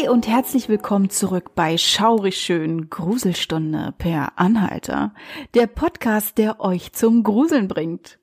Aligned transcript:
Hi 0.00 0.08
und 0.08 0.28
herzlich 0.28 0.68
willkommen 0.68 1.10
zurück 1.10 1.54
bei 1.54 1.76
Schaurig 1.76 2.36
Schön 2.36 2.88
Gruselstunde 2.90 3.92
per 3.98 4.38
Anhalter. 4.38 5.12
Der 5.54 5.66
Podcast, 5.66 6.38
der 6.38 6.60
euch 6.60 6.92
zum 6.92 7.22
Gruseln 7.22 7.68
bringt. 7.68 8.18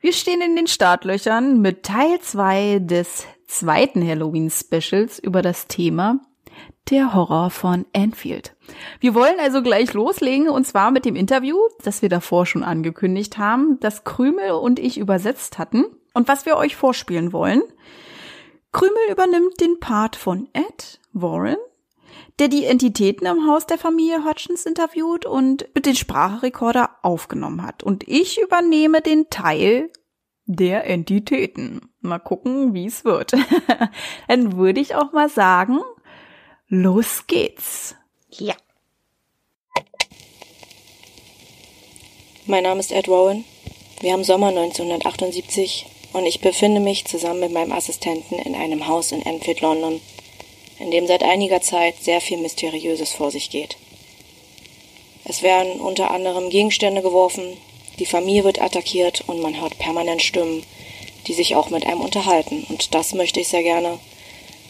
Wir 0.00 0.12
stehen 0.12 0.40
in 0.40 0.56
den 0.56 0.66
Startlöchern 0.66 1.60
mit 1.60 1.84
Teil 1.84 2.20
2 2.20 2.80
des 2.80 3.26
zweiten 3.46 4.06
Halloween 4.06 4.50
Specials 4.50 5.18
über 5.18 5.42
das 5.42 5.68
Thema 5.68 6.20
der 6.90 7.14
Horror 7.14 7.50
von 7.50 7.86
Enfield. 7.92 8.56
Wir 9.00 9.14
wollen 9.14 9.38
also 9.38 9.62
gleich 9.62 9.92
loslegen 9.92 10.48
und 10.48 10.66
zwar 10.66 10.90
mit 10.90 11.04
dem 11.04 11.14
Interview, 11.14 11.56
das 11.84 12.02
wir 12.02 12.08
davor 12.08 12.46
schon 12.46 12.64
angekündigt 12.64 13.38
haben, 13.38 13.78
das 13.80 14.04
Krümel 14.04 14.52
und 14.52 14.78
ich 14.78 14.98
übersetzt 14.98 15.58
hatten 15.58 15.84
und 16.14 16.26
was 16.26 16.46
wir 16.46 16.56
euch 16.56 16.74
vorspielen 16.74 17.32
wollen. 17.32 17.62
Krümel 18.72 19.10
übernimmt 19.10 19.60
den 19.60 19.78
Part 19.80 20.16
von 20.16 20.48
Ed 20.54 20.98
Warren, 21.12 21.58
der 22.38 22.48
die 22.48 22.64
Entitäten 22.64 23.26
im 23.26 23.46
Haus 23.46 23.66
der 23.66 23.76
Familie 23.78 24.24
Hodgins 24.24 24.64
interviewt 24.64 25.26
und 25.26 25.68
mit 25.74 25.84
den 25.84 25.94
Sprachrekorder 25.94 26.90
aufgenommen 27.02 27.62
hat. 27.62 27.82
Und 27.82 28.08
ich 28.08 28.40
übernehme 28.40 29.02
den 29.02 29.28
Teil 29.28 29.90
der 30.46 30.86
Entitäten. 30.86 31.92
Mal 32.00 32.18
gucken, 32.18 32.72
wie 32.72 32.86
es 32.86 33.04
wird. 33.04 33.32
Dann 34.28 34.56
würde 34.56 34.80
ich 34.80 34.94
auch 34.94 35.12
mal 35.12 35.28
sagen, 35.28 35.80
los 36.68 37.26
geht's. 37.26 37.94
Ja. 38.30 38.54
Mein 42.46 42.64
Name 42.64 42.80
ist 42.80 42.90
Ed 42.90 43.06
Rowan. 43.06 43.44
Wir 44.00 44.12
haben 44.14 44.24
Sommer 44.24 44.48
1978 44.48 45.91
und 46.12 46.26
ich 46.26 46.40
befinde 46.40 46.80
mich 46.80 47.04
zusammen 47.04 47.40
mit 47.40 47.52
meinem 47.52 47.72
Assistenten 47.72 48.38
in 48.38 48.54
einem 48.54 48.86
Haus 48.86 49.12
in 49.12 49.22
Enfield, 49.22 49.60
London, 49.60 50.00
in 50.78 50.90
dem 50.90 51.06
seit 51.06 51.22
einiger 51.22 51.60
Zeit 51.60 51.94
sehr 52.00 52.20
viel 52.20 52.38
Mysteriöses 52.38 53.12
vor 53.12 53.30
sich 53.30 53.50
geht. 53.50 53.76
Es 55.24 55.42
werden 55.42 55.80
unter 55.80 56.10
anderem 56.10 56.50
Gegenstände 56.50 57.02
geworfen, 57.02 57.56
die 57.98 58.06
Familie 58.06 58.44
wird 58.44 58.60
attackiert 58.60 59.22
und 59.26 59.40
man 59.40 59.60
hört 59.60 59.78
permanent 59.78 60.22
Stimmen, 60.22 60.64
die 61.26 61.34
sich 61.34 61.54
auch 61.54 61.70
mit 61.70 61.86
einem 61.86 62.00
unterhalten. 62.00 62.66
Und 62.68 62.94
das 62.94 63.14
möchte 63.14 63.40
ich 63.40 63.48
sehr 63.48 63.62
gerne 63.62 63.98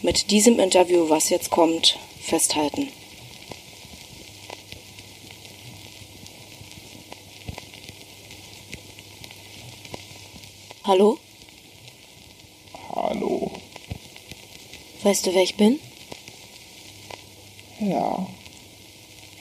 mit 0.01 0.29
diesem 0.31 0.59
Interview, 0.59 1.09
was 1.09 1.29
jetzt 1.29 1.49
kommt, 1.49 1.97
festhalten. 2.21 2.89
Hallo? 10.83 11.17
Hallo. 12.95 13.51
Weißt 15.01 15.25
du, 15.25 15.33
wer 15.33 15.43
ich 15.43 15.55
bin? 15.55 15.79
Ja. 17.79 18.27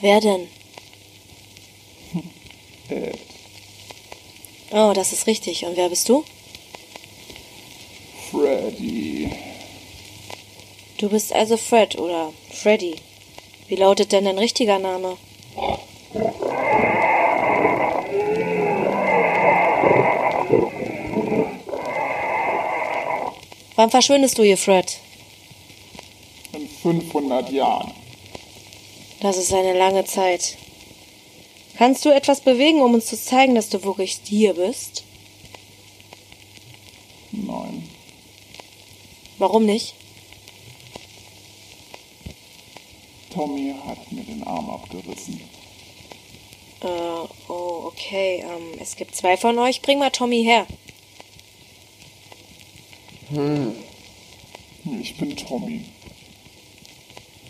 Wer 0.00 0.20
denn? 0.20 0.48
Ed. 2.88 3.18
Oh, 4.74 4.92
das 4.94 5.12
ist 5.12 5.26
richtig. 5.26 5.66
Und 5.66 5.76
wer 5.76 5.90
bist 5.90 6.08
du? 6.08 6.24
Freddy. 8.30 9.30
Du 10.96 11.10
bist 11.10 11.34
also 11.34 11.58
Fred 11.58 11.98
oder 11.98 12.32
Freddy. 12.50 12.96
Wie 13.68 13.76
lautet 13.76 14.12
denn 14.12 14.24
dein 14.24 14.38
richtiger 14.38 14.78
Name? 14.78 15.18
Wann 23.76 23.90
verschwindest 23.90 24.38
du 24.38 24.42
hier, 24.42 24.58
Fred? 24.58 24.98
In 26.52 26.68
500 26.68 27.50
Jahren. 27.50 27.92
Das 29.20 29.36
ist 29.36 29.52
eine 29.52 29.72
lange 29.72 30.04
Zeit. 30.04 30.56
Kannst 31.78 32.04
du 32.04 32.10
etwas 32.10 32.40
bewegen, 32.40 32.82
um 32.82 32.94
uns 32.94 33.06
zu 33.06 33.16
zeigen, 33.16 33.54
dass 33.54 33.68
du 33.68 33.82
wirklich 33.82 34.20
hier 34.24 34.54
bist? 34.54 35.04
Nein. 37.30 37.88
Warum 39.38 39.64
nicht? 39.64 39.94
Tommy 43.32 43.74
hat 43.86 44.12
mir 44.12 44.22
den 44.22 44.42
Arm 44.44 44.68
abgerissen. 44.68 45.40
Äh, 46.82 46.86
oh, 47.48 47.84
okay. 47.86 48.44
Ähm, 48.46 48.78
es 48.78 48.96
gibt 48.96 49.16
zwei 49.16 49.36
von 49.36 49.58
euch. 49.58 49.80
Bring 49.80 49.98
mal 49.98 50.10
Tommy 50.10 50.44
her. 50.44 50.66
Ich 55.00 55.16
bin 55.16 55.36
Tommy. 55.36 55.84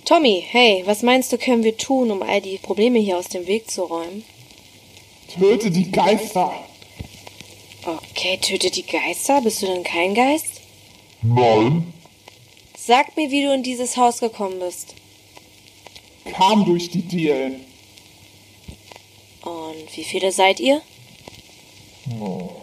Tommy, 0.04 0.44
hey, 0.48 0.82
was 0.86 1.02
meinst 1.02 1.32
du, 1.32 1.38
können 1.38 1.64
wir 1.64 1.76
tun, 1.76 2.10
um 2.10 2.22
all 2.22 2.40
die 2.40 2.58
Probleme 2.58 2.98
hier 2.98 3.18
aus 3.18 3.28
dem 3.28 3.46
Weg 3.46 3.70
zu 3.70 3.82
räumen? 3.82 4.24
Töte 5.34 5.70
die 5.70 5.90
Geister. 5.90 6.52
Okay, 7.84 8.36
töte 8.36 8.70
die 8.70 8.86
Geister. 8.86 9.40
Bist 9.40 9.62
du 9.62 9.66
denn 9.66 9.82
kein 9.82 10.14
Geist? 10.14 10.60
Nein. 11.22 11.92
Sag 12.76 13.16
mir, 13.16 13.30
wie 13.30 13.42
du 13.42 13.52
in 13.52 13.62
dieses 13.62 13.96
Haus 13.96 14.20
gekommen 14.20 14.60
bist. 14.60 14.94
Kam 16.32 16.64
durch 16.64 16.90
die 16.90 17.02
Dielen. 17.02 17.64
Und 19.42 19.96
wie 19.96 20.04
viele 20.04 20.30
seid 20.30 20.60
ihr? 20.60 20.82
Eins, 22.06 22.61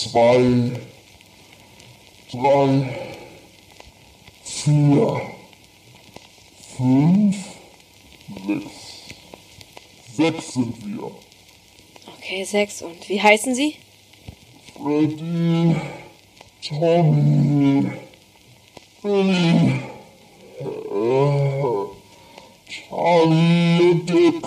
zwei, 0.00 0.80
drei, 2.32 2.98
vier, 4.42 5.20
fünf, 6.76 7.36
sechs. 8.46 8.64
Sechs 10.16 10.54
sind 10.54 10.86
wir. 10.86 11.10
Okay, 12.16 12.44
sechs. 12.44 12.80
Und 12.80 13.08
wie 13.10 13.20
heißen 13.20 13.54
sie? 13.54 13.76
Freddy, 14.74 15.76
Tommy, 16.66 17.90
Billy, 19.02 19.80
äh, 20.60 21.84
Charlie 22.68 23.90
und 23.90 24.08
Dick. 24.08 24.44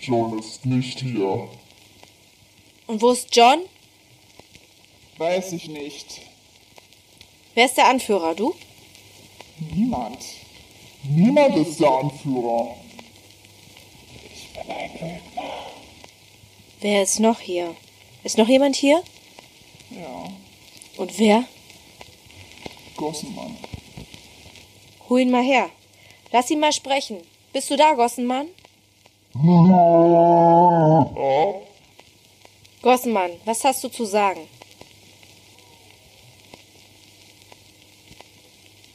John 0.00 0.38
ist 0.40 0.66
nicht 0.66 0.98
hier. 0.98 1.48
Und 2.88 3.00
wo 3.00 3.12
ist 3.12 3.34
John? 3.34 3.60
Weiß 5.22 5.52
ich 5.52 5.68
nicht. 5.68 6.20
Wer 7.54 7.66
ist 7.66 7.76
der 7.76 7.86
Anführer? 7.86 8.34
Du? 8.34 8.56
Niemand. 9.72 10.18
Niemand 11.04 11.56
ist 11.58 11.78
der 11.78 11.90
Anführer. 11.92 12.74
Ich 14.34 14.48
bin 14.52 14.68
ein 14.68 14.92
Lügner. 14.94 15.50
Wer 16.80 17.02
ist 17.04 17.20
noch 17.20 17.38
hier? 17.38 17.76
Ist 18.24 18.36
noch 18.36 18.48
jemand 18.48 18.74
hier? 18.74 19.00
Ja. 19.90 20.24
Und 20.96 21.16
wer? 21.20 21.44
Gossenmann. 22.96 23.56
Hol 25.08 25.20
ihn 25.20 25.30
mal 25.30 25.44
her. 25.44 25.70
Lass 26.32 26.50
ihn 26.50 26.58
mal 26.58 26.72
sprechen. 26.72 27.18
Bist 27.52 27.70
du 27.70 27.76
da, 27.76 27.92
Gossenmann? 27.92 28.48
Gossenmann, 32.82 33.30
was 33.44 33.62
hast 33.62 33.84
du 33.84 33.88
zu 33.88 34.04
sagen? 34.04 34.48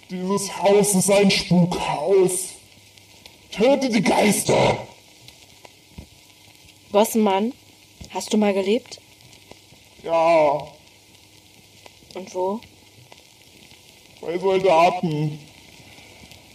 Dieses 0.10 0.58
Haus 0.58 0.96
ist 0.96 1.10
ein 1.12 1.30
Spukhaus. 1.30 2.50
Töte 3.52 3.90
die 3.90 4.02
Geister. 4.02 4.78
Gossenmann, 6.92 7.54
hast 8.14 8.32
du 8.32 8.38
mal 8.38 8.54
gelebt? 8.54 9.00
Ja, 10.04 10.66
Und 12.14 12.34
wo? 12.34 12.60
bei 14.22 14.38
Soldaten. 14.40 15.40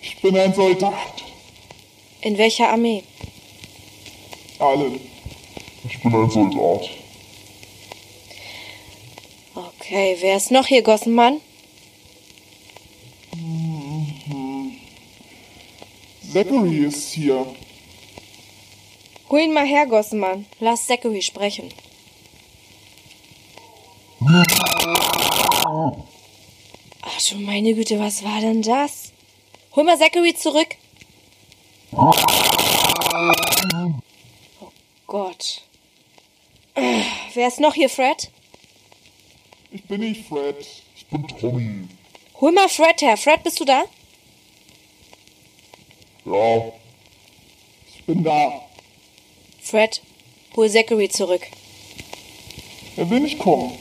Ich 0.00 0.20
bin 0.20 0.36
ein 0.36 0.54
Soldat. 0.54 1.22
In 2.22 2.36
welcher 2.38 2.70
Armee? 2.70 3.04
Allen. 4.58 5.00
Ich 5.84 6.00
bin 6.02 6.14
ein 6.14 6.30
Soldat. 6.30 6.88
Okay, 9.54 10.16
wer 10.20 10.36
ist 10.36 10.50
noch 10.50 10.66
hier, 10.66 10.82
Gossenmann? 10.82 11.40
Zachary 16.32 16.84
ist 16.86 17.12
hier. 17.12 17.46
Hol 19.28 19.40
ihn 19.40 19.52
mal 19.52 19.66
her, 19.66 19.86
Gossemann. 19.86 20.46
Lass 20.60 20.86
Zachary 20.86 21.22
sprechen. 21.22 21.72
Ach 27.02 27.28
du 27.28 27.36
meine 27.38 27.74
Güte, 27.74 27.98
was 27.98 28.22
war 28.24 28.40
denn 28.40 28.62
das? 28.62 29.12
Hol 29.74 29.84
mal 29.84 29.98
Zachary 29.98 30.34
zurück. 30.34 30.76
Oh 31.92 32.12
Gott. 35.06 35.62
Äh, 36.74 37.02
Wer 37.34 37.48
ist 37.48 37.60
noch 37.60 37.74
hier, 37.74 37.88
Fred? 37.90 38.30
Ich 39.70 39.84
bin 39.84 40.00
nicht 40.00 40.26
Fred, 40.26 40.56
ich 40.96 41.06
bin 41.06 41.26
Tommy. 41.28 41.88
Hol 42.40 42.52
mal 42.52 42.68
Fred 42.68 43.00
her. 43.02 43.16
Fred, 43.16 43.42
bist 43.42 43.60
du 43.60 43.64
da? 43.64 43.84
Ja, 46.24 46.72
Ich 47.94 48.04
bin 48.04 48.22
da. 48.24 48.62
Fred, 49.60 50.00
hol 50.56 50.68
Zachary 50.70 51.08
zurück. 51.08 51.42
Er 52.96 53.08
will 53.10 53.20
nicht 53.20 53.38
kommen. 53.38 53.72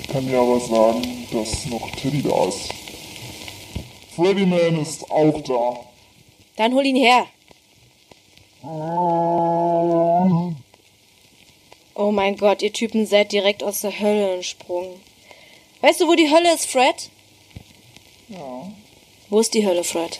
ich 0.00 0.08
kann 0.08 0.26
dir 0.26 0.38
aber 0.40 0.60
sagen, 0.60 1.26
dass 1.32 1.66
noch 1.66 1.90
Teddy 1.92 2.22
da 2.22 2.46
ist. 2.46 2.72
Freddy 4.16 4.46
Man 4.46 4.80
ist 4.80 5.08
auch 5.10 5.40
da. 5.42 5.80
Dann 6.56 6.74
hol 6.74 6.86
ihn 6.86 6.96
her. 6.96 7.26
Oh 11.94 12.10
mein 12.10 12.36
Gott, 12.36 12.62
ihr 12.62 12.72
Typen 12.72 13.06
seid 13.06 13.32
direkt 13.32 13.62
aus 13.62 13.80
der 13.82 13.98
Hölle 14.00 14.34
entsprungen. 14.34 15.00
Weißt 15.80 16.00
du, 16.00 16.08
wo 16.08 16.14
die 16.14 16.30
Hölle 16.30 16.52
ist, 16.54 16.66
Fred? 16.66 17.10
Ja. 18.28 18.72
Wo 19.28 19.40
ist 19.40 19.54
die 19.54 19.66
Hölle, 19.66 19.84
Fred? 19.84 20.18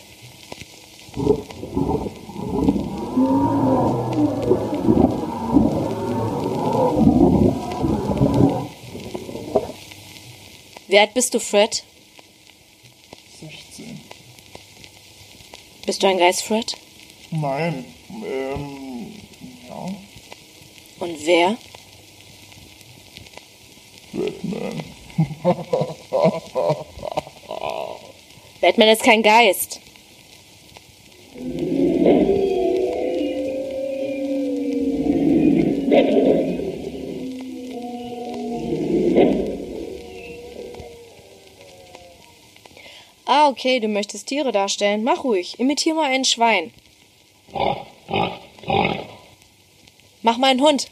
Wie 10.89 10.99
alt 10.99 11.15
bist 11.15 11.35
du, 11.35 11.39
Fred? 11.39 11.85
16. 13.41 14.01
Bist 15.85 16.03
du 16.03 16.07
ein 16.07 16.19
Geist, 16.19 16.43
Fred? 16.43 16.75
Nein. 17.31 17.85
Ähm. 18.25 19.13
Ja. 19.69 19.87
Und 20.99 21.27
wer? 21.27 21.57
Batman. 24.13 24.85
Batman 28.61 28.89
ist 28.89 29.03
kein 29.03 29.23
Geist. 29.23 29.81
Okay, 43.59 43.81
du 43.81 43.89
möchtest 43.89 44.29
Tiere 44.29 44.53
darstellen. 44.53 45.03
Mach 45.03 45.25
ruhig. 45.25 45.59
Imitier 45.59 45.95
mal 45.95 46.11
ein 46.13 46.25
Schwein. 46.25 46.73
Mach 50.23 50.39
mal 50.39 50.51
einen 50.51 50.61
Hund. 50.61 50.89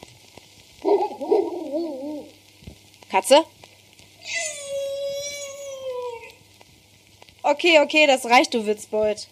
Katze? 3.08 3.44
Okay, 7.44 7.78
okay, 7.78 8.08
das 8.08 8.26
reicht, 8.26 8.52
du 8.52 8.66
Witzbold. 8.66 9.28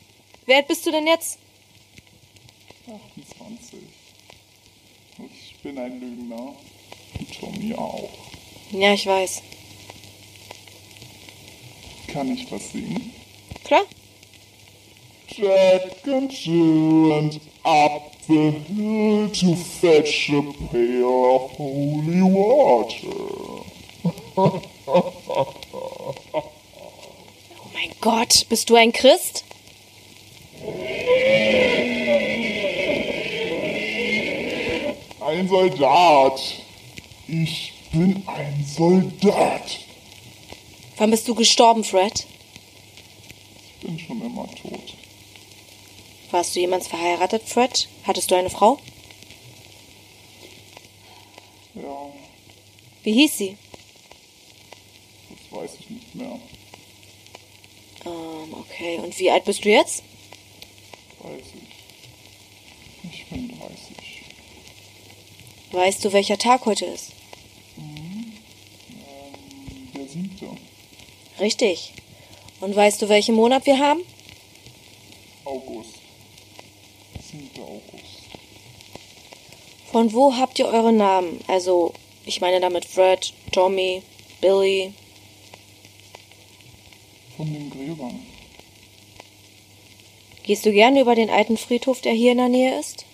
Wer 0.47 0.63
bist 0.63 0.87
du 0.87 0.93
denn 0.93 1.09
jetzt? 1.09 1.39
28. 2.87 3.81
Ich 5.19 5.57
bin 5.57 5.77
ein 5.79 5.99
Lügner. 5.99 6.55
Und 7.19 7.41
Tommy 7.41 7.75
auch. 7.75 8.11
Ja, 8.71 8.93
ich 8.93 9.07
weiß. 9.07 9.43
Kann 12.07 12.33
ich 12.33 12.49
was 12.53 12.71
singen? 12.71 13.24
Klar? 13.65 13.85
Jack 15.27 16.07
and 16.07 16.31
Jill 16.31 17.13
and 17.19 17.41
up 17.65 18.15
the 18.29 18.51
hill 18.51 19.31
to 19.31 19.57
fetch 19.57 20.29
a 20.31 20.43
pail 20.71 21.37
of 21.37 21.51
holy 21.53 22.23
water. 22.23 23.65
Oh 24.37 24.63
mein 27.73 27.91
Gott, 28.01 28.47
bist 28.49 28.69
du 28.69 28.77
ein 28.77 28.93
Christ? 28.93 29.45
Ein 35.21 35.49
Soldat. 35.49 36.41
Ich 37.27 37.73
bin 37.93 38.23
ein 38.27 38.65
Soldat. 38.67 39.79
Wann 40.99 41.11
bist 41.11 41.27
du 41.27 41.35
gestorben, 41.35 41.83
Fred? 41.83 42.27
Ich 43.85 43.91
bin 43.91 43.99
schon 43.99 44.23
immer 44.23 44.49
tot. 44.55 44.95
Warst 46.31 46.57
du 46.57 46.61
jemals 46.61 46.89
verheiratet, 46.89 47.43
Fred? 47.47 47.87
Hattest 48.05 48.31
du 48.31 48.35
eine 48.35 48.49
Frau? 48.49 48.79
Ja, 51.75 52.11
Wie 53.03 53.13
hieß 53.13 53.37
sie? 53.37 53.59
das 55.29 55.61
weiß 55.61 55.71
ich 55.81 55.91
nicht 55.91 56.15
mehr. 56.15 56.41
Ähm, 58.07 58.55
okay. 58.55 58.97
Und 59.03 59.19
wie 59.19 59.31
alt 59.31 59.45
bist 59.45 59.63
du 59.67 59.69
jetzt? 59.69 60.03
30. 61.21 61.45
Ich 63.13 63.27
bin 63.27 63.49
30. 63.49 63.77
Weißt 65.73 66.03
du, 66.03 66.13
welcher 66.15 66.39
Tag 66.39 66.65
heute 66.65 66.87
ist? 66.87 67.13
Der 69.95 70.09
siebte. 70.09 70.49
Richtig. 71.39 71.93
Und 72.61 72.75
weißt 72.75 73.03
du, 73.03 73.09
welchen 73.09 73.35
Monat 73.35 73.67
wir 73.67 73.79
haben? 73.79 74.01
August. 75.45 75.99
7. 77.31 77.51
August. 77.63 78.25
Von 79.91 80.13
wo 80.13 80.35
habt 80.35 80.59
ihr 80.59 80.67
eure 80.67 80.93
Namen? 80.93 81.41
Also, 81.47 81.93
ich 82.25 82.41
meine 82.41 82.61
damit 82.61 82.85
Fred, 82.85 83.33
Tommy, 83.53 84.03
Billy. 84.41 84.93
Von 87.37 87.53
den 87.53 87.71
Gräbern. 87.71 88.21
Gehst 90.45 90.67
du 90.67 90.73
gerne 90.73 91.01
über 91.01 91.15
den 91.15 91.31
alten 91.31 91.57
Friedhof, 91.57 92.01
der 92.01 92.13
hier 92.13 92.33
in 92.33 92.39
der 92.39 92.49
Nähe 92.49 92.79
ist? 92.79 93.07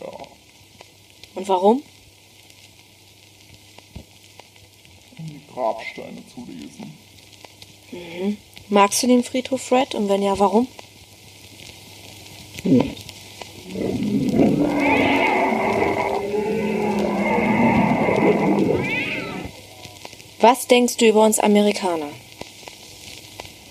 Ja. 0.00 0.10
Und 1.34 1.48
warum? 1.48 1.82
Um 5.18 5.26
die 5.26 5.40
Grabsteine 5.52 6.22
zu 6.34 6.44
lesen. 6.46 6.96
Magst 8.68 9.02
du 9.02 9.06
den 9.06 9.24
Friedhof, 9.24 9.62
Fred? 9.62 9.94
Und 9.94 10.08
wenn 10.08 10.22
ja, 10.22 10.38
warum? 10.38 10.68
Was 20.40 20.66
denkst 20.66 20.98
du 20.98 21.08
über 21.08 21.24
uns 21.24 21.38
Amerikaner? 21.38 22.10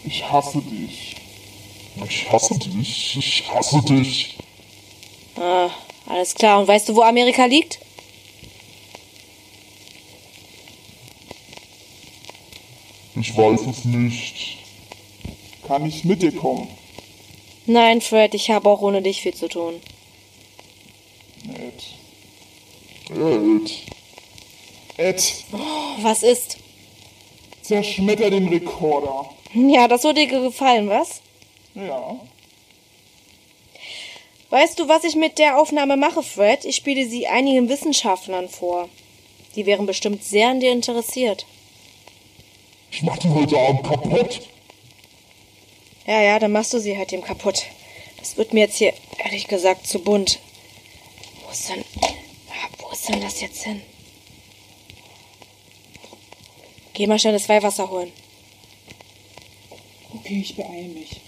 Ich 0.03 0.23
hasse 0.23 0.61
dich. 0.61 1.15
Ich 2.05 2.31
hasse 2.31 2.57
dich, 2.57 3.17
ich 3.17 3.43
hasse 3.53 3.81
dich. 3.81 4.37
Ah, 5.35 5.69
alles 6.07 6.35
klar. 6.35 6.59
Und 6.59 6.67
weißt 6.67 6.89
du, 6.89 6.95
wo 6.95 7.01
Amerika 7.01 7.45
liegt? 7.45 7.79
Ich 13.19 13.35
weiß 13.35 13.61
es 13.67 13.85
nicht. 13.85 14.57
Kann 15.67 15.85
ich 15.85 16.03
mit 16.03 16.21
dir 16.21 16.31
kommen? 16.35 16.67
Nein, 17.65 18.01
Fred, 18.01 18.33
ich 18.33 18.49
habe 18.49 18.69
auch 18.69 18.81
ohne 18.81 19.01
dich 19.01 19.21
viel 19.21 19.33
zu 19.33 19.47
tun. 19.47 19.81
Ed. 21.53 21.83
Ed, 23.09 23.71
Ed, 24.97 25.33
Was 26.01 26.23
ist? 26.23 26.57
zerschmetter 27.61 28.29
den 28.29 28.47
Rekorder. 28.47 29.29
Ja, 29.53 29.87
das 29.87 30.03
würde 30.03 30.25
dir 30.25 30.41
gefallen, 30.41 30.87
was? 30.89 31.21
Ja. 31.75 32.15
Weißt 34.49 34.79
du, 34.79 34.87
was 34.87 35.03
ich 35.03 35.15
mit 35.15 35.37
der 35.37 35.59
Aufnahme 35.59 35.97
mache, 35.97 36.23
Fred? 36.23 36.63
Ich 36.63 36.77
spiele 36.77 37.05
sie 37.07 37.27
einigen 37.27 37.67
Wissenschaftlern 37.67 38.47
vor. 38.47 38.87
Die 39.55 39.65
wären 39.65 39.85
bestimmt 39.85 40.23
sehr 40.23 40.49
an 40.49 40.61
dir 40.61 40.71
interessiert. 40.71 41.45
Ich 42.91 43.03
mach 43.03 43.17
die 43.17 43.29
heute 43.29 43.57
Abend 43.57 43.83
kaputt. 43.83 44.41
Ja, 46.05 46.21
ja, 46.21 46.39
dann 46.39 46.51
machst 46.51 46.73
du 46.73 46.79
sie 46.79 46.97
halt 46.97 47.11
dem 47.11 47.21
kaputt. 47.21 47.63
Das 48.17 48.37
wird 48.37 48.53
mir 48.53 48.61
jetzt 48.61 48.77
hier, 48.77 48.93
ehrlich 49.23 49.47
gesagt, 49.47 49.85
zu 49.87 49.99
bunt. 49.99 50.39
Wo 51.45 51.51
ist 51.51 51.69
denn, 51.69 51.83
ah, 52.01 52.67
wo 52.79 52.89
ist 52.91 53.07
denn 53.09 53.21
das 53.21 53.41
jetzt 53.41 53.63
hin? 53.63 53.81
Geh 56.93 57.07
mal 57.07 57.19
schnell 57.19 57.33
das 57.33 57.47
Weihwasser 57.47 57.89
holen. 57.89 58.11
Okay, 60.15 60.39
ich 60.41 60.55
beeile 60.55 60.87
mich. 60.87 61.21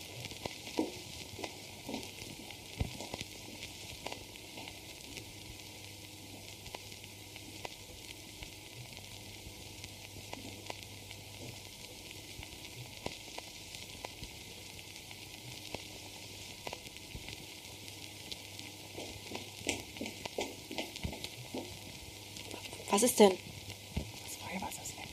Was 22.90 23.04
ist 23.04 23.20
denn? 23.20 23.32
Das 23.32 24.40
Weihwasser 24.50 24.82
ist 24.82 24.98
weg. 24.98 25.08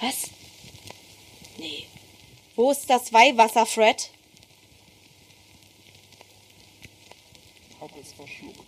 Was? 0.00 0.30
Nee. 1.58 1.86
Wo 2.56 2.70
ist 2.70 2.88
das 2.90 3.12
Weihwasser, 3.12 3.66
Fred? 3.66 4.10
Hab 7.80 7.90
es 8.00 8.12
verschluckt. 8.12 8.58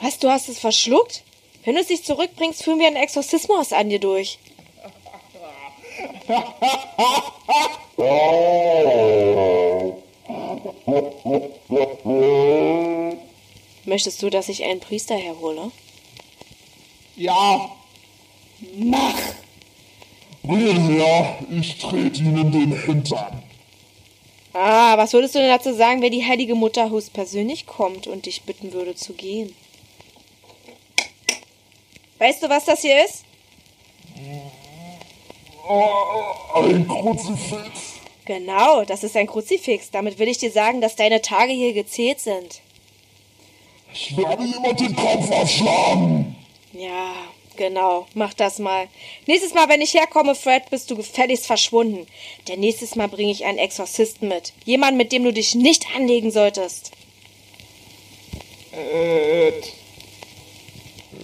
Was, 0.00 0.18
du 0.18 0.30
hast 0.30 0.48
es 0.48 0.58
verschluckt? 0.58 1.22
Wenn 1.64 1.76
du 1.76 1.80
es 1.80 1.88
nicht 1.88 2.04
zurückbringst, 2.04 2.64
führen 2.64 2.80
wir 2.80 2.88
einen 2.88 2.96
Exorzismus 2.96 3.72
an 3.72 3.88
dir 3.88 4.00
durch. 4.00 4.38
Möchtest 13.84 14.22
du, 14.22 14.30
dass 14.30 14.48
ich 14.48 14.64
einen 14.64 14.80
Priester 14.80 15.16
herhole? 15.16 15.70
Ja, 17.22 17.70
Mach! 18.78 19.14
bring 20.42 20.88
her, 20.88 21.38
ich 21.52 21.78
trete 21.78 22.20
ihnen 22.20 22.50
den 22.50 22.72
Hintern. 22.72 23.44
Ah, 24.52 24.96
was 24.98 25.12
würdest 25.12 25.36
du 25.36 25.38
denn 25.38 25.48
dazu 25.48 25.72
sagen, 25.72 26.02
wenn 26.02 26.10
die 26.10 26.26
heilige 26.26 26.56
Mutter 26.56 26.90
höchstpersönlich 26.90 27.66
kommt 27.66 28.08
und 28.08 28.26
dich 28.26 28.42
bitten 28.42 28.72
würde 28.72 28.96
zu 28.96 29.12
gehen? 29.12 29.54
Weißt 32.18 32.42
du, 32.42 32.48
was 32.48 32.64
das 32.64 32.80
hier 32.80 33.04
ist? 33.04 33.24
Ein 36.56 36.88
Kruzifix. 36.88 37.70
Genau, 38.24 38.84
das 38.84 39.04
ist 39.04 39.16
ein 39.16 39.28
Kruzifix. 39.28 39.92
Damit 39.92 40.18
will 40.18 40.26
ich 40.26 40.38
dir 40.38 40.50
sagen, 40.50 40.80
dass 40.80 40.96
deine 40.96 41.22
Tage 41.22 41.52
hier 41.52 41.72
gezählt 41.72 42.18
sind. 42.18 42.62
Ich 43.94 44.16
werde 44.16 44.42
jemand 44.42 44.80
den 44.80 44.96
Kopf 44.96 45.30
abschlagen. 45.30 46.21
Ja, 46.72 47.14
genau. 47.56 48.06
Mach 48.14 48.34
das 48.34 48.58
mal. 48.58 48.88
Nächstes 49.26 49.54
Mal, 49.54 49.68
wenn 49.68 49.80
ich 49.80 49.94
herkomme, 49.94 50.34
Fred, 50.34 50.70
bist 50.70 50.90
du 50.90 50.96
gefälligst 50.96 51.46
verschwunden. 51.46 52.06
Denn 52.48 52.60
nächstes 52.60 52.96
Mal 52.96 53.08
bringe 53.08 53.32
ich 53.32 53.44
einen 53.44 53.58
Exorzisten 53.58 54.28
mit. 54.28 54.52
Jemand, 54.64 54.96
mit 54.96 55.12
dem 55.12 55.24
du 55.24 55.32
dich 55.32 55.54
nicht 55.54 55.86
anlegen 55.94 56.30
solltest. 56.30 56.92
Ed. 58.72 59.72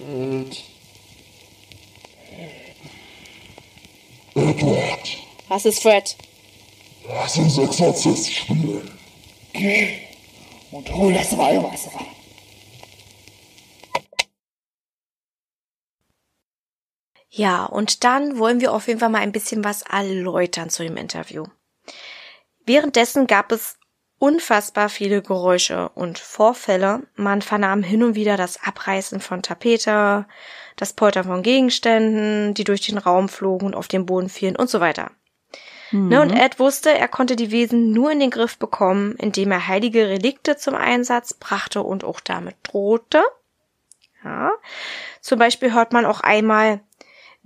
Ed. 0.07 0.63
Edward, 4.35 5.17
Was 5.47 5.65
ist 5.65 5.81
Fred? 5.81 6.15
lass 7.07 7.37
uns 7.37 7.57
Exorzist 7.57 8.31
spielen. 8.31 8.91
Geh 9.53 10.09
und 10.71 10.93
hol 10.93 11.13
das 11.13 11.35
Weihwasser. 11.37 11.91
Ja, 17.29 17.65
und 17.65 18.03
dann 18.03 18.37
wollen 18.37 18.59
wir 18.59 18.73
auf 18.73 18.87
jeden 18.87 18.99
Fall 18.99 19.09
mal 19.09 19.21
ein 19.21 19.31
bisschen 19.31 19.63
was 19.63 19.83
erläutern 19.83 20.69
zu 20.69 20.83
dem 20.83 20.97
Interview. 20.97 21.45
Währenddessen 22.65 23.27
gab 23.27 23.51
es 23.51 23.77
unfassbar 24.17 24.89
viele 24.89 25.21
Geräusche 25.21 25.89
und 25.89 26.19
Vorfälle. 26.19 27.03
Man 27.15 27.41
vernahm 27.41 27.83
hin 27.83 28.03
und 28.03 28.15
wieder 28.15 28.35
das 28.35 28.61
Abreißen 28.63 29.21
von 29.21 29.41
Tapete, 29.41 30.25
das 30.75 30.93
Poltern 30.93 31.25
von 31.25 31.43
Gegenständen, 31.43 32.53
die 32.53 32.63
durch 32.63 32.81
den 32.81 32.97
Raum 32.97 33.29
flogen 33.29 33.67
und 33.67 33.75
auf 33.75 33.87
den 33.87 34.05
Boden 34.05 34.29
fielen 34.29 34.55
und 34.55 34.69
so 34.69 34.79
weiter. 34.79 35.11
Ne, 35.91 36.21
und 36.21 36.29
Ed 36.31 36.59
wusste, 36.59 36.95
er 36.95 37.07
konnte 37.07 37.35
die 37.35 37.49
Wesen 37.49 37.91
nur 37.91 38.11
in 38.11 38.19
den 38.19 38.29
Griff 38.29 38.59
bekommen, 38.59 39.15
indem 39.15 39.51
er 39.51 39.67
heilige 39.67 40.07
Relikte 40.07 40.55
zum 40.55 40.75
Einsatz 40.75 41.33
brachte 41.33 41.81
und 41.81 42.03
auch 42.03 42.19
damit 42.19 42.55
drohte. 42.63 43.23
Ja. 44.23 44.51
Zum 45.21 45.39
Beispiel 45.39 45.73
hört 45.73 45.91
man 45.91 46.05
auch 46.05 46.21
einmal, 46.21 46.81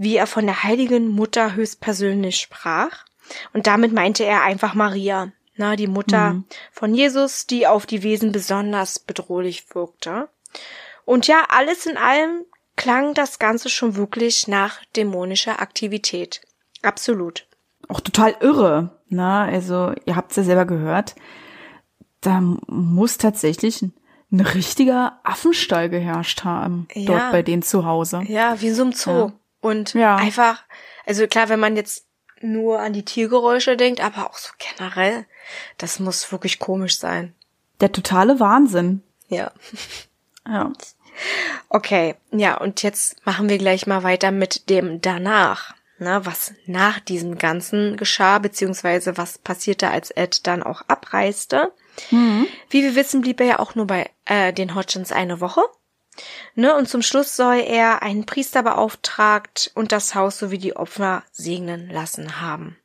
wie 0.04 0.16
er 0.18 0.28
von 0.28 0.46
der 0.46 0.64
heiligen 0.64 1.08
Mutter 1.10 1.56
höchstpersönlich 1.56 2.38
sprach. 2.38 3.06
Und 3.54 3.68
damit 3.68 3.94
meinte 3.94 4.24
er 4.26 4.44
einfach 4.44 4.74
Maria, 4.74 5.32
na, 5.56 5.76
die 5.76 5.88
Mutter 5.88 6.44
von 6.72 6.94
Jesus, 6.94 7.48
die 7.48 7.68
auf 7.68 7.86
die 7.86 8.04
Wesen 8.04 8.32
besonders 8.32 9.00
bedrohlich 9.00 9.66
wirkte. 9.74 10.30
Und 11.06 11.28
ja, 11.28 11.44
alles 11.50 11.86
in 11.86 11.98
allem 11.98 12.44
klang 12.76 13.14
das 13.14 13.40
Ganze 13.40 13.70
schon 13.70 13.96
wirklich 13.96 14.48
nach 14.48 14.80
dämonischer 14.96 15.62
Aktivität. 15.62 16.42
Absolut. 16.82 17.46
Auch 17.88 18.00
total 18.02 18.36
irre. 18.40 19.00
Na, 19.10 19.46
also 19.46 19.94
ihr 20.06 20.16
habt's 20.16 20.36
ja 20.36 20.44
selber 20.44 20.66
gehört. 20.66 21.16
Da 22.22 22.42
muss 22.42 23.18
tatsächlich 23.18 23.82
ein, 23.82 23.94
ein 24.32 24.40
richtiger 24.40 25.20
Affenstall 25.24 25.90
geherrscht 25.90 26.44
haben, 26.44 26.88
Ja. 26.94 27.06
dort 27.06 27.32
bei 27.32 27.44
denen 27.44 27.62
zu 27.62 27.86
Hause. 27.86 28.24
Ja, 28.28 28.60
wie 28.62 28.72
so 28.72 28.84
einem 28.84 28.94
Zoo. 28.94 29.12
Ja. 29.12 29.34
Und 29.64 29.94
Ja. 29.94 30.18
einfach, 30.18 30.64
also 31.06 31.26
klar, 31.28 31.50
wenn 31.50 31.60
man 31.60 31.76
jetzt 31.76 32.06
nur 32.42 32.80
an 32.80 32.92
die 32.94 33.06
Tiergeräusche 33.06 33.78
denkt, 33.78 34.02
aber 34.02 34.30
auch 34.30 34.38
so 34.38 34.50
generell, 34.58 35.26
das 35.78 36.00
muss 36.00 36.32
wirklich 36.32 36.60
komisch 36.60 36.98
sein. 37.00 37.34
Der 37.80 37.92
totale 37.92 38.40
Wahnsinn. 38.40 39.02
Ja. 39.30 39.52
Ja. 40.48 40.72
Okay, 41.70 42.16
ja, 42.32 42.58
und 42.58 42.84
jetzt 42.84 43.26
machen 43.26 43.48
wir 43.48 43.58
gleich 43.58 43.88
mal 43.88 44.04
weiter 44.04 44.32
mit 44.32 44.70
dem 44.70 45.00
danach. 45.00 45.74
Ne, 46.00 46.26
was 46.26 46.54
nach 46.66 47.00
diesem 47.00 47.38
Ganzen 47.38 47.96
geschah, 47.96 48.40
beziehungsweise 48.40 49.16
was 49.16 49.38
passierte, 49.38 49.90
als 49.90 50.12
Ed 50.12 50.48
dann 50.48 50.62
auch 50.64 50.82
abreiste. 50.88 51.72
Wie 52.10 52.84
wir 52.84 52.96
wissen, 52.96 53.22
blieb 53.22 53.40
er 53.40 53.46
ja 53.46 53.60
auch 53.60 53.76
nur 53.76 53.86
bei 53.88 54.10
äh, 54.26 54.52
den 54.52 54.74
Hodgins 54.76 55.12
eine 55.14 55.40
Woche. 55.40 55.62
Ne, 56.56 56.76
und 56.76 56.88
zum 56.88 57.02
Schluss 57.02 57.36
soll 57.36 57.60
er 57.60 58.04
einen 58.04 58.26
Priester 58.26 58.64
beauftragt 58.64 59.72
und 59.74 59.92
das 59.92 60.14
Haus 60.14 60.38
sowie 60.38 60.60
die 60.60 60.76
Opfer 60.76 61.24
segnen 61.32 61.90
lassen 61.90 62.40
haben. 62.42 62.78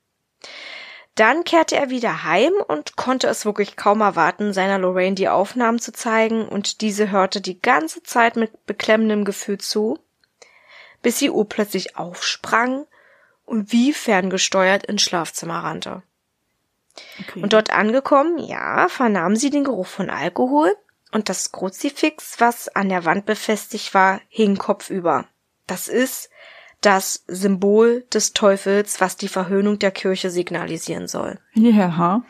Dann 1.15 1.43
kehrte 1.43 1.77
er 1.77 1.91
wieder 1.91 2.23
heim 2.23 2.53
und 2.69 2.95
konnte 2.95 3.27
es 3.27 3.45
wirklich 3.45 3.77
kaum 3.77 4.01
erwarten, 4.01 4.53
seiner 4.53 4.79
Lorraine 4.79 5.17
die 5.17 5.29
Aufnahmen 5.29 5.81
zu 5.81 5.93
zeigen, 5.93 6.47
und 6.47 6.81
diese 6.81 7.11
hörte 7.11 7.41
die 7.41 7.61
ganze 7.61 8.05
Zeit 8.05 8.37
mit 8.37 8.67
beklemmendem 8.67 9.25
Gefühl 9.25 9.59
zu, 9.59 9.99
bis 11.03 11.19
sie 11.19 11.31
urplötzlich 11.31 11.97
aufsprang 11.97 12.87
und 13.45 13.73
wie 13.73 13.93
ferngesteuert 13.93 14.87
ins 14.87 15.03
Schlafzimmer 15.03 15.65
rannte. 15.65 16.03
Okay. 17.21 17.43
Und 17.43 17.53
dort 17.53 17.73
angekommen, 17.73 18.39
ja, 18.39 18.89
vernahm 18.89 19.35
sie 19.35 19.51
den 19.51 19.65
Geruch 19.65 19.87
von 19.89 20.11
Alkohol 20.11 20.77
und 21.13 21.29
das 21.29 21.53
Kruzifix, 21.53 22.37
was 22.39 22.69
an 22.69 22.89
der 22.89 23.05
Wand 23.05 23.27
befestigt 23.27 23.95
war, 23.95 24.21
hing 24.29 24.57
kopfüber. 24.59 25.27
Das 25.67 25.89
ist 25.89 26.31
das 26.81 27.25
Symbol 27.27 28.05
des 28.13 28.33
Teufels, 28.33 29.01
was 29.01 29.17
die 29.17 29.29
Verhöhnung 29.29 29.79
der 29.79 29.91
Kirche 29.91 30.31
signalisieren 30.31 31.09
soll. 31.09 31.39
Ja. 31.55 32.23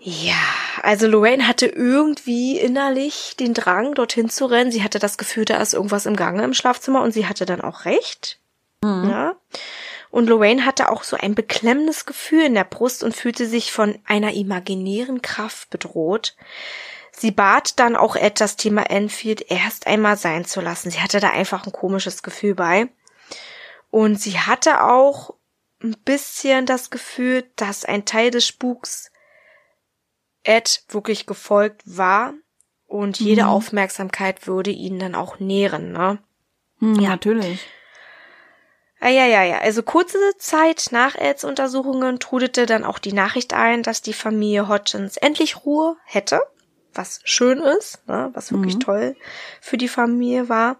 Ja, 0.00 0.36
also 0.82 1.06
Lorraine 1.06 1.46
hatte 1.46 1.66
irgendwie 1.66 2.58
innerlich 2.58 3.34
den 3.38 3.52
Drang, 3.52 3.94
dorthin 3.94 4.30
zu 4.30 4.46
rennen. 4.46 4.70
Sie 4.70 4.82
hatte 4.82 4.98
das 4.98 5.18
Gefühl, 5.18 5.44
da 5.44 5.56
ist 5.56 5.74
irgendwas 5.74 6.06
im 6.06 6.16
Gange 6.16 6.44
im 6.44 6.54
Schlafzimmer 6.54 7.02
und 7.02 7.12
sie 7.12 7.26
hatte 7.26 7.46
dann 7.46 7.60
auch 7.60 7.84
recht. 7.84 8.38
Ja. 8.82 9.34
Und 10.10 10.28
Lorraine 10.28 10.64
hatte 10.64 10.90
auch 10.90 11.02
so 11.04 11.16
ein 11.16 11.34
beklemmendes 11.34 12.06
Gefühl 12.06 12.42
in 12.42 12.54
der 12.54 12.64
Brust 12.64 13.04
und 13.04 13.14
fühlte 13.14 13.46
sich 13.46 13.72
von 13.72 13.98
einer 14.06 14.32
imaginären 14.32 15.22
Kraft 15.22 15.70
bedroht. 15.70 16.36
Sie 17.20 17.32
bat 17.32 17.78
dann 17.78 17.96
auch 17.96 18.16
Ed, 18.16 18.40
das 18.40 18.56
Thema 18.56 18.88
Enfield 18.88 19.50
erst 19.50 19.86
einmal 19.86 20.16
sein 20.16 20.46
zu 20.46 20.62
lassen. 20.62 20.90
Sie 20.90 21.00
hatte 21.00 21.20
da 21.20 21.28
einfach 21.28 21.66
ein 21.66 21.72
komisches 21.72 22.22
Gefühl 22.22 22.54
bei. 22.54 22.88
Und 23.90 24.18
sie 24.18 24.38
hatte 24.38 24.84
auch 24.84 25.34
ein 25.82 25.96
bisschen 26.02 26.64
das 26.64 26.88
Gefühl, 26.88 27.44
dass 27.56 27.84
ein 27.84 28.06
Teil 28.06 28.30
des 28.30 28.46
Spuks 28.46 29.10
Ed 30.44 30.82
wirklich 30.88 31.26
gefolgt 31.26 31.82
war 31.84 32.32
und 32.86 33.20
jede 33.20 33.48
Aufmerksamkeit 33.48 34.46
würde 34.46 34.70
ihn 34.70 34.98
dann 34.98 35.14
auch 35.14 35.38
nähren, 35.38 35.92
ne? 35.92 36.20
Hm, 36.78 36.94
Ja. 37.00 37.10
Natürlich. 37.10 37.60
Ah, 38.98 39.10
ja, 39.10 39.26
ja, 39.26 39.42
ja. 39.42 39.58
Also 39.58 39.82
kurze 39.82 40.18
Zeit 40.38 40.88
nach 40.90 41.16
Eds 41.16 41.44
Untersuchungen 41.44 42.18
trudete 42.18 42.64
dann 42.64 42.84
auch 42.84 42.98
die 42.98 43.12
Nachricht 43.12 43.52
ein, 43.52 43.82
dass 43.82 44.00
die 44.00 44.14
Familie 44.14 44.68
Hodgins 44.68 45.18
endlich 45.18 45.64
Ruhe 45.66 45.96
hätte, 46.04 46.40
was 46.94 47.20
schön 47.24 47.58
ist, 47.58 48.06
ne? 48.06 48.30
was 48.34 48.52
wirklich 48.52 48.78
toll 48.78 49.16
für 49.60 49.76
die 49.76 49.88
Familie 49.88 50.48
war. 50.48 50.76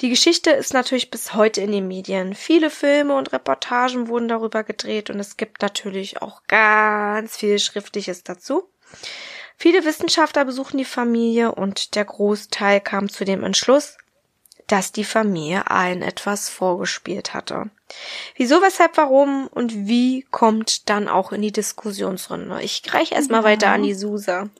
Die 0.00 0.10
Geschichte 0.10 0.50
ist 0.50 0.74
natürlich 0.74 1.10
bis 1.10 1.34
heute 1.34 1.60
in 1.60 1.72
den 1.72 1.88
Medien. 1.88 2.34
Viele 2.34 2.70
Filme 2.70 3.16
und 3.16 3.32
Reportagen 3.32 4.08
wurden 4.08 4.28
darüber 4.28 4.62
gedreht 4.62 5.10
und 5.10 5.18
es 5.18 5.36
gibt 5.36 5.62
natürlich 5.62 6.22
auch 6.22 6.42
ganz 6.46 7.36
viel 7.36 7.58
Schriftliches 7.58 8.22
dazu. 8.22 8.68
Viele 9.56 9.84
Wissenschaftler 9.84 10.44
besuchen 10.44 10.78
die 10.78 10.84
Familie 10.84 11.52
und 11.52 11.94
der 11.94 12.04
Großteil 12.04 12.80
kam 12.80 13.08
zu 13.08 13.24
dem 13.24 13.42
Entschluss, 13.42 13.96
dass 14.66 14.92
die 14.92 15.04
Familie 15.04 15.70
allen 15.70 16.02
etwas 16.02 16.48
vorgespielt 16.48 17.34
hatte. 17.34 17.70
Wieso, 18.36 18.60
weshalb, 18.62 18.96
warum 18.96 19.46
und 19.46 19.86
wie 19.86 20.26
kommt 20.30 20.88
dann 20.90 21.08
auch 21.08 21.32
in 21.32 21.40
die 21.40 21.52
Diskussionsrunde. 21.52 22.60
Ich 22.62 22.82
reiche 22.92 23.14
erstmal 23.14 23.44
weiter 23.44 23.70
an 23.70 23.84
die 23.84 23.94
Susa. 23.94 24.50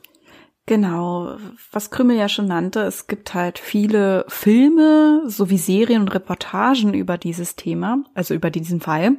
Genau, 0.67 1.37
was 1.71 1.91
Krümel 1.91 2.17
ja 2.17 2.29
schon 2.29 2.49
nannte, 2.49 2.81
es 2.81 3.07
gibt 3.07 3.35
halt 3.35 3.59
viele 3.59 4.25
Filme 4.29 5.23
sowie 5.27 5.59
Serien 5.59 6.03
und 6.03 6.13
Reportagen 6.13 6.93
über 6.93 7.19
dieses 7.19 7.55
Thema, 7.55 8.03
also 8.15 8.35
über 8.35 8.51
diesen 8.51 8.81
Fall. 8.81 9.17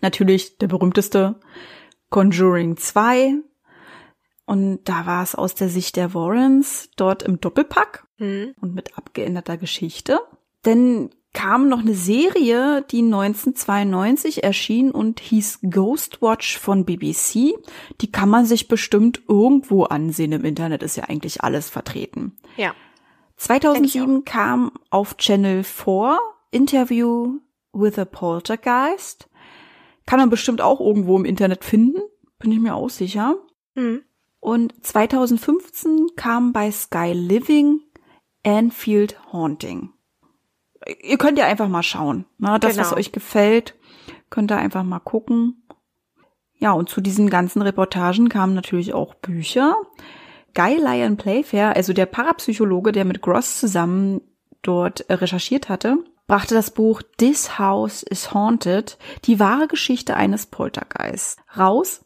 Natürlich 0.00 0.56
der 0.56 0.68
berühmteste 0.68 1.38
Conjuring 2.08 2.78
2. 2.78 3.34
Und 4.46 4.88
da 4.88 5.04
war 5.04 5.22
es 5.22 5.34
aus 5.34 5.54
der 5.54 5.68
Sicht 5.68 5.96
der 5.96 6.14
Warrens 6.14 6.88
dort 6.96 7.22
im 7.22 7.40
Doppelpack 7.40 8.06
Hm. 8.16 8.54
und 8.60 8.74
mit 8.74 8.98
abgeänderter 8.98 9.56
Geschichte. 9.56 10.18
Denn 10.64 11.10
kam 11.38 11.68
noch 11.68 11.78
eine 11.78 11.94
Serie, 11.94 12.84
die 12.90 13.00
1992 13.00 14.42
erschien 14.42 14.90
und 14.90 15.20
hieß 15.20 15.60
Ghostwatch 15.70 16.58
von 16.58 16.84
BBC. 16.84 17.54
Die 18.00 18.10
kann 18.10 18.28
man 18.28 18.44
sich 18.44 18.66
bestimmt 18.66 19.22
irgendwo 19.28 19.84
ansehen. 19.84 20.32
Im 20.32 20.44
Internet 20.44 20.82
ist 20.82 20.96
ja 20.96 21.04
eigentlich 21.04 21.44
alles 21.44 21.70
vertreten. 21.70 22.36
Ja. 22.56 22.74
2007 23.36 24.24
kam 24.24 24.72
auf 24.90 25.16
Channel 25.16 25.62
4 25.62 26.18
Interview 26.50 27.38
with 27.72 28.00
a 28.00 28.04
Poltergeist. 28.04 29.28
Kann 30.06 30.18
man 30.18 30.30
bestimmt 30.30 30.60
auch 30.60 30.80
irgendwo 30.80 31.16
im 31.16 31.24
Internet 31.24 31.64
finden. 31.64 32.00
Bin 32.40 32.50
ich 32.50 32.58
mir 32.58 32.74
auch 32.74 32.90
sicher. 32.90 33.36
Hm. 33.76 34.02
Und 34.40 34.74
2015 34.84 36.08
kam 36.16 36.52
bei 36.52 36.72
Sky 36.72 37.12
Living 37.12 37.82
Anfield 38.44 39.20
Haunting. 39.32 39.92
Ihr 41.02 41.18
könnt 41.18 41.38
ja 41.38 41.46
einfach 41.46 41.68
mal 41.68 41.82
schauen. 41.82 42.24
Ne? 42.38 42.58
Das, 42.60 42.78
was 42.78 42.88
Genau. 42.88 42.98
euch 42.98 43.12
gefällt, 43.12 43.74
könnt 44.30 44.50
ihr 44.50 44.56
einfach 44.58 44.84
mal 44.84 45.00
gucken. 45.00 45.62
Ja, 46.54 46.72
und 46.72 46.88
zu 46.88 47.00
diesen 47.00 47.30
ganzen 47.30 47.62
Reportagen 47.62 48.28
kamen 48.28 48.54
natürlich 48.54 48.92
auch 48.92 49.14
Bücher. 49.14 49.76
Guy 50.54 50.76
Lyon 50.76 51.16
Playfair, 51.16 51.76
also 51.76 51.92
der 51.92 52.06
Parapsychologe, 52.06 52.90
der 52.92 53.04
mit 53.04 53.20
Gross 53.20 53.60
zusammen 53.60 54.20
dort 54.62 55.08
äh, 55.08 55.14
recherchiert 55.14 55.68
hatte, 55.68 55.98
brachte 56.26 56.54
das 56.54 56.72
Buch 56.72 57.02
This 57.18 57.58
House 57.58 58.02
is 58.02 58.34
Haunted, 58.34 58.98
die 59.24 59.38
wahre 59.38 59.68
Geschichte 59.68 60.16
eines 60.16 60.46
Poltergeists, 60.46 61.36
raus. 61.56 62.04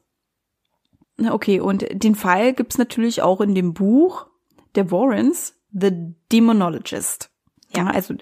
Okay, 1.19 1.61
und 1.61 1.87
den 1.91 2.15
Fall 2.15 2.53
gibt's 2.53 2.79
natürlich 2.79 3.23
auch 3.23 3.41
in 3.41 3.55
dem 3.55 3.75
Buch 3.75 4.27
der 4.75 4.91
Warrens, 4.91 5.55
The 5.73 6.15
Demonologist. 6.31 7.32
Ja. 7.77 7.87
Also 7.87 8.15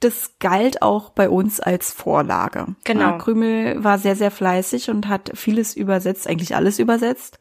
das 0.00 0.32
galt 0.38 0.82
auch 0.82 1.10
bei 1.10 1.28
uns 1.28 1.60
als 1.60 1.92
Vorlage. 1.92 2.74
Genau. 2.84 3.00
Ja, 3.00 3.18
Krümel 3.18 3.82
war 3.82 3.98
sehr, 3.98 4.16
sehr 4.16 4.30
fleißig 4.30 4.90
und 4.90 5.08
hat 5.08 5.32
vieles 5.34 5.76
übersetzt, 5.76 6.28
eigentlich 6.28 6.54
alles 6.54 6.78
übersetzt. 6.78 7.38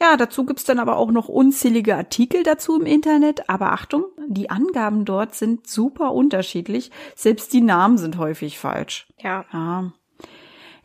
Ja, 0.00 0.16
dazu 0.16 0.46
gibt's 0.46 0.64
dann 0.64 0.78
aber 0.78 0.96
auch 0.96 1.10
noch 1.10 1.28
unzählige 1.28 1.96
Artikel 1.96 2.44
dazu 2.44 2.78
im 2.78 2.86
Internet. 2.86 3.50
Aber 3.50 3.72
Achtung, 3.72 4.04
die 4.28 4.48
Angaben 4.48 5.04
dort 5.04 5.34
sind 5.34 5.66
super 5.66 6.12
unterschiedlich. 6.12 6.90
Selbst 7.16 7.52
die 7.52 7.60
Namen 7.60 7.98
sind 7.98 8.16
häufig 8.16 8.58
falsch. 8.58 9.08
Ja. 9.18 9.44
Ja. 9.52 9.92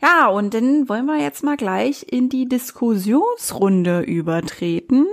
Ja, 0.02 0.26
und 0.28 0.52
dann 0.52 0.88
wollen 0.88 1.06
wir 1.06 1.18
jetzt 1.18 1.44
mal 1.44 1.56
gleich 1.56 2.04
in 2.10 2.28
die 2.28 2.46
Diskussionsrunde 2.46 4.00
übertreten 4.00 5.06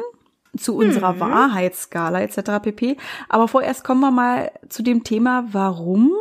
zu 0.57 0.75
unserer 0.75 1.19
Wahrheitsskala 1.19 2.21
etc. 2.21 2.61
pp. 2.61 2.97
Aber 3.29 3.47
vorerst 3.47 3.83
kommen 3.83 4.01
wir 4.01 4.11
mal 4.11 4.51
zu 4.69 4.83
dem 4.83 5.03
Thema, 5.03 5.45
warum 5.51 6.11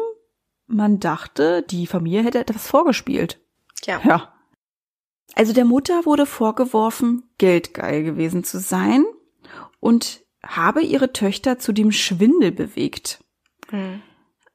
man 0.67 1.01
dachte, 1.01 1.63
die 1.63 1.87
Familie 1.87 2.23
hätte 2.23 2.39
etwas 2.39 2.69
vorgespielt. 2.69 3.41
Ja. 3.85 4.01
Ja. 4.05 4.33
Also 5.35 5.53
der 5.53 5.65
Mutter 5.65 6.07
wurde 6.07 6.27
vorgeworfen, 6.27 7.25
geldgeil 7.39 8.03
gewesen 8.03 8.45
zu 8.45 8.59
sein 8.59 9.05
und 9.79 10.21
habe 10.45 10.83
ihre 10.83 11.13
Töchter 11.13 11.59
zu 11.59 11.73
dem 11.73 11.93
Schwindel 11.93 12.53
bewegt. 12.53 13.23
Hm. 13.69 14.03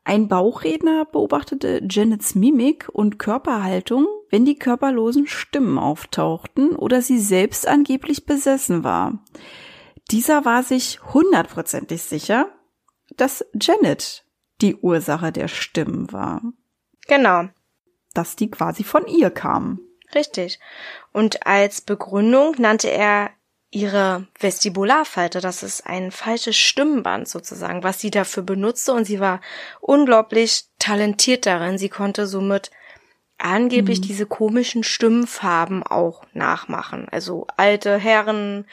Ein 0.03 0.27
Bauchredner 0.27 1.05
beobachtete 1.05 1.81
Janets 1.89 2.35
Mimik 2.35 2.89
und 2.91 3.17
Körperhaltung, 3.17 4.05
wenn 4.29 4.45
die 4.45 4.59
körperlosen 4.59 5.25
Stimmen 5.25 5.79
auftauchten 5.79 6.75
oder 6.75 7.01
sie 7.01 7.19
selbst 7.19 7.67
angeblich 7.67 8.25
besessen 8.25 8.83
war. 8.83 9.19
Dieser 10.11 10.45
war 10.45 10.63
sich 10.63 11.01
hundertprozentig 11.13 12.01
sicher, 12.03 12.47
dass 13.15 13.45
Janet 13.53 14.23
die 14.61 14.75
Ursache 14.75 15.31
der 15.31 15.47
Stimmen 15.47 16.11
war, 16.11 16.41
Genau. 17.07 17.49
dass 18.13 18.35
die 18.35 18.49
quasi 18.49 18.83
von 18.83 19.07
ihr 19.07 19.29
kamen. 19.31 19.79
Richtig. 20.13 20.59
Und 21.11 21.45
als 21.45 21.81
Begründung 21.81 22.55
nannte 22.57 22.89
er 22.89 23.31
ihre 23.71 24.27
Vestibularfalte. 24.39 25.41
Das 25.41 25.61
ist 25.63 25.85
ein 25.85 26.11
falsches 26.11 26.55
Stimmband 26.55 27.27
sozusagen, 27.27 27.83
was 27.83 27.99
sie 27.99 28.11
dafür 28.11 28.43
benutzte. 28.43 28.93
Und 28.93 29.05
sie 29.05 29.19
war 29.19 29.41
unglaublich 29.81 30.65
talentiert 30.79 31.45
darin. 31.45 31.77
Sie 31.77 31.89
konnte 31.89 32.27
somit 32.27 32.71
angeblich 33.37 33.99
diese 33.99 34.25
komischen 34.25 34.83
Stimmfarben 34.83 35.83
auch 35.83 36.23
nachmachen. 36.33 37.07
Also 37.11 37.47
alte 37.57 37.97
Herren, 37.97 38.65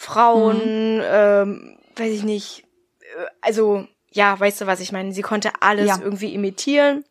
Frauen, 0.00 1.02
ähm, 1.04 1.76
weiß 1.96 2.10
ich 2.10 2.22
nicht. 2.22 2.64
äh, 3.02 3.26
Also, 3.42 3.86
ja, 4.10 4.38
weißt 4.40 4.62
du, 4.62 4.66
was 4.66 4.80
ich 4.80 4.92
meine? 4.92 5.12
Sie 5.12 5.20
konnte 5.20 5.52
alles 5.60 5.88
Ja. 5.88 5.98
irgendwie 6.02 6.32
imitieren. 6.32 7.04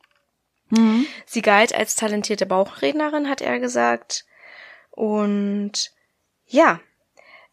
Mhm. 0.69 1.05
Sie 1.27 1.43
galt 1.43 1.73
als 1.73 1.95
talentierte 1.95 2.47
Bauchrednerin, 2.47 3.29
hat 3.29 3.41
er 3.41 3.59
gesagt. 3.59 4.25
Und 4.89 5.91
ja, 6.47 6.79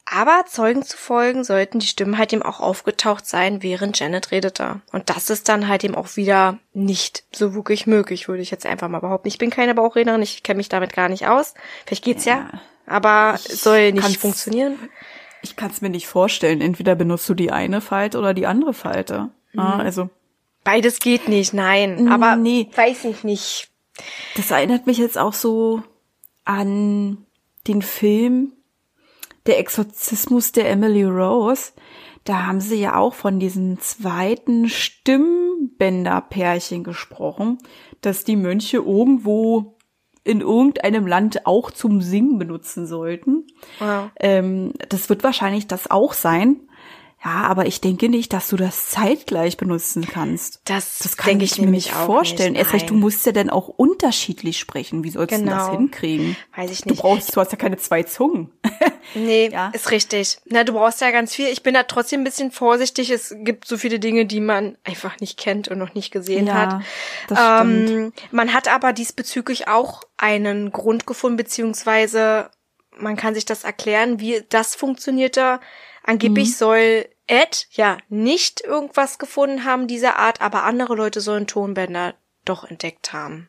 aber 0.07 0.45
Zeugen 0.49 0.83
zu 0.85 0.97
folgen 0.97 1.45
sollten 1.45 1.81
die 1.81 1.87
Stimmen 1.87 2.17
halt 2.17 2.33
ihm 2.33 2.43
auch 2.43 2.61
aufgetaucht 2.61 3.27
sein, 3.27 3.63
während 3.63 3.99
Janet 3.99 4.31
redete. 4.31 4.81
Und 4.91 5.11
das 5.11 5.29
ist 5.29 5.51
dann 5.51 5.69
halt 5.69 5.85
eben 5.85 5.97
auch 5.97 6.17
wieder 6.17 6.59
nicht 6.73 7.25
so 7.35 7.53
wirklich 7.55 7.87
möglich, 7.87 8.27
würde 8.27 8.41
ich 8.43 8.51
jetzt 8.51 8.65
einfach 8.65 8.89
mal 8.89 9.01
behaupten. 9.01 9.29
Ich 9.29 9.37
bin 9.39 9.51
keine 9.51 9.75
Bauchrednerin, 9.75 10.23
ich 10.23 10.43
kenne 10.43 10.57
mich 10.59 10.71
damit 10.71 10.95
gar 10.95 11.11
nicht 11.11 11.27
aus. 11.27 11.53
Vielleicht 11.85 12.05
geht's 12.05 12.25
ja, 12.25 12.37
Ja. 12.53 12.61
aber 12.87 13.35
es 13.35 13.63
soll 13.63 13.93
nicht 13.93 14.17
funktionieren. 14.19 14.79
Ich 15.49 15.55
kann 15.57 15.71
es 15.71 15.81
mir 15.81 15.91
nicht 15.91 16.09
vorstellen. 16.09 16.61
Entweder 16.61 16.97
benutzt 16.97 17.29
du 17.29 17.35
die 17.35 17.53
eine 17.53 17.81
Falte 17.81 18.19
oder 18.19 18.35
die 18.35 18.47
andere 18.47 18.75
Falte. 18.75 19.31
Ah, 19.57 19.79
also 19.79 20.11
Beides 20.65 20.99
geht 20.99 21.29
nicht, 21.29 21.55
nein. 21.55 22.09
Aber 22.11 22.35
Nee. 22.35 22.69
weiß 22.75 23.05
ich 23.05 23.23
nicht. 23.23 23.69
Das 24.35 24.51
erinnert 24.51 24.89
mich 24.89 24.99
jetzt 24.99 25.17
auch 25.17 25.33
so 25.33 25.85
an 26.45 27.19
den 27.69 27.83
Film 27.83 28.55
Der 29.47 29.61
Exorzismus 29.61 30.51
der 30.51 30.69
Emily 30.69 31.05
Rose. 31.05 31.71
Da 32.25 32.47
haben 32.47 32.61
sie 32.61 32.81
ja 32.81 32.97
auch 32.97 33.15
von 33.15 33.39
diesen 33.39 33.79
zweiten 33.79 34.69
Stimmbänderpärchen 34.69 36.83
gesprochen, 36.83 37.59
dass 38.01 38.25
die 38.25 38.35
Mönche 38.35 38.79
irgendwo 38.79 39.76
in 40.27 40.41
irgendeinem 40.41 41.07
Land 41.07 41.47
auch 41.47 41.71
zum 41.71 42.01
Singen 42.01 42.39
benutzen 42.39 42.87
sollten. 42.87 43.45
Ja. 43.81 44.11
Ähm, 44.19 44.73
das 44.89 45.09
wird 45.09 45.23
wahrscheinlich 45.23 45.69
das 45.69 45.91
auch 45.91 46.13
sein. 46.13 46.57
Ja, 47.27 47.43
aber 47.49 47.67
ich 47.67 47.81
denke 47.81 48.09
nicht, 48.09 48.33
dass 48.33 48.49
du 48.49 48.57
das 48.57 48.89
zeitgleich 48.91 49.57
benutzen 49.57 50.07
kannst. 50.07 50.61
Das, 50.65 50.99
Das 51.01 51.17
kann 51.17 51.41
ich, 51.41 51.53
ich 51.53 51.59
mir 51.61 51.67
nicht 51.67 51.91
vorstellen. 51.91 52.53
Nicht. 52.53 52.61
Erst 52.63 52.73
recht, 52.73 52.91
du 52.91 52.95
musst 52.95 53.27
ja 53.27 53.33
dann 53.33 53.51
auch 53.51 53.67
unterschiedlich 53.67 54.59
sprechen. 54.61 55.03
Wie 55.03 55.11
sollst 55.11 55.33
du 55.37 55.45
das 55.45 55.67
Genau. 55.67 55.77
hinkriegen? 55.77 56.37
Weiß 56.55 56.71
ich 56.71 56.83
Du 56.83 56.91
nicht. 56.91 57.03
brauchst, 57.03 57.35
du 57.35 57.41
hast 57.41 57.51
ja 57.51 57.59
keine 57.59 57.79
zwei 57.79 58.05
Zungen. 58.05 58.53
Nee, 59.15 59.49
Ja. 59.53 59.69
ist 59.73 59.91
richtig. 59.93 60.39
Na, 60.47 60.65
du 60.65 60.73
brauchst 60.73 61.01
ja 61.01 61.11
ganz 61.13 61.33
viel. 61.35 61.47
Ich 61.47 61.63
bin 61.63 61.75
da 61.75 61.85
trotzdem 61.85 62.21
ein 62.21 62.25
bisschen 62.25 62.51
vorsichtig. 62.51 63.11
Es 63.11 63.35
gibt 63.39 63.67
so 63.67 63.77
viele 63.79 63.99
Dinge, 64.01 64.27
die 64.27 64.41
man 64.41 64.77
einfach 64.85 65.21
nicht 65.21 65.39
kennt 65.39 65.69
und 65.69 65.79
noch 65.79 65.95
nicht 65.95 66.11
gesehen 66.13 66.53
hat. 66.53 66.83
das 67.29 67.39
stimmt. 67.39 67.91
Ähm, 67.91 68.13
man 68.33 68.53
hat 68.53 68.67
aber 68.69 68.93
diesbezüglich 68.93 69.69
auch 69.69 70.03
einen 70.17 70.71
Grund 70.73 71.07
gefunden, 71.07 71.37
beziehungsweise 71.37 72.51
man 72.99 73.17
kann 73.17 73.35
sich 73.35 73.45
das 73.45 73.65
erklären, 73.65 74.19
wie 74.21 74.43
das 74.49 74.75
funktionierte. 74.75 75.61
Angeblich 76.03 76.49
Mhm. 76.49 76.53
soll 76.53 77.07
Ed 77.27 77.67
ja 77.73 77.99
nicht 78.09 78.61
irgendwas 78.61 79.19
gefunden 79.19 79.65
haben 79.65 79.87
dieser 79.89 80.17
Art, 80.17 80.41
aber 80.41 80.63
andere 80.65 80.95
Leute 80.95 81.21
sollen 81.21 81.47
Tonbänder 81.47 82.15
doch 82.45 82.65
entdeckt 82.65 83.13
haben 83.13 83.49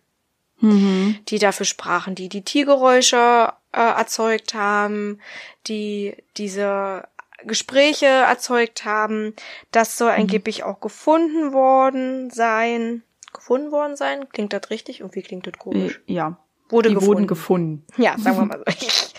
Mhm. 0.59 1.19
die 1.29 1.37
dafür 1.37 1.67
sprachen, 1.67 2.15
die 2.15 2.29
die 2.29 2.41
Tiergeräusche 2.43 3.53
äh, 3.73 3.79
erzeugt 3.79 4.55
haben, 4.55 5.19
die 5.67 6.15
diese 6.37 7.07
Gespräche 7.45 8.07
erzeugt 8.07 8.83
haben. 8.83 9.35
Das 9.71 9.89
Mhm. 9.89 9.97
soll 9.97 10.11
angeblich 10.13 10.63
auch 10.63 10.79
gefunden 10.79 11.53
worden 11.53 12.31
sein. 12.31 13.03
Gefunden 13.33 13.71
worden 13.71 13.95
sein? 13.95 14.27
Klingt 14.29 14.51
das 14.51 14.71
richtig? 14.71 15.01
Irgendwie 15.01 15.21
klingt 15.21 15.45
das 15.45 15.53
komisch. 15.59 16.01
Äh, 16.07 16.13
Ja. 16.13 16.39
Wurde 16.69 16.89
Die 16.89 16.95
gefunden. 16.95 17.13
wurden 17.17 17.27
gefunden. 17.27 17.85
Ja, 17.97 18.17
sagen 18.17 18.37
wir 18.37 18.45
mal 18.45 18.63
so. 18.65 18.65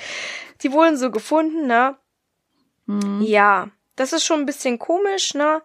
Die 0.63 0.73
wurden 0.73 0.97
so 0.97 1.13
gefunden, 1.13 1.69
ne? 1.69 1.97
Mhm. 2.87 3.23
Ja, 3.23 3.69
das 3.99 4.13
ist 4.13 4.25
schon 4.25 4.41
ein 4.41 4.47
bisschen 4.47 4.79
komisch, 4.79 5.35
ne? 5.35 5.63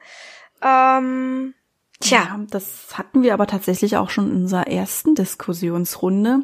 Ähm, 0.62 1.54
tja, 2.00 2.24
Ja, 2.24 2.46
das 2.50 2.98
hatten 2.98 3.22
wir 3.22 3.34
aber 3.34 3.48
tatsächlich 3.48 3.98
auch 3.98 4.10
schon 4.10 4.32
in 4.32 4.38
unserer 4.44 4.68
ersten 4.68 5.16
Diskussionsrunde. 5.16 6.42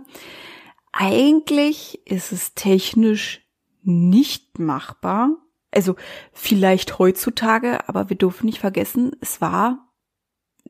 Eigentlich 0.91 2.05
ist 2.05 2.31
es 2.31 2.53
technisch 2.53 3.41
nicht 3.83 4.59
machbar. 4.59 5.37
Also 5.71 5.95
vielleicht 6.33 6.97
heutzutage, 6.97 7.87
aber 7.87 8.09
wir 8.09 8.17
dürfen 8.17 8.47
nicht 8.47 8.59
vergessen, 8.59 9.15
es 9.21 9.39
war 9.39 9.87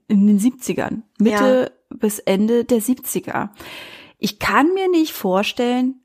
in 0.07 0.27
den 0.27 0.39
70ern, 0.39 1.03
Mitte 1.19 1.71
ja. 1.71 1.97
bis 1.97 2.19
Ende 2.19 2.65
der 2.65 2.79
70er. 2.79 3.49
Ich 4.17 4.39
kann 4.39 4.73
mir 4.73 4.89
nicht 4.89 5.13
vorstellen, 5.13 6.01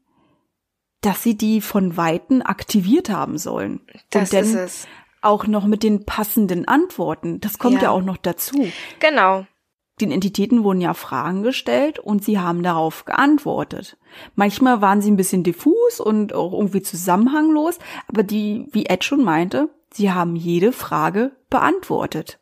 dass 1.00 1.22
sie 1.22 1.37
die 1.37 1.61
von 1.61 1.96
Weitem 1.96 2.40
aktiviert 2.42 3.11
haben 3.11 3.37
sollen. 3.37 3.81
Das 4.11 4.33
ist 4.33 4.55
es. 4.55 4.87
Auch 5.25 5.47
noch 5.47 5.65
mit 5.65 5.83
den 5.83 6.05
passenden 6.05 6.69
Antworten. 6.69 7.41
Das 7.41 7.59
kommt 7.59 7.77
ja, 7.77 7.85
Ja. 7.85 7.91
auch 7.91 8.03
noch 8.03 8.17
dazu. 8.19 8.69
Genau. 9.01 9.47
Den 10.01 10.11
Entitäten 10.11 10.65
wurden 10.65 10.81
ja 10.81 10.93
Fragen 10.93 11.43
gestellt 11.43 11.99
und 11.99 12.25
sie 12.25 12.39
haben 12.39 12.63
darauf 12.63 13.05
geantwortet. 13.05 13.97
Manchmal 14.35 14.81
waren 14.81 15.01
sie 15.01 15.11
ein 15.11 15.17
bisschen 15.17 15.45
diffus 15.45 16.01
und 16.01 16.33
auch 16.35 16.53
irgendwie 16.53 16.83
zusammenhanglos, 16.83 17.79
aber 18.09 18.23
die, 18.25 18.67
wie 18.73 18.87
Ed 18.87 19.05
schon 19.05 19.23
meinte, 19.23 19.69
sie 19.93 20.11
haben 20.13 20.35
jede 20.35 20.73
Frage 20.73 21.33
beantwortet. 21.49 22.41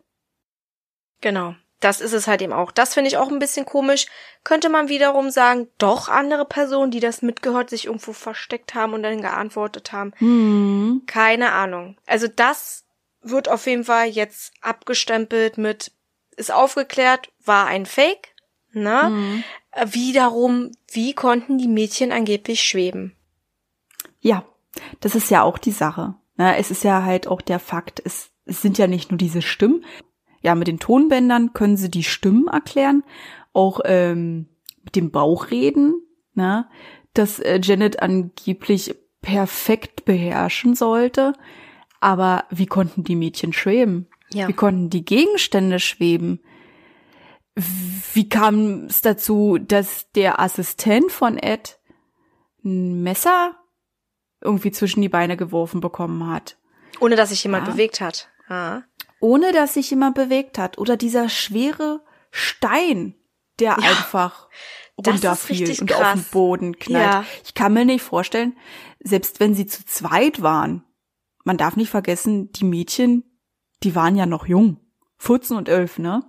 Genau. 1.21 1.55
Das 1.83 2.01
ist 2.01 2.12
es 2.12 2.29
halt 2.29 2.40
eben 2.42 2.53
auch. 2.53 2.71
Das 2.71 2.95
finde 2.95 3.09
ich 3.09 3.16
auch 3.16 3.29
ein 3.29 3.40
bisschen 3.40 3.66
komisch. 3.66 4.07
Könnte 4.45 4.68
man 4.68 4.88
wiederum 4.88 5.31
sagen, 5.31 5.66
doch 5.79 6.09
andere 6.09 6.45
Personen, 6.45 6.92
die 6.92 7.01
das 7.01 7.23
mitgehört, 7.23 7.71
sich 7.71 7.87
irgendwo 7.87 8.12
versteckt 8.12 8.77
haben 8.77 8.95
und 8.95 9.03
dann 9.03 9.21
geantwortet 9.21 9.92
haben. 9.92 10.12
Hm. 10.18 11.03
Keine 11.07 11.51
Ahnung. 11.51 11.97
Also 12.07 12.29
das 12.29 12.85
wird 13.21 13.49
auf 13.49 13.66
jeden 13.66 13.83
Fall 13.83 14.07
jetzt 14.07 14.53
abgestempelt 14.61 15.59
mit, 15.59 15.90
ist 16.37 16.53
aufgeklärt, 16.53 17.33
war 17.45 17.66
ein 17.66 17.85
Fake. 17.85 18.29
Ne? 18.73 19.11
Mhm. 19.11 19.45
Wiederum, 19.92 20.71
wie 20.88 21.14
konnten 21.14 21.59
die 21.59 21.68
Mädchen 21.68 22.12
angeblich 22.12 22.62
schweben? 22.62 23.16
Ja, 24.21 24.45
das 25.01 25.16
ist 25.16 25.31
ja 25.33 25.42
auch 25.42 25.59
die 25.59 25.73
Sache. 25.73 26.14
Na, 26.37 26.57
es 26.57 26.71
ist 26.71 26.85
ja 26.85 27.03
halt 27.03 27.27
auch 27.27 27.40
der 27.40 27.59
Fakt, 27.59 28.01
es, 28.05 28.31
es 28.45 28.62
sind 28.62 28.79
ja 28.79 28.87
nicht 28.87 29.11
nur 29.11 29.18
diese 29.18 29.42
Stimmen. 29.42 29.85
Ja, 30.42 30.55
mit 30.55 30.68
den 30.68 30.78
Tonbändern 30.78 31.52
können 31.52 31.76
sie 31.76 31.90
die 31.90 32.02
Stimmen 32.05 32.48
erklären, 32.48 33.05
auch 33.52 33.81
ähm, 33.85 34.48
mit 34.85 34.96
dem 34.96 35.11
Bauchreden, 35.11 36.02
na, 36.35 36.68
dass 37.14 37.38
äh, 37.38 37.61
Janet 37.62 38.02
angeblich 38.02 38.94
perfekt 39.20 40.05
beherrschen 40.05 40.74
sollte. 40.74 41.35
Aber 42.00 42.44
wie 42.50 42.66
konnten 42.66 43.05
die 43.05 43.14
Mädchen 43.14 43.52
schweben? 43.52 44.09
Ja. 44.33 44.48
Wie 44.48 44.52
konnten 44.55 44.90
die 44.90 45.05
Gegenstände 45.05 45.78
schweben? 45.78 46.40
Wie 47.55 48.28
kam 48.28 48.87
es 48.87 49.02
dazu, 49.02 49.59
dass 49.59 50.11
der 50.12 50.40
Assistent 50.40 51.12
von 51.12 51.38
Ed 51.38 51.78
ein 52.64 53.02
Messer 53.02 53.57
irgendwie 54.40 54.72
zwischen 54.72 55.02
die 55.02 55.09
Beine 55.11 55.37
geworfen 55.37 55.81
bekommen 55.81 56.26
hat? 56.28 56.57
Ohne 56.98 57.14
dass 57.14 57.28
sich 57.28 57.44
jemand 57.44 57.66
Ja. 57.68 57.72
bewegt 57.74 58.00
hat. 58.00 58.31
Ja. 58.48 58.83
Ohne 59.22 59.52
dass 59.52 59.74
sich 59.74 59.88
jemand 59.90 60.16
bewegt 60.16 60.58
hat. 60.58 60.78
Oder 60.78 60.96
dieser 60.96 61.28
schwere 61.28 62.00
Stein, 62.32 63.14
der 63.61 63.78
einfach 63.78 64.48
das 64.96 65.14
ist 65.14 65.24
runterfiel 65.24 65.68
und 65.68 65.70
auf 65.70 65.76
den 65.78 65.87
krass. 65.87 66.30
Boden 66.30 66.78
knallt. 66.78 67.04
Ja. 67.04 67.24
Ich 67.44 67.54
kann 67.54 67.72
mir 67.72 67.85
nicht 67.85 68.02
vorstellen, 68.02 68.56
selbst 69.00 69.38
wenn 69.38 69.54
sie 69.54 69.66
zu 69.66 69.85
zweit 69.87 70.42
waren, 70.42 70.85
man 71.44 71.56
darf 71.56 71.76
nicht 71.76 71.90
vergessen, 71.90 72.50
die 72.52 72.64
Mädchen, 72.64 73.22
die 73.85 73.94
waren 73.94 74.16
ja 74.16 74.26
noch 74.26 74.46
jung. 74.46 74.78
14 75.18 75.56
und 75.56 75.68
11, 75.68 76.00
ne? 76.00 76.24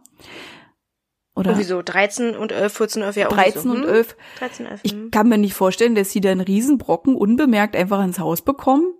Oder 1.36 1.52
Irgendwie 1.52 1.68
so 1.68 1.82
13 1.82 2.36
und 2.36 2.52
11, 2.52 2.74
14, 2.74 3.02
11, 3.02 3.16
ja. 3.16 3.24
irgendwie 3.24 3.44
13 3.44 3.62
so. 3.64 3.70
und 3.72 3.84
Hm? 3.84 3.90
11. 3.90 4.18
13, 4.38 4.66
11. 4.68 4.80
Ich 4.84 4.92
hm. 4.92 5.10
kann 5.12 5.30
mir 5.30 5.40
nicht 5.40 5.56
vorstellen, 5.56 5.96
dass 5.96 6.12
sie 6.12 6.22
da 6.22 6.30
einen 6.30 6.42
Riesenbrocken 6.42 7.16
unbemerkt 7.16 7.76
einfach 7.76 8.04
ins 8.04 8.20
Haus 8.20 8.44
bekommen. 8.44 8.94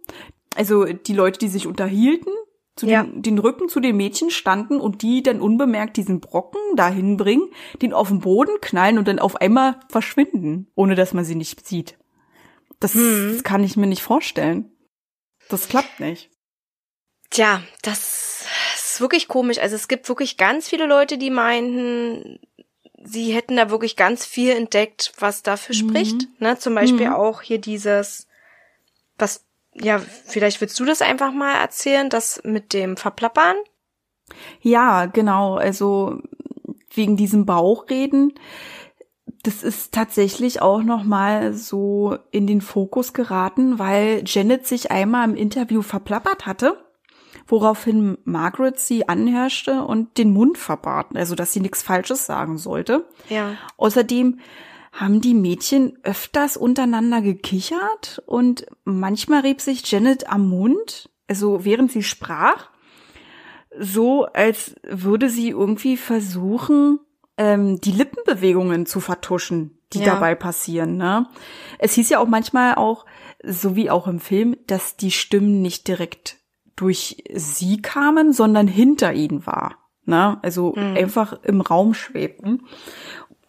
Also 0.56 0.86
die 0.86 1.14
Leute, 1.14 1.38
die 1.38 1.48
sich 1.48 1.68
unterhielten, 1.68 2.34
zu 2.76 2.88
Ja. 2.88 3.04
den, 3.04 3.22
den 3.22 3.38
Rücken 3.40 3.70
zu 3.70 3.80
den 3.80 3.96
Mädchen 3.98 4.30
standen 4.32 4.80
und 4.80 5.02
die 5.02 5.22
dann 5.24 5.42
unbemerkt 5.42 5.98
diesen 5.98 6.20
Brocken 6.20 6.60
dahin 6.76 7.18
bringen, 7.18 7.50
den 7.82 7.94
auf 7.94 8.08
den 8.08 8.20
Boden 8.20 8.60
knallen 8.62 8.98
und 8.98 9.08
dann 9.08 9.20
auf 9.20 9.36
einmal 9.38 9.80
verschwinden, 9.90 10.68
ohne 10.76 10.96
dass 10.96 11.14
man 11.14 11.24
sie 11.26 11.36
nicht 11.36 11.66
sieht. 11.68 11.98
Das, 12.80 12.94
Hm. 12.96 13.42
kann 13.44 13.64
ich 13.64 13.78
mir 13.78 13.88
nicht 13.88 14.02
vorstellen. 14.02 14.72
Das 15.50 15.68
klappt 15.70 16.00
nicht. 16.00 16.30
Tja, 17.30 17.62
das 17.82 18.46
ist 18.76 19.02
wirklich 19.02 19.28
komisch. 19.28 19.58
Also 19.60 19.76
es 19.76 19.88
gibt 19.88 20.08
wirklich 20.10 20.38
ganz 20.38 20.68
viele 20.70 20.86
Leute, 20.86 21.18
die 21.18 21.30
meinten, 21.32 22.40
sie 23.04 23.32
hätten 23.34 23.56
da 23.56 23.70
wirklich 23.70 23.96
ganz 23.96 24.26
viel 24.26 24.52
entdeckt, 24.52 25.14
was 25.20 25.44
dafür 25.44 25.76
spricht. 25.76 26.28
Ne? 26.40 26.58
Zum 26.58 26.76
Beispiel 26.76 27.08
Mhm. 27.08 27.14
auch 27.14 27.42
hier 27.42 27.60
dieses, 27.60 28.28
was, 29.18 29.46
ja, 29.76 30.00
vielleicht 30.00 30.62
willst 30.62 30.80
du 30.80 30.86
das 30.86 31.02
einfach 31.02 31.32
mal 31.32 31.56
erzählen, 31.56 32.10
das 32.10 32.42
mit 32.44 32.74
dem 32.74 32.98
Verplappern. 32.98 33.56
Ja, 34.62 35.06
genau. 35.08 35.56
Also 35.56 36.20
wegen 36.94 37.18
diesem 37.18 37.46
Bauchreden, 37.46 38.34
das 39.44 39.64
ist 39.64 39.94
tatsächlich 39.94 40.62
auch 40.62 40.84
noch 40.84 41.04
mal 41.04 41.54
so 41.54 42.18
in 42.32 42.48
den 42.48 42.62
Fokus 42.62 43.14
geraten, 43.14 43.78
weil 43.80 44.24
Janet 44.26 44.66
sich 44.68 44.92
einmal 44.92 45.30
im 45.30 45.36
Interview 45.36 45.82
verplappert 45.82 46.46
hatte, 46.46 46.78
woraufhin 47.48 48.18
Margaret 48.24 48.80
sie 48.80 49.10
anherrschte 49.10 49.84
und 49.84 50.18
den 50.18 50.32
Mund 50.32 50.58
verbat, 50.58 51.08
also 51.16 51.36
dass 51.36 51.52
sie 51.52 51.60
nichts 51.60 51.84
Falsches 51.84 52.26
sagen 52.26 52.58
sollte. 52.58 53.06
Ja. 53.28 53.56
Außerdem 53.76 54.40
haben 54.94 55.22
die 55.22 55.34
Mädchen 55.34 55.98
öfters 56.04 56.56
untereinander 56.56 57.22
gekichert 57.22 58.22
und 58.28 58.66
manchmal 58.86 59.42
rieb 59.42 59.60
sich 59.60 59.90
Janet 59.92 60.30
am 60.30 60.48
Mund, 60.48 61.10
also 61.28 61.66
während 61.66 61.92
sie 61.92 62.04
sprach, 62.04 62.70
so 63.78 64.26
als 64.26 64.76
würde 64.84 65.30
sie 65.30 65.50
irgendwie 65.50 65.98
versuchen, 65.98 67.00
ähm, 67.38 67.82
die 67.82 67.92
Lippenbewegungen 67.92 68.86
zu 68.86 69.00
vertuschen, 69.00 69.80
die 69.94 70.00
Ja. 70.00 70.14
dabei 70.14 70.36
passieren. 70.36 70.98
Ne? 70.98 71.28
Es 71.80 71.94
hieß 71.94 72.10
ja 72.10 72.20
auch 72.20 72.28
manchmal 72.28 72.76
auch, 72.76 73.08
so 73.44 73.76
wie 73.76 73.90
auch 73.90 74.08
im 74.08 74.20
Film, 74.20 74.56
dass 74.68 74.96
die 74.96 75.12
Stimmen 75.12 75.64
nicht 75.64 75.88
direkt 75.88 76.38
durch 76.76 77.24
sie 77.34 77.82
kamen, 77.82 78.32
sondern 78.32 78.68
hinter 78.68 79.12
ihnen 79.14 79.46
war. 79.48 79.76
Ne? 80.06 80.38
Also 80.44 80.74
einfach 80.76 81.42
im 81.44 81.62
Raum 81.62 81.94
schwebten. 81.96 82.68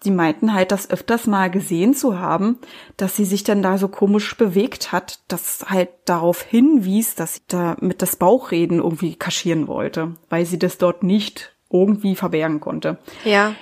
Die 0.04 0.10
meinten 0.10 0.52
halt, 0.52 0.70
das 0.70 0.90
öfters 0.90 1.26
mal 1.26 1.50
gesehen 1.50 1.94
zu 1.94 2.18
haben, 2.18 2.58
dass 2.96 3.16
sie 3.16 3.24
sich 3.24 3.42
dann 3.44 3.62
da 3.62 3.78
so 3.78 3.88
komisch 3.88 4.36
bewegt 4.36 4.92
hat, 4.92 5.20
das 5.28 5.64
halt 5.68 5.88
darauf 6.04 6.42
hinwies, 6.42 7.14
dass 7.14 7.36
sie 7.36 7.42
da 7.48 7.76
mit 7.80 8.02
das 8.02 8.16
Bauchreden 8.16 8.78
irgendwie 8.78 9.16
kaschieren 9.16 9.66
wollte, 9.66 10.14
weil 10.28 10.44
sie 10.44 10.58
das 10.58 10.78
dort 10.78 11.02
nicht 11.02 11.56
irgendwie 11.70 12.16
verbergen 12.16 12.60
konnte. 12.60 12.98
Ja. 13.24 13.54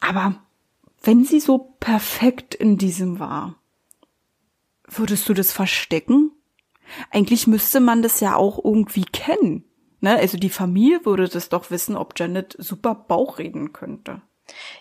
Aber 0.00 0.36
wenn 1.02 1.24
sie 1.24 1.40
so 1.40 1.74
perfekt 1.80 2.54
in 2.54 2.78
diesem 2.78 3.18
war, 3.18 3.56
würdest 4.88 5.28
du 5.28 5.34
das 5.34 5.52
verstecken? 5.52 6.30
Eigentlich 7.10 7.46
müsste 7.46 7.80
man 7.80 8.02
das 8.02 8.20
ja 8.20 8.36
auch 8.36 8.62
irgendwie 8.62 9.04
kennen. 9.04 9.64
Ne? 10.00 10.16
Also 10.16 10.38
die 10.38 10.50
Familie 10.50 11.04
würde 11.04 11.28
das 11.28 11.48
doch 11.48 11.70
wissen, 11.70 11.96
ob 11.96 12.18
Janet 12.18 12.56
super 12.58 12.94
Bauch 12.94 13.38
reden 13.38 13.72
könnte. 13.72 14.22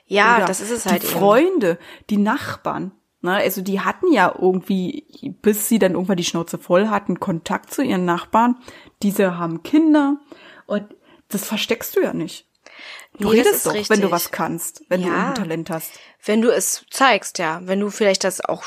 Ja, 0.05 0.37
Oder 0.37 0.45
das 0.45 0.61
ist 0.61 0.71
es 0.71 0.85
halt 0.85 1.03
Die 1.03 1.07
eben. 1.07 1.17
Freunde, 1.19 1.79
die 2.09 2.17
Nachbarn. 2.17 2.91
Ne? 3.21 3.33
Also 3.35 3.61
die 3.61 3.79
hatten 3.81 4.11
ja 4.11 4.33
irgendwie, 4.37 5.35
bis 5.41 5.69
sie 5.69 5.79
dann 5.79 5.93
irgendwann 5.93 6.17
die 6.17 6.25
Schnauze 6.25 6.57
voll 6.57 6.87
hatten, 6.89 7.19
Kontakt 7.19 7.73
zu 7.73 7.81
ihren 7.81 8.05
Nachbarn. 8.05 8.57
Diese 9.01 9.37
haben 9.37 9.63
Kinder 9.63 10.17
und 10.65 10.83
das 11.29 11.45
versteckst 11.45 11.95
du 11.95 12.01
ja 12.01 12.13
nicht. 12.13 12.47
Du 13.19 13.29
Nee, 13.29 13.37
redest 13.37 13.65
doch, 13.65 13.71
wenn 13.73 13.77
richtig. 13.79 14.01
du 14.01 14.11
was 14.11 14.31
kannst, 14.31 14.83
wenn 14.89 15.01
du 15.03 15.07
Ja. 15.07 15.29
ein 15.29 15.35
Talent 15.35 15.69
hast. 15.69 15.91
Wenn 16.25 16.41
du 16.41 16.49
es 16.49 16.85
zeigst, 16.89 17.37
ja. 17.37 17.61
Wenn 17.63 17.79
du 17.79 17.89
vielleicht 17.89 18.23
das 18.23 18.41
auch 18.43 18.63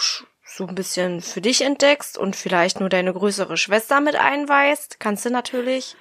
so 0.57 0.67
ein 0.67 0.75
bisschen 0.75 1.21
für 1.21 1.43
dich 1.43 1.61
entdeckst 1.63 2.17
und 2.17 2.35
vielleicht 2.35 2.81
nur 2.81 2.89
deine 2.89 3.13
größere 3.13 3.59
Schwester 3.59 4.01
mit 4.01 4.17
einweist, 4.17 4.99
kannst 4.99 5.27
du 5.27 5.31
natürlich 5.31 5.97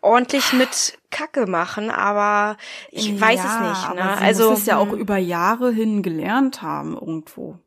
ordentlich 0.00 0.52
mit 0.54 0.98
Kacke 1.10 1.46
machen, 1.46 1.90
aber 1.90 2.56
ich 2.90 3.20
weiß 3.20 3.38
ja, 3.38 3.44
es 3.44 3.68
nicht. 3.68 3.88
aber 3.90 3.94
Ne? 4.12 4.16
sie 4.18 4.24
Also 4.24 4.50
muss 4.50 4.60
es 4.60 4.66
ja 4.66 4.78
auch 4.78 4.92
hm, 4.92 4.98
über 4.98 5.18
Jahre 5.18 5.72
hin 5.72 6.02
gelernt 6.02 6.62
haben 6.62 6.94
irgendwo. 6.94 7.58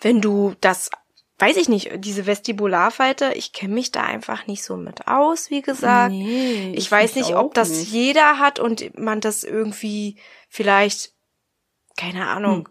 wenn 0.00 0.22
du 0.22 0.54
das, 0.62 0.90
weiß 1.38 1.58
ich 1.58 1.68
nicht, 1.68 1.90
diese 1.98 2.24
Vestibularfalte, 2.26 3.32
ich 3.34 3.52
kenne 3.52 3.74
mich 3.74 3.92
da 3.92 4.02
einfach 4.02 4.46
nicht 4.46 4.64
so 4.64 4.76
mit 4.78 5.08
aus, 5.08 5.50
wie 5.50 5.60
gesagt. 5.62 6.12
Nee, 6.12 6.72
ich 6.74 6.90
weiß 6.90 7.16
nicht, 7.16 7.34
ob 7.36 7.52
das 7.52 7.68
nicht. 7.68 7.92
jeder 7.92 8.38
hat 8.38 8.58
und 8.60 8.98
man 8.98 9.20
das 9.20 9.44
irgendwie 9.44 10.16
vielleicht, 10.48 11.12
keine 11.98 12.28
Ahnung, 12.28 12.68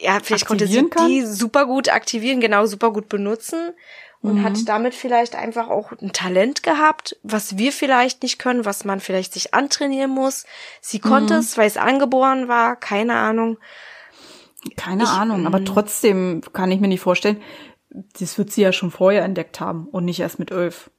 ja, 0.00 0.18
vielleicht 0.22 0.46
konnte 0.46 0.66
sie. 0.66 0.78
Aktivieren 0.78 1.08
die 1.10 1.20
kann? 1.22 1.34
super 1.34 1.66
gut 1.66 1.88
aktivieren, 1.88 2.40
genau, 2.40 2.66
super 2.66 2.92
gut 2.92 3.08
benutzen 3.08 3.72
und 4.20 4.36
Mhm. 4.40 4.44
hat 4.44 4.56
damit 4.66 4.94
vielleicht 4.94 5.34
einfach 5.36 5.68
auch 5.68 5.92
ein 5.92 6.12
Talent 6.12 6.62
gehabt, 6.62 7.16
was 7.22 7.56
wir 7.58 7.72
vielleicht 7.72 8.22
nicht 8.22 8.38
können, 8.38 8.64
was 8.64 8.84
man 8.84 9.00
vielleicht 9.00 9.32
sich 9.32 9.54
antrainieren 9.54 10.10
muss. 10.10 10.44
Sie 10.80 10.98
konnte 10.98 11.34
Mhm. 11.34 11.40
es, 11.40 11.56
weil 11.56 11.66
es 11.66 11.76
angeboren 11.76 12.48
war, 12.48 12.76
keine 12.76 13.14
Ahnung. 13.14 13.58
Keine 14.76 15.04
Ich- 15.04 15.08
Ahnung, 15.08 15.46
aber 15.46 15.60
mm. 15.60 15.64
trotzdem 15.66 16.40
kann 16.52 16.70
ich 16.72 16.80
mir 16.80 16.88
nicht 16.88 17.00
vorstellen, 17.00 17.40
das 18.18 18.38
wird 18.38 18.50
sie 18.50 18.62
ja 18.62 18.72
schon 18.72 18.90
vorher 18.90 19.22
entdeckt 19.24 19.60
haben 19.60 19.86
und 19.86 20.04
nicht 20.04 20.18
erst 20.20 20.40
mit 20.40 20.50
elf. 20.50 20.90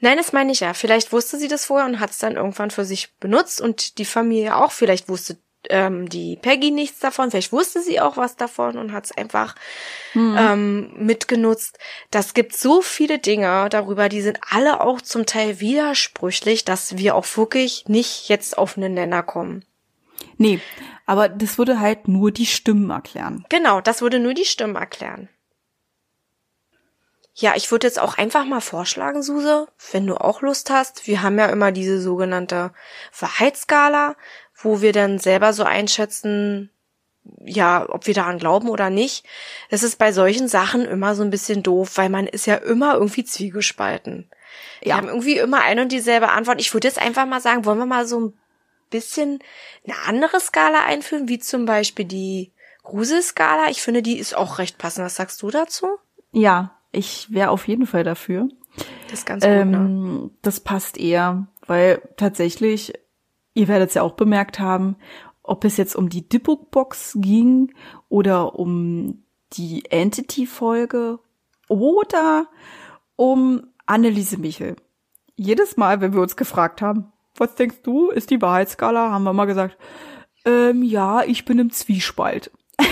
Nein, 0.00 0.16
das 0.16 0.32
meine 0.32 0.50
ich 0.52 0.60
ja. 0.60 0.74
Vielleicht 0.74 1.12
wusste 1.12 1.38
sie 1.38 1.48
das 1.48 1.64
vorher 1.64 1.86
und 1.86 2.00
hat 2.00 2.10
es 2.10 2.18
dann 2.18 2.34
irgendwann 2.36 2.70
für 2.70 2.84
sich 2.84 3.14
benutzt 3.18 3.60
und 3.60 3.98
die 3.98 4.04
Familie 4.04 4.56
auch. 4.56 4.72
Vielleicht 4.72 5.08
wusste 5.08 5.38
ähm, 5.70 6.08
die 6.08 6.36
Peggy 6.36 6.70
nichts 6.70 6.98
davon. 7.00 7.30
Vielleicht 7.30 7.52
wusste 7.52 7.82
sie 7.82 8.00
auch 8.00 8.16
was 8.16 8.36
davon 8.36 8.76
und 8.76 8.92
hat 8.92 9.06
es 9.06 9.16
einfach 9.16 9.54
hm. 10.12 10.36
ähm, 10.38 10.92
mitgenutzt. 10.96 11.78
Das 12.10 12.34
gibt 12.34 12.56
so 12.56 12.82
viele 12.82 13.18
Dinge 13.18 13.68
darüber, 13.70 14.08
die 14.08 14.22
sind 14.22 14.38
alle 14.50 14.80
auch 14.80 15.00
zum 15.00 15.26
Teil 15.26 15.60
widersprüchlich, 15.60 16.64
dass 16.64 16.96
wir 16.96 17.14
auch 17.14 17.26
wirklich 17.36 17.84
nicht 17.88 18.28
jetzt 18.28 18.58
auf 18.58 18.76
einen 18.76 18.94
Nenner 18.94 19.22
kommen. 19.22 19.64
Nee, 20.36 20.60
aber 21.06 21.28
das 21.28 21.58
würde 21.58 21.80
halt 21.80 22.08
nur 22.08 22.30
die 22.30 22.46
Stimmen 22.46 22.90
erklären. 22.90 23.44
Genau, 23.48 23.80
das 23.80 24.02
würde 24.02 24.18
nur 24.18 24.34
die 24.34 24.44
Stimmen 24.44 24.76
erklären. 24.76 25.28
Ja, 27.36 27.54
ich 27.56 27.72
würde 27.72 27.88
jetzt 27.88 27.98
auch 27.98 28.16
einfach 28.16 28.44
mal 28.44 28.60
vorschlagen, 28.60 29.24
Suse, 29.24 29.66
wenn 29.90 30.06
du 30.06 30.14
auch 30.16 30.40
Lust 30.40 30.70
hast. 30.70 31.08
Wir 31.08 31.22
haben 31.22 31.36
ja 31.36 31.46
immer 31.46 31.72
diese 31.72 32.00
sogenannte 32.00 32.72
Wahrheitsskala, 33.18 34.14
wo 34.64 34.80
wir 34.80 34.92
dann 34.92 35.18
selber 35.18 35.52
so 35.52 35.64
einschätzen, 35.64 36.70
ja, 37.44 37.86
ob 37.88 38.06
wir 38.06 38.14
daran 38.14 38.38
glauben 38.38 38.68
oder 38.68 38.90
nicht. 38.90 39.24
Das 39.70 39.82
ist 39.82 39.98
bei 39.98 40.12
solchen 40.12 40.48
Sachen 40.48 40.84
immer 40.84 41.14
so 41.14 41.22
ein 41.22 41.30
bisschen 41.30 41.62
doof, 41.62 41.96
weil 41.96 42.10
man 42.10 42.26
ist 42.26 42.46
ja 42.46 42.56
immer 42.56 42.94
irgendwie 42.94 43.24
zwiegespalten. 43.24 44.28
Ja. 44.80 44.86
Wir 44.86 44.96
haben 44.96 45.08
irgendwie 45.08 45.38
immer 45.38 45.62
eine 45.62 45.82
und 45.82 45.92
dieselbe 45.92 46.28
Antwort. 46.28 46.60
Ich 46.60 46.72
würde 46.74 46.88
jetzt 46.88 47.00
einfach 47.00 47.26
mal 47.26 47.40
sagen, 47.40 47.64
wollen 47.64 47.78
wir 47.78 47.86
mal 47.86 48.06
so 48.06 48.20
ein 48.20 48.38
bisschen 48.90 49.40
eine 49.86 49.96
andere 50.06 50.40
Skala 50.40 50.84
einführen, 50.84 51.28
wie 51.28 51.38
zum 51.38 51.64
Beispiel 51.64 52.04
die 52.04 52.52
Gruselskala. 52.82 53.70
Ich 53.70 53.82
finde, 53.82 54.02
die 54.02 54.18
ist 54.18 54.36
auch 54.36 54.58
recht 54.58 54.78
passend. 54.78 55.06
Was 55.06 55.16
sagst 55.16 55.40
du 55.42 55.50
dazu? 55.50 55.86
Ja, 56.32 56.76
ich 56.92 57.32
wäre 57.32 57.50
auf 57.50 57.66
jeden 57.66 57.86
Fall 57.86 58.04
dafür. 58.04 58.48
Das 59.08 59.20
ist 59.20 59.26
ganz 59.26 59.44
gut, 59.44 59.50
ähm, 59.50 59.70
ne? 59.70 60.30
Das 60.42 60.60
passt 60.60 60.98
eher, 60.98 61.46
weil 61.66 62.02
tatsächlich, 62.16 62.92
ihr 63.54 63.68
werdet 63.68 63.88
es 63.88 63.94
ja 63.94 64.02
auch 64.02 64.12
bemerkt 64.12 64.58
haben, 64.58 64.96
ob 65.42 65.64
es 65.64 65.76
jetzt 65.76 65.94
um 65.94 66.08
die 66.08 66.28
Dipbook-Box 66.28 67.18
ging 67.20 67.72
oder 68.08 68.58
um 68.58 69.24
die 69.52 69.84
Entity-Folge 69.90 71.18
oder 71.68 72.48
um 73.16 73.68
Anneliese 73.86 74.38
Michel. 74.38 74.76
Jedes 75.36 75.76
Mal, 75.76 76.00
wenn 76.00 76.14
wir 76.14 76.20
uns 76.20 76.36
gefragt 76.36 76.82
haben, 76.82 77.12
was 77.36 77.54
denkst 77.54 77.82
du, 77.82 78.10
ist 78.10 78.30
die 78.30 78.40
Wahrheitsskala, 78.40 79.10
haben 79.10 79.24
wir 79.24 79.32
mal 79.32 79.44
gesagt, 79.46 79.76
ähm, 80.44 80.82
ja, 80.82 81.22
ich 81.22 81.44
bin 81.44 81.58
im 81.58 81.70
Zwiespalt. 81.70 82.50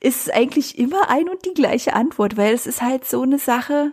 ist 0.00 0.32
eigentlich 0.32 0.78
immer 0.78 1.08
ein 1.08 1.28
und 1.28 1.44
die 1.44 1.54
gleiche 1.54 1.94
Antwort, 1.94 2.36
weil 2.36 2.54
es 2.54 2.66
ist 2.66 2.82
halt 2.82 3.04
so 3.04 3.22
eine 3.22 3.38
Sache, 3.38 3.92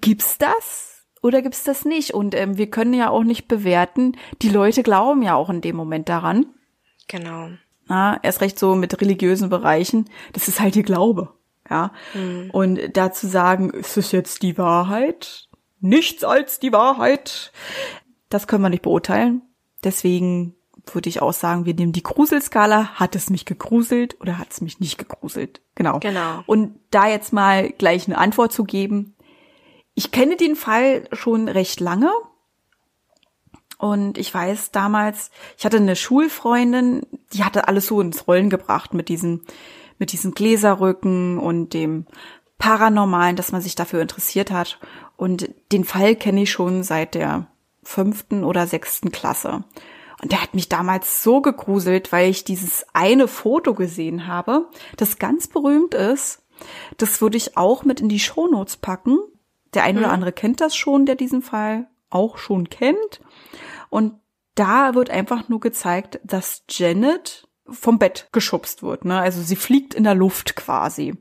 gibt's 0.00 0.38
das 0.38 0.93
oder 1.24 1.40
gibt's 1.40 1.64
das 1.64 1.86
nicht? 1.86 2.12
Und 2.12 2.34
ähm, 2.34 2.58
wir 2.58 2.68
können 2.68 2.92
ja 2.92 3.08
auch 3.08 3.24
nicht 3.24 3.48
bewerten, 3.48 4.16
die 4.42 4.50
Leute 4.50 4.82
glauben 4.82 5.22
ja 5.22 5.34
auch 5.34 5.48
in 5.48 5.62
dem 5.62 5.74
Moment 5.74 6.10
daran. 6.10 6.46
Genau. 7.08 7.48
Na, 7.86 8.18
erst 8.22 8.42
recht 8.42 8.58
so 8.58 8.74
mit 8.74 9.00
religiösen 9.00 9.48
Bereichen, 9.48 10.10
das 10.34 10.48
ist 10.48 10.60
halt 10.60 10.76
ihr 10.76 10.82
Glaube. 10.82 11.30
Ja. 11.68 11.92
Mhm. 12.12 12.50
Und 12.52 12.78
dazu 12.92 13.26
sagen, 13.26 13.70
ist 13.70 13.96
es 13.96 14.12
jetzt 14.12 14.42
die 14.42 14.58
Wahrheit? 14.58 15.48
Nichts 15.80 16.24
als 16.24 16.60
die 16.60 16.72
Wahrheit. 16.72 17.52
Das 18.28 18.46
können 18.46 18.62
wir 18.62 18.68
nicht 18.68 18.82
beurteilen. 18.82 19.40
Deswegen 19.82 20.54
würde 20.92 21.08
ich 21.08 21.22
auch 21.22 21.32
sagen, 21.32 21.64
wir 21.64 21.72
nehmen 21.72 21.92
die 21.92 22.02
Gruselskala. 22.02 22.96
Hat 22.96 23.16
es 23.16 23.30
mich 23.30 23.46
gegruselt 23.46 24.20
oder 24.20 24.38
hat 24.38 24.52
es 24.52 24.60
mich 24.60 24.78
nicht 24.78 24.98
gegruselt? 24.98 25.62
Genau. 25.74 26.00
Genau. 26.00 26.42
Und 26.44 26.78
da 26.90 27.08
jetzt 27.08 27.32
mal 27.32 27.70
gleich 27.70 28.06
eine 28.06 28.18
Antwort 28.18 28.52
zu 28.52 28.64
geben. 28.64 29.13
Ich 29.94 30.10
kenne 30.10 30.36
den 30.36 30.56
Fall 30.56 31.08
schon 31.12 31.48
recht 31.48 31.80
lange. 31.80 32.10
Und 33.78 34.18
ich 34.18 34.32
weiß 34.32 34.70
damals, 34.70 35.30
ich 35.58 35.64
hatte 35.64 35.76
eine 35.76 35.96
Schulfreundin, 35.96 37.02
die 37.32 37.44
hatte 37.44 37.68
alles 37.68 37.86
so 37.86 38.00
ins 38.00 38.26
Rollen 38.26 38.48
gebracht 38.48 38.94
mit 38.94 39.08
diesen, 39.08 39.42
mit 39.98 40.12
diesen 40.12 40.32
Gläserrücken 40.32 41.38
und 41.38 41.74
dem 41.74 42.06
Paranormalen, 42.58 43.36
dass 43.36 43.52
man 43.52 43.60
sich 43.60 43.74
dafür 43.74 44.00
interessiert 44.00 44.50
hat. 44.50 44.78
Und 45.16 45.50
den 45.72 45.84
Fall 45.84 46.16
kenne 46.16 46.42
ich 46.42 46.50
schon 46.50 46.82
seit 46.82 47.14
der 47.14 47.46
fünften 47.82 48.44
oder 48.44 48.66
sechsten 48.66 49.12
Klasse. 49.12 49.64
Und 50.22 50.32
der 50.32 50.40
hat 50.40 50.54
mich 50.54 50.68
damals 50.68 51.22
so 51.22 51.42
gegruselt, 51.42 52.10
weil 52.12 52.30
ich 52.30 52.44
dieses 52.44 52.86
eine 52.94 53.28
Foto 53.28 53.74
gesehen 53.74 54.26
habe, 54.26 54.70
das 54.96 55.18
ganz 55.18 55.48
berühmt 55.48 55.92
ist. 55.92 56.42
Das 56.96 57.20
würde 57.20 57.36
ich 57.36 57.56
auch 57.56 57.84
mit 57.84 58.00
in 58.00 58.08
die 58.08 58.20
Shownotes 58.20 58.78
packen. 58.78 59.18
Der 59.74 59.84
eine 59.84 59.98
mhm. 59.98 60.04
oder 60.04 60.12
andere 60.12 60.32
kennt 60.32 60.60
das 60.60 60.76
schon, 60.76 61.06
der 61.06 61.16
diesen 61.16 61.42
Fall 61.42 61.88
auch 62.10 62.38
schon 62.38 62.70
kennt. 62.70 63.20
Und 63.90 64.20
da 64.54 64.94
wird 64.94 65.10
einfach 65.10 65.48
nur 65.48 65.60
gezeigt, 65.60 66.20
dass 66.24 66.64
Janet 66.68 67.48
vom 67.66 67.98
Bett 67.98 68.28
geschubst 68.32 68.82
wird. 68.82 69.04
Ne? 69.04 69.18
Also 69.18 69.42
sie 69.42 69.56
fliegt 69.56 69.94
in 69.94 70.04
der 70.04 70.14
Luft 70.14 70.54
quasi. 70.56 71.16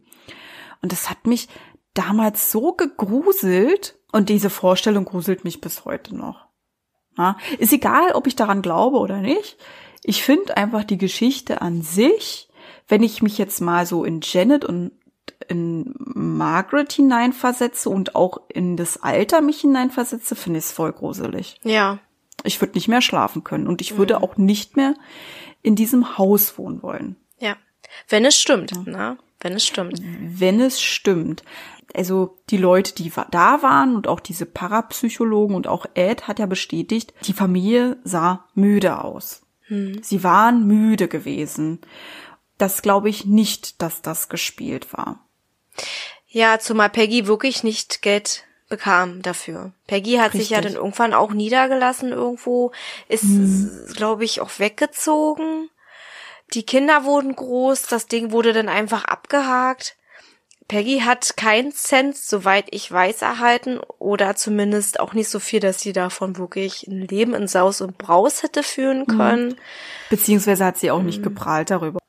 Und 0.81 0.91
das 0.91 1.09
hat 1.09 1.25
mich 1.25 1.47
damals 1.93 2.51
so 2.51 2.73
gegruselt. 2.73 3.97
Und 4.11 4.29
diese 4.29 4.49
Vorstellung 4.49 5.05
gruselt 5.05 5.43
mich 5.43 5.61
bis 5.61 5.85
heute 5.85 6.15
noch. 6.15 6.47
Ja, 7.17 7.37
ist 7.59 7.73
egal, 7.73 8.11
ob 8.13 8.27
ich 8.27 8.35
daran 8.35 8.61
glaube 8.61 8.97
oder 8.97 9.17
nicht. 9.17 9.57
Ich 10.03 10.23
finde 10.23 10.57
einfach 10.57 10.83
die 10.83 10.97
Geschichte 10.97 11.61
an 11.61 11.81
sich, 11.81 12.49
wenn 12.87 13.03
ich 13.03 13.21
mich 13.21 13.37
jetzt 13.37 13.61
mal 13.61 13.85
so 13.85 14.03
in 14.03 14.19
Janet 14.21 14.65
und 14.65 14.91
in 15.47 15.93
Margaret 15.97 16.91
hineinversetze 16.91 17.89
und 17.89 18.15
auch 18.15 18.41
in 18.49 18.77
das 18.77 19.01
Alter 19.01 19.41
mich 19.41 19.61
hineinversetze, 19.61 20.35
finde 20.35 20.59
ich 20.59 20.65
es 20.65 20.71
voll 20.71 20.93
gruselig. 20.93 21.59
Ja. 21.63 21.99
Ich 22.43 22.59
würde 22.61 22.73
nicht 22.73 22.87
mehr 22.87 23.01
schlafen 23.01 23.43
können 23.43 23.67
und 23.67 23.81
ich 23.81 23.97
würde 23.97 24.17
mhm. 24.17 24.23
auch 24.23 24.37
nicht 24.37 24.75
mehr 24.75 24.95
in 25.61 25.75
diesem 25.75 26.17
Haus 26.17 26.57
wohnen 26.57 26.83
wollen. 26.83 27.15
Ja. 27.39 27.55
Wenn 28.09 28.25
es 28.25 28.35
stimmt, 28.35 28.71
ja. 28.71 28.83
ne? 28.83 29.17
Wenn 29.39 29.53
es 29.53 29.65
stimmt. 29.65 30.01
Wenn 30.01 30.61
es 30.61 30.81
stimmt 30.81 31.43
also 31.93 32.37
die 32.49 32.57
Leute, 32.57 32.95
die 32.95 33.11
da 33.31 33.61
waren 33.61 33.95
und 33.95 34.07
auch 34.07 34.19
diese 34.19 34.45
Parapsychologen 34.45 35.55
und 35.55 35.67
auch 35.67 35.85
Ed 35.93 36.27
hat 36.27 36.39
ja 36.39 36.45
bestätigt, 36.45 37.13
die 37.25 37.33
Familie 37.33 37.97
sah 38.03 38.45
müde 38.55 39.03
aus. 39.03 39.43
Hm. 39.67 40.01
Sie 40.01 40.23
waren 40.23 40.65
müde 40.67 41.07
gewesen. 41.07 41.79
Das 42.63 42.81
glaube 42.81 43.09
ich 43.09 43.25
nicht, 43.25 43.81
dass 43.81 44.01
das 44.01 44.29
gespielt 44.29 44.93
war. 44.93 45.19
Ja, 46.29 46.59
zumal 46.59 46.89
Peggy 46.89 47.27
wirklich 47.27 47.61
nicht 47.61 48.01
Geld 48.01 48.45
bekam 48.69 49.21
dafür. 49.21 49.73
Peggy 49.85 50.13
hat 50.13 50.27
Richtig. 50.27 50.43
sich 50.43 50.49
ja 50.51 50.61
dann 50.61 50.75
irgendwann 50.75 51.13
auch 51.13 51.33
niedergelassen 51.33 52.13
irgendwo, 52.13 52.71
ist, 53.09 53.23
hm. 53.23 53.87
glaube 53.97 54.23
ich, 54.23 54.39
auch 54.39 54.59
weggezogen. 54.59 55.71
Die 56.53 56.63
Kinder 56.63 57.03
wurden 57.03 57.35
groß, 57.35 57.81
das 57.81 58.07
Ding 58.07 58.31
wurde 58.31 58.53
dann 58.53 58.69
einfach 58.69 59.03
abgehakt. 59.03 59.97
Peggy 60.69 61.01
hat 61.01 61.35
keinen 61.35 61.73
Cent, 61.73 62.15
soweit 62.15 62.67
ich 62.71 62.89
weiß, 62.89 63.23
erhalten 63.23 63.81
oder 63.99 64.37
zumindest 64.37 65.01
auch 65.01 65.11
nicht 65.11 65.27
so 65.27 65.39
viel, 65.39 65.59
dass 65.59 65.81
sie 65.81 65.91
davon 65.91 66.37
wirklich 66.37 66.87
ein 66.87 67.01
Leben 67.01 67.33
in 67.33 67.49
Saus 67.49 67.81
und 67.81 67.97
Braus 67.97 68.41
hätte 68.41 68.63
führen 68.63 68.99
mhm. 68.99 69.17
können. 69.17 69.55
Beziehungsweise 70.09 70.63
hat 70.63 70.77
sie 70.77 70.91
auch 70.91 71.01
nicht 71.01 71.19
mhm. 71.19 71.23
geprahlt 71.23 71.69
darüber. 71.69 71.99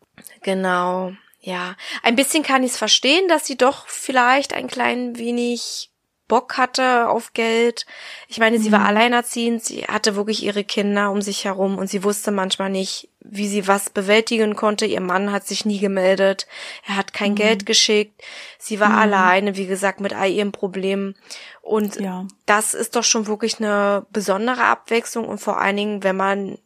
Genau, 0.45 1.13
ja. 1.41 1.75
Ein 2.03 2.17
bisschen 2.17 2.43
kann 2.43 2.63
ich 2.63 2.73
es 2.73 2.79
verstehen, 2.79 3.27
dass 3.29 3.47
sie 3.47 3.57
doch 3.57 3.89
vielleicht 3.89 4.53
ein 4.53 4.69
klein 4.69 5.19
wenig 5.19 5.91
Bock 6.29 6.57
hatte 6.57 7.09
auf 7.09 7.33
Geld. 7.33 7.87
Ich 8.29 8.39
meine, 8.39 8.59
sie 8.59 8.73
war 8.73 8.81
mhm. 8.81 8.87
alleinerziehend, 8.87 9.65
sie 9.65 9.85
hatte 9.85 10.17
wirklich 10.17 10.43
ihre 10.43 10.65
Kinder 10.65 11.11
um 11.11 11.23
sich 11.23 11.45
herum 11.45 11.79
und 11.79 11.89
sie 11.89 12.05
wusste 12.05 12.31
manchmal 12.31 12.71
nicht, 12.71 13.09
wie 13.21 13.49
sie 13.49 13.69
was 13.69 13.89
bewältigen 13.89 14.55
konnte. 14.55 14.85
Ihr 14.85 15.01
Mann 15.01 15.33
hat 15.33 15.47
sich 15.47 15.65
nie 15.65 15.79
gemeldet, 15.79 16.47
er 16.87 16.97
hat 16.97 17.13
kein 17.13 17.33
mhm. 17.33 17.37
Geld 17.37 17.67
geschickt. 17.67 18.23
Sie 18.59 18.81
war 18.81 18.91
mhm. 18.91 18.99
alleine, 18.99 19.57
wie 19.57 19.67
gesagt, 19.67 20.01
mit 20.01 20.15
all 20.15 20.31
ihren 20.31 20.53
Problemen. 20.53 21.15
Und 21.63 21.97
ja. 21.97 22.27
das 22.45 22.75
ist 22.75 22.97
doch 22.97 23.05
schon 23.05 23.27
wirklich 23.27 23.59
eine 23.59 24.07
besondere 24.11 24.65
Abwechslung 24.65 25.27
und 25.27 25.39
vor 25.39 25.59
allen 25.59 25.77
Dingen, 25.77 26.03
wenn 26.03 26.17
man 26.17 26.59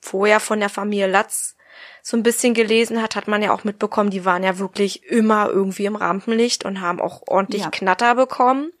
vorher 0.00 0.38
von 0.38 0.60
der 0.60 0.68
Familie 0.68 1.08
Latz 1.08 1.56
so 2.02 2.16
ein 2.16 2.22
bisschen 2.22 2.54
gelesen 2.54 3.00
hat, 3.02 3.16
hat 3.16 3.28
man 3.28 3.42
ja 3.42 3.52
auch 3.52 3.64
mitbekommen, 3.64 4.10
die 4.10 4.24
waren 4.24 4.42
ja 4.42 4.58
wirklich 4.58 5.04
immer 5.04 5.48
irgendwie 5.48 5.86
im 5.86 5.96
Rampenlicht 5.96 6.64
und 6.64 6.80
haben 6.80 7.00
auch 7.00 7.22
ordentlich 7.26 7.62
ja. 7.62 7.70
Knatter 7.70 8.14
bekommen. 8.14 8.72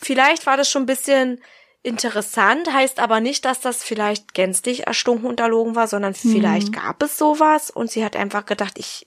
Vielleicht 0.00 0.46
war 0.46 0.56
das 0.56 0.70
schon 0.70 0.82
ein 0.82 0.86
bisschen 0.86 1.40
interessant, 1.82 2.72
heißt 2.72 2.98
aber 2.98 3.20
nicht, 3.20 3.44
dass 3.44 3.60
das 3.60 3.84
vielleicht 3.84 4.34
gänzlich 4.34 4.86
erstunken 4.86 5.28
unterlogen 5.28 5.74
war, 5.74 5.86
sondern 5.86 6.12
mhm. 6.12 6.32
vielleicht 6.32 6.72
gab 6.72 7.02
es 7.02 7.18
sowas 7.18 7.70
und 7.70 7.90
sie 7.90 8.04
hat 8.04 8.16
einfach 8.16 8.46
gedacht, 8.46 8.78
ich, 8.78 9.06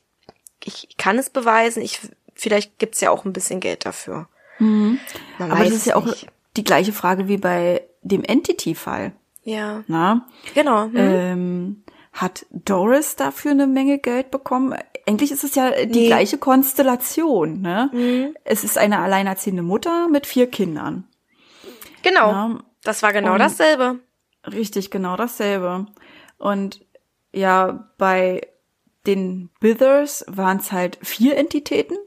ich 0.64 0.96
kann 0.98 1.18
es 1.18 1.30
beweisen, 1.30 1.82
ich, 1.82 2.00
vielleicht 2.36 2.78
gibt's 2.80 3.02
ja 3.02 3.10
auch 3.10 3.26
ein 3.26 3.34
bisschen 3.34 3.60
Geld 3.60 3.86
dafür. 3.86 4.28
Mhm. 4.60 5.00
aber 5.38 5.64
das 5.64 5.74
ist 5.74 5.86
ja 5.86 5.96
auch 5.96 6.08
die 6.56 6.64
gleiche 6.64 6.92
Frage 6.92 7.28
wie 7.28 7.38
bei 7.38 7.84
dem 8.02 8.24
Entity-Fall. 8.24 9.14
Ja. 9.44 9.84
Na? 9.88 10.28
Genau. 10.56 10.88
Mhm. 10.88 10.98
Ähm, 10.98 11.84
hat 12.20 12.46
Doris 12.52 13.16
dafür 13.16 13.52
eine 13.52 13.68
Menge 13.68 13.98
Geld 14.00 14.32
bekommen? 14.32 14.76
eigentlich 15.06 15.32
ist 15.32 15.46
es 15.46 15.56
ja 15.56 15.72
die 15.86 16.02
Nee. 16.02 16.08
gleiche 16.08 16.38
Konstellation, 16.38 17.62
ne? 17.62 17.90
Mhm. 17.94 18.36
Es 18.44 18.66
ist 18.66 18.78
eine 18.78 19.00
alleinerziehende 19.00 19.64
Mutter 19.64 20.10
mit 20.10 20.28
vier 20.28 20.48
Kindern. 20.52 21.08
Genau. 22.04 22.30
Ja, 22.32 22.60
Das 22.84 23.04
war 23.04 23.14
genau 23.14 23.34
Und- 23.34 23.40
dasselbe. 23.40 24.00
richtig, 24.46 24.92
genau 24.92 25.16
dasselbe. 25.16 25.86
Und 26.38 26.86
ja, 27.32 27.88
bei 27.98 28.48
den 29.06 29.50
Bithers 29.62 30.26
waren 30.28 30.58
es 30.58 30.74
halt 30.74 30.98
vier 31.02 31.38
Entitäten. 31.38 31.98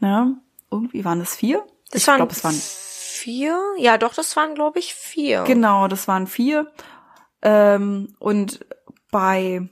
Ne? 0.00 0.36
Irgendwie 0.70 1.04
waren 1.06 1.20
es 1.22 1.34
vier. 1.34 1.64
Das 1.90 2.06
ich 2.06 2.14
glaube, 2.14 2.32
es 2.32 2.44
waren 2.44 2.54
vier. 2.54 3.58
Ja, 3.78 3.96
doch, 3.96 4.12
das 4.12 4.36
waren, 4.36 4.54
glaube 4.54 4.78
ich, 4.78 4.94
vier. 4.94 5.44
Genau, 5.44 5.88
das 5.88 6.06
waren 6.06 6.26
vier. 6.26 6.70
Ähm, 7.40 8.14
und 8.18 8.60
bei 9.10 9.68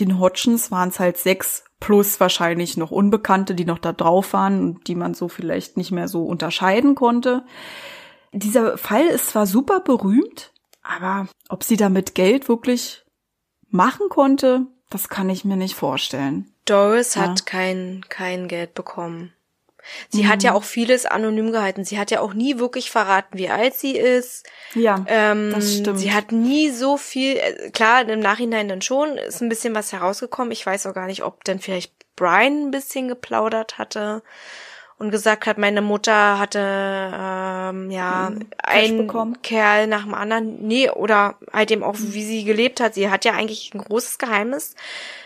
den 0.00 0.18
Hodgins 0.18 0.70
waren 0.70 0.88
es 0.88 0.98
halt 0.98 1.16
sechs 1.16 1.64
plus 1.80 2.18
wahrscheinlich 2.20 2.76
noch 2.76 2.90
Unbekannte, 2.90 3.54
die 3.54 3.64
noch 3.64 3.78
da 3.78 3.92
drauf 3.92 4.32
waren 4.32 4.60
und 4.60 4.88
die 4.88 4.94
man 4.94 5.14
so 5.14 5.28
vielleicht 5.28 5.76
nicht 5.76 5.92
mehr 5.92 6.08
so 6.08 6.24
unterscheiden 6.24 6.94
konnte. 6.94 7.44
Dieser 8.32 8.76
Fall 8.78 9.06
ist 9.06 9.28
zwar 9.28 9.46
super 9.46 9.80
berühmt, 9.80 10.52
aber 10.82 11.28
ob 11.48 11.64
sie 11.64 11.76
damit 11.76 12.14
Geld 12.14 12.48
wirklich 12.48 13.04
machen 13.68 14.08
konnte, 14.08 14.66
das 14.90 15.08
kann 15.08 15.30
ich 15.30 15.44
mir 15.44 15.56
nicht 15.56 15.74
vorstellen. 15.74 16.52
Doris 16.64 17.14
Ja. 17.14 17.22
hat 17.22 17.46
kein, 17.46 18.04
kein 18.08 18.48
Geld 18.48 18.74
bekommen. 18.74 19.32
Sie 20.08 20.26
hat 20.28 20.42
ja 20.42 20.52
auch 20.52 20.64
vieles 20.64 21.06
anonym 21.06 21.52
gehalten. 21.52 21.84
Sie 21.84 21.98
hat 21.98 22.10
ja 22.10 22.20
auch 22.20 22.34
nie 22.34 22.58
wirklich 22.58 22.90
verraten, 22.90 23.38
wie 23.38 23.48
alt 23.48 23.74
sie 23.74 23.96
ist. 23.96 24.46
Ja, 24.74 25.04
Ähm, 25.08 25.52
das 25.54 25.76
stimmt. 25.76 25.98
Sie 25.98 26.12
hat 26.12 26.32
nie 26.32 26.70
so 26.70 26.96
viel, 26.96 27.36
äh, 27.36 27.70
klar, 27.70 28.08
im 28.08 28.20
Nachhinein 28.20 28.68
dann 28.68 28.82
schon, 28.82 29.18
ist 29.18 29.40
ein 29.42 29.48
bisschen 29.48 29.74
was 29.74 29.92
herausgekommen. 29.92 30.52
Ich 30.52 30.64
weiß 30.66 30.86
auch 30.86 30.94
gar 30.94 31.06
nicht, 31.06 31.22
ob 31.22 31.44
dann 31.44 31.60
vielleicht 31.60 31.92
Brian 32.16 32.68
ein 32.68 32.70
bisschen 32.70 33.08
geplaudert 33.08 33.78
hatte 33.78 34.22
und 34.98 35.10
gesagt 35.10 35.46
hat, 35.46 35.58
meine 35.58 35.82
Mutter 35.82 36.38
hatte 36.38 36.58
ähm, 36.58 37.90
ja 37.90 38.32
Cash 38.62 38.90
einen? 38.90 39.42
Kerl 39.42 39.86
nach 39.86 40.04
dem 40.04 40.14
anderen. 40.14 40.66
Nee, 40.66 40.88
oder 40.88 41.36
halt 41.52 41.70
eben 41.70 41.82
auch, 41.82 41.96
wie 41.98 42.24
sie 42.24 42.44
gelebt 42.44 42.80
hat. 42.80 42.94
Sie 42.94 43.10
hat 43.10 43.26
ja 43.26 43.32
eigentlich 43.32 43.72
ein 43.74 43.78
großes 43.84 44.18
Geheimnis 44.18 44.74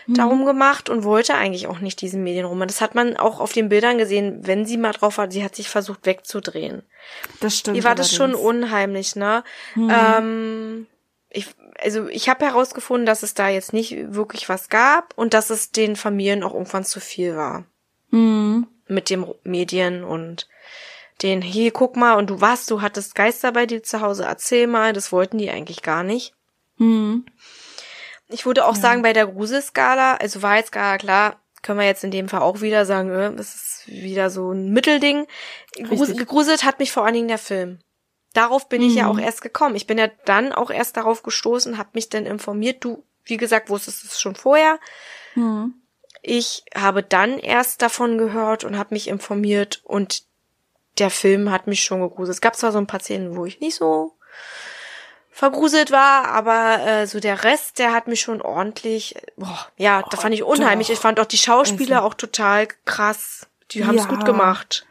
Darum 0.17 0.45
gemacht 0.45 0.89
und 0.89 1.03
wollte 1.03 1.35
eigentlich 1.35 1.67
auch 1.67 1.79
nicht 1.79 2.01
diesen 2.01 2.23
Medienroman. 2.23 2.67
Das 2.67 2.81
hat 2.81 2.95
man 2.95 3.17
auch 3.17 3.39
auf 3.39 3.53
den 3.53 3.69
Bildern 3.69 3.97
gesehen, 3.97 4.45
wenn 4.47 4.65
sie 4.65 4.77
mal 4.77 4.91
drauf 4.93 5.17
war, 5.17 5.29
sie 5.31 5.43
hat 5.43 5.55
sich 5.55 5.69
versucht 5.69 6.05
wegzudrehen. 6.05 6.83
das 7.39 7.57
stimmt. 7.57 7.77
Ihr 7.77 7.83
war 7.83 7.95
das 7.95 8.13
schon 8.13 8.31
allerdings. 8.35 8.41
Mhm. 8.43 8.63
unheimlich, 8.63 9.15
ne? 9.15 9.43
Ähm, 9.77 10.87
ich, 11.29 11.47
also 11.79 12.07
ich 12.07 12.29
habe 12.29 12.45
herausgefunden, 12.45 13.05
dass 13.05 13.23
es 13.23 13.33
da 13.33 13.49
jetzt 13.49 13.73
nicht 13.73 14.13
wirklich 14.13 14.49
was 14.49 14.69
gab 14.69 15.13
und 15.17 15.33
dass 15.33 15.49
es 15.49 15.71
den 15.71 15.95
Familien 15.95 16.43
auch 16.43 16.53
irgendwann 16.53 16.83
zu 16.85 16.99
viel 16.99 17.35
war 17.35 17.65
Mhm. 18.11 18.67
mit 18.87 19.09
dem 19.09 19.25
Medien 19.43 20.03
und 20.03 20.47
den, 21.21 21.41
hier, 21.41 21.71
guck 21.71 21.95
mal, 21.95 22.15
und 22.17 22.29
du 22.29 22.41
was, 22.41 22.65
du 22.65 22.81
hattest 22.81 23.15
Geister 23.15 23.51
bei 23.51 23.65
dir 23.65 23.83
zu 23.83 24.01
Hause, 24.01 24.23
erzähl 24.25 24.67
mal, 24.67 24.91
das 24.91 25.11
wollten 25.11 25.37
die 25.37 25.49
eigentlich 25.51 25.81
gar 25.83 26.03
nicht. 26.03 26.33
Mhm. 26.77 27.25
Ich 28.31 28.45
würde 28.45 28.65
auch 28.65 28.75
sagen, 28.75 29.01
bei 29.01 29.13
der 29.13 29.27
Gruselskala, 29.27 30.15
also 30.15 30.41
Wahrheitsskala, 30.41 30.97
klar, 30.97 31.39
können 31.61 31.79
wir 31.79 31.85
jetzt 31.85 32.03
in 32.03 32.11
dem 32.11 32.27
Fall 32.29 32.41
auch 32.41 32.61
wieder 32.61 32.85
sagen, 32.85 33.11
äh, 33.11 33.35
das 33.35 33.53
ist 33.55 33.83
wieder 33.87 34.29
so 34.29 34.51
ein 34.51 34.71
Mittelding. 34.71 35.27
Grus 35.83 36.15
gegruselt 36.15 36.63
hat 36.63 36.79
mich 36.79 36.91
vor 36.91 37.05
allen 37.05 37.13
Dingen 37.13 37.27
der 37.27 37.37
Film. 37.37 37.79
Darauf 38.33 38.69
bin 38.69 38.81
ich 38.81 38.95
ja 38.95 39.03
Mhm. 39.05 39.09
auch 39.11 39.19
erst 39.21 39.41
gekommen. 39.41 39.75
Ich 39.75 39.87
bin 39.87 39.97
ja 39.97 40.07
dann 40.25 40.53
auch 40.53 40.71
erst 40.71 40.97
darauf 40.97 41.21
gestoßen, 41.21 41.77
habe 41.77 41.89
mich 41.93 42.09
dann 42.09 42.25
informiert. 42.25 42.83
Du, 42.83 43.03
wie 43.25 43.37
gesagt, 43.37 43.69
wusstest 43.69 44.05
es 44.05 44.19
schon 44.21 44.35
vorher. 44.35 44.79
Mhm. 45.35 45.73
Ich 46.21 46.63
habe 46.75 47.03
dann 47.03 47.37
erst 47.39 47.81
davon 47.81 48.17
gehört 48.17 48.63
und 48.63 48.77
habe 48.77 48.93
mich 48.93 49.07
informiert 49.07 49.81
und 49.83 50.23
der 50.97 51.09
Film 51.09 51.51
hat 51.51 51.67
mich 51.67 51.83
schon 51.83 52.01
gegruselt. 52.01 52.35
Es 52.35 52.41
gab 52.41 52.55
zwar 52.55 52.71
so 52.71 52.77
ein 52.77 52.87
paar 52.87 52.99
Szenen, 53.01 53.35
wo 53.35 53.45
ich 53.45 53.59
nicht 53.59 53.75
so 53.75 54.15
vergruselt 55.41 55.89
war, 55.91 56.25
aber 56.27 56.85
äh, 56.85 57.07
so 57.07 57.19
der 57.19 57.43
Rest, 57.43 57.79
der 57.79 57.93
hat 57.93 58.07
mich 58.07 58.21
schon 58.21 58.41
ordentlich, 58.41 59.15
boah, 59.37 59.67
ja, 59.77 60.03
da 60.11 60.17
fand 60.17 60.35
ich 60.35 60.43
unheimlich. 60.43 60.87
doch. 60.87 60.93
Ich 60.93 60.99
fand 60.99 61.19
auch 61.19 61.25
die 61.25 61.37
Schauspieler 61.37 61.97
Also- 61.97 62.07
auch 62.07 62.13
total 62.13 62.67
krass. 62.85 63.47
Die 63.71 63.85
haben 63.85 63.97
es 63.97 64.03
Ja. 64.05 64.09
gut 64.09 64.23
gemacht. 64.25 64.85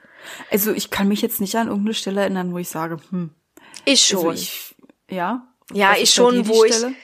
Also 0.51 0.73
ich 0.73 0.91
kann 0.91 1.07
mich 1.09 1.23
jetzt 1.23 1.41
nicht 1.41 1.55
an 1.57 1.69
irgendeine 1.69 1.95
Stelle 1.95 2.21
erinnern, 2.23 2.53
wo 2.53 2.59
ich 2.59 2.69
sage, 2.69 2.99
hm, 3.11 3.31
Ich 3.85 4.05
schon. 4.07 4.27
Also 4.31 4.43
ich, 4.43 4.75
ja. 5.09 5.47
Ja, 5.73 5.95
ich 5.97 6.11
schon, 6.11 6.49
wo 6.49 6.65
ich- 6.65 6.75
Stelle? 6.75 6.95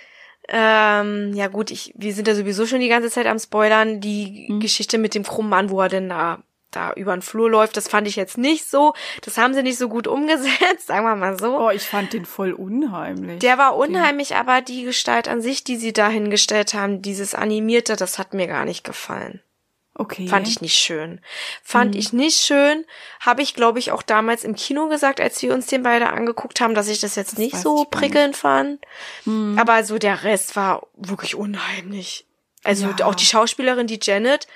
Ähm, 0.48 1.32
ja 1.34 1.46
gut, 1.48 1.70
ich, 1.70 1.92
wir 1.96 2.12
sind 2.14 2.28
ja 2.28 2.34
sowieso 2.34 2.66
schon 2.66 2.80
die 2.80 2.88
ganze 2.88 3.10
Zeit 3.10 3.26
am 3.26 3.38
Spoilern. 3.38 4.00
Die 4.00 4.46
Mhm. 4.50 4.60
Geschichte 4.60 4.98
mit 4.98 5.14
dem 5.14 5.22
krummen 5.24 5.50
Mann, 5.50 5.70
wo 5.70 5.80
er 5.80 5.88
denn 5.88 6.08
da, 6.08 6.38
da 6.76 6.92
über 6.92 7.16
den 7.16 7.22
Flur 7.22 7.50
läuft, 7.50 7.76
das 7.76 7.88
fand 7.88 8.06
ich 8.06 8.14
jetzt 8.14 8.38
nicht 8.38 8.70
so. 8.70 8.92
Das 9.22 9.36
haben 9.38 9.54
sie 9.54 9.62
nicht 9.64 9.78
so 9.78 9.88
gut 9.88 10.06
umgesetzt, 10.06 10.86
sagen 10.86 11.04
wir 11.06 11.16
mal 11.16 11.38
so. 11.38 11.58
Oh, 11.58 11.70
ich 11.70 11.82
fand 11.82 12.12
den 12.12 12.24
voll 12.24 12.52
unheimlich. 12.52 13.40
Der 13.40 13.58
war 13.58 13.76
unheimlich, 13.76 14.36
aber 14.36 14.60
die 14.60 14.84
Gestalt 14.84 15.26
an 15.26 15.40
sich, 15.40 15.64
die 15.64 15.76
sie 15.76 15.92
da 15.92 16.08
hingestellt 16.08 16.74
haben, 16.74 17.02
dieses 17.02 17.34
Animierte, 17.34 17.96
das 17.96 18.18
hat 18.18 18.34
mir 18.34 18.46
gar 18.46 18.64
nicht 18.64 18.84
gefallen. 18.84 19.40
okay. 19.98 20.28
Fand 20.28 20.46
ich 20.46 20.60
nicht 20.60 20.76
schön. 20.76 21.22
Fand 21.62 21.94
Mhm. 21.94 22.00
ich 22.00 22.12
nicht 22.12 22.42
schön. 22.42 22.84
Habe 23.20 23.40
ich, 23.40 23.54
glaube 23.54 23.78
ich, 23.78 23.92
auch 23.92 24.02
damals 24.02 24.44
im 24.44 24.54
Kino 24.54 24.88
gesagt, 24.88 25.22
als 25.22 25.40
wir 25.40 25.54
uns 25.54 25.68
den 25.68 25.82
beide 25.82 26.10
angeguckt 26.10 26.60
haben, 26.60 26.74
dass 26.74 26.88
ich 26.88 27.00
das 27.00 27.14
jetzt 27.14 27.38
nicht 27.38 27.54
weiß 27.54 27.62
so 27.62 27.86
prickelnd 27.90 28.36
fand. 28.36 28.84
Mhm. 29.24 29.58
Aber 29.58 29.82
so 29.84 29.96
der 29.98 30.22
Rest 30.22 30.54
war 30.54 30.86
wirklich 30.96 31.34
unheimlich. 31.34 32.25
Also 32.66 32.86
Ja. 32.86 32.92
Mhm. 32.92 33.02
auch 33.02 33.14
die 33.14 33.24
Schauspielerin, 33.24 33.86
die 33.86 33.98
Janet 34.02 34.46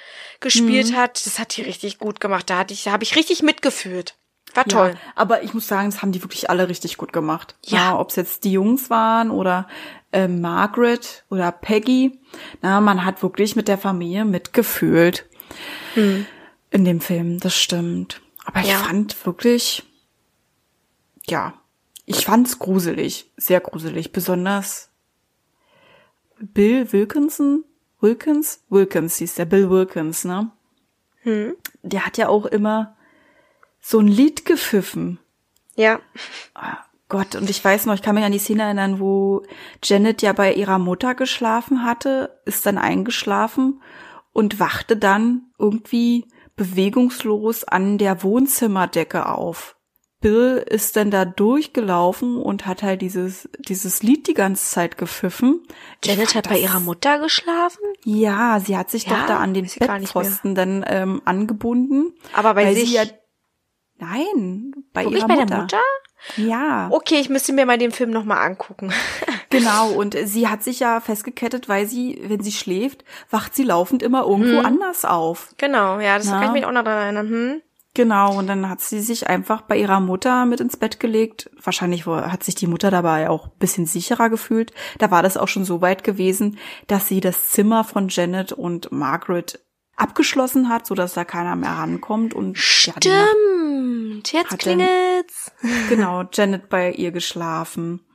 gespielt 0.40 0.94
hat, 0.94 1.25
das 1.27 1.38
hat 1.38 1.57
die 1.57 1.62
richtig 1.62 1.99
gut 1.99 2.20
gemacht. 2.20 2.51
Da 2.51 2.59
hatte 2.59 2.75
ich, 2.75 2.85
da 2.85 2.92
habe 2.92 3.05
ich 3.05 3.16
richtig 3.16 3.42
mitgefühlt. 3.42 4.16
War 4.55 4.64
Ja, 4.66 4.73
toll. 4.73 4.94
aber 5.14 5.42
ich 5.44 5.55
muss 5.55 5.68
sagen, 5.68 5.90
das 5.90 6.03
haben 6.03 6.11
die 6.12 6.23
wirklich 6.25 6.51
alle 6.51 6.68
richtig 6.68 6.96
gut 6.96 7.12
gemacht. 7.12 7.55
Ja. 7.66 7.96
Ob 7.99 8.11
es 8.11 8.16
jetzt 8.16 8.42
die 8.44 8.53
Jungs 8.53 8.90
waren 8.90 9.31
oder 9.31 9.68
äh, 10.12 10.27
Margaret 10.27 11.25
oder 11.31 11.53
Peggy. 11.53 12.18
Na, 12.62 12.81
man 12.81 13.05
hat 13.05 13.23
wirklich 13.23 13.55
mit 13.55 13.68
der 13.68 13.79
Familie 13.79 14.25
mitgefühlt 14.25 15.27
in 15.94 16.85
dem 16.85 17.01
Film. 17.01 17.38
Das 17.38 17.57
stimmt. 17.57 18.20
Aber 18.44 18.61
ich 18.61 18.68
Ja. 18.68 18.79
fand 18.79 19.25
wirklich, 19.27 19.85
ja, 21.29 21.53
ich 22.07 22.25
fand's 22.25 22.59
gruselig, 22.59 23.31
sehr 23.37 23.61
gruselig, 23.61 24.11
besonders 24.11 24.90
Bill 26.40 26.92
Wilkinson, 26.92 27.64
Wilkins, 28.00 28.62
Wilkins 28.68 29.16
hieß 29.16 29.34
der 29.34 29.44
Bill 29.44 29.70
Wilkins, 29.70 30.24
ne? 30.24 30.50
Der 31.82 32.06
hat 32.06 32.18
ja 32.18 32.28
auch 32.28 32.46
immer 32.46 32.96
so 33.80 33.98
ein 33.98 34.08
Lied 34.08 34.44
gepfiffen. 34.44 35.18
Ja. 35.76 36.00
Gott, 37.08 37.34
und 37.34 37.50
ich 37.50 37.64
weiß 37.64 37.86
noch, 37.86 37.94
ich 37.94 38.02
kann 38.02 38.14
mich 38.14 38.24
an 38.24 38.32
die 38.32 38.38
Szene 38.38 38.62
erinnern, 38.62 39.00
wo 39.00 39.42
Janet 39.82 40.22
ja 40.22 40.32
bei 40.32 40.54
ihrer 40.54 40.78
Mutter 40.78 41.14
geschlafen 41.14 41.84
hatte, 41.84 42.40
ist 42.44 42.66
dann 42.66 42.78
eingeschlafen 42.78 43.82
und 44.32 44.60
wachte 44.60 44.96
dann 44.96 45.42
irgendwie 45.58 46.28
bewegungslos 46.56 47.64
an 47.64 47.98
der 47.98 48.22
Wohnzimmerdecke 48.22 49.26
auf. 49.26 49.76
Bill 50.20 50.62
ist 50.68 50.96
dann 50.96 51.11
da 51.11 51.24
durchgelaufen 51.24 52.37
und 52.37 52.66
hat 52.66 52.83
halt 52.83 53.00
dieses, 53.02 53.48
dieses 53.58 54.02
Lied 54.02 54.27
die 54.27 54.35
ganze 54.35 54.64
Zeit 54.71 54.98
gepfiffen. 54.98 55.62
Janet 56.04 56.35
hat 56.35 56.48
bei 56.48 56.54
das- 56.60 56.62
ihrer 56.62 56.81
Mutter 56.81 57.18
geschlafen? 57.18 57.81
Ja, 58.04 58.60
sie 58.60 58.77
hat 58.77 58.90
sich 58.90 59.04
Ja? 59.06 59.21
doch 59.21 59.27
da 59.27 59.37
an 59.38 59.54
den. 59.54 59.66
Bettpfosten 59.79 60.54
dann 60.54 60.85
ähm, 60.87 61.23
angebunden. 61.25 62.12
Aber 62.35 62.54
bei 62.54 62.75
sich. 62.75 62.90
sie 62.90 62.94
ja, 62.96 63.04
nein, 63.98 64.73
bei 64.92 65.04
wirklich 65.04 65.21
ihrer 65.21 65.29
bei 65.29 65.35
Mutter. 65.37 65.46
der 65.46 65.58
Mutter? 65.58 65.81
Ja. 66.37 66.88
Okay, 66.90 67.16
ich 67.21 67.31
müsste 67.31 67.52
mir 67.54 67.64
mal 67.64 67.79
den 67.79 67.92
Film 67.92 68.10
nochmal 68.10 68.38
angucken. 68.46 68.92
Genau, 69.52 69.90
und 69.94 70.16
sie 70.27 70.46
hat 70.46 70.62
sich 70.62 70.79
ja 70.79 71.00
festgekettet, 71.00 71.68
weil 71.68 71.85
sie, 71.88 72.23
wenn 72.29 72.40
sie 72.40 72.52
schläft, 72.52 73.04
wacht 73.31 73.52
sie 73.52 73.64
laufend 73.64 74.00
immer 74.00 74.23
irgendwo 74.25 74.60
anders 74.60 75.04
auf. 75.04 75.52
genau, 75.58 75.98
ja, 75.98 76.18
das 76.18 76.29
Na? 76.29 76.35
kann 76.38 76.44
ich 76.44 76.52
mich 76.52 76.64
auch 76.66 76.71
noch 76.71 76.85
daran 76.85 77.02
erinnern. 77.16 77.29
Hm? 77.29 77.62
Genau, 77.94 78.38
und 78.38 78.46
dann 78.46 78.68
hat 78.68 78.80
sie 78.80 79.00
sich 79.00 79.26
einfach 79.26 79.62
bei 79.62 79.76
ihrer 79.76 79.98
Mutter 79.98 80.46
mit 80.46 80.60
ins 80.60 80.76
Bett 80.76 81.00
gelegt. 81.00 81.50
Wahrscheinlich 81.60 82.06
hat 82.06 82.44
sich 82.44 82.54
die 82.54 82.68
Mutter 82.68 82.90
dabei 82.92 83.28
auch 83.28 83.46
ein 83.46 83.58
bisschen 83.58 83.84
sicherer 83.86 84.30
gefühlt. 84.30 84.72
Da 84.98 85.10
war 85.10 85.24
das 85.24 85.36
auch 85.36 85.48
schon 85.48 85.64
so 85.64 85.80
weit 85.80 86.04
gewesen, 86.04 86.58
dass 86.86 87.08
sie 87.08 87.20
das 87.20 87.48
Zimmer 87.48 87.82
von 87.82 88.08
Janet 88.08 88.52
und 88.52 88.92
Margaret 88.92 89.58
abgeschlossen 89.96 90.68
hat, 90.68 90.86
sodass 90.86 91.14
da 91.14 91.24
keiner 91.24 91.56
mehr 91.56 91.72
rankommt. 91.72 92.32
Und 92.32 92.56
ja, 92.86 92.94
Stimmt, 92.96 94.32
jetzt 94.32 94.50
Hat 94.52 94.64
denn- 94.64 94.78
klingelt's. 94.78 95.52
genau, 95.88 96.22
Janet 96.32 96.68
bei 96.68 96.92
ihr 96.92 97.10
geschlafen. 97.10 98.06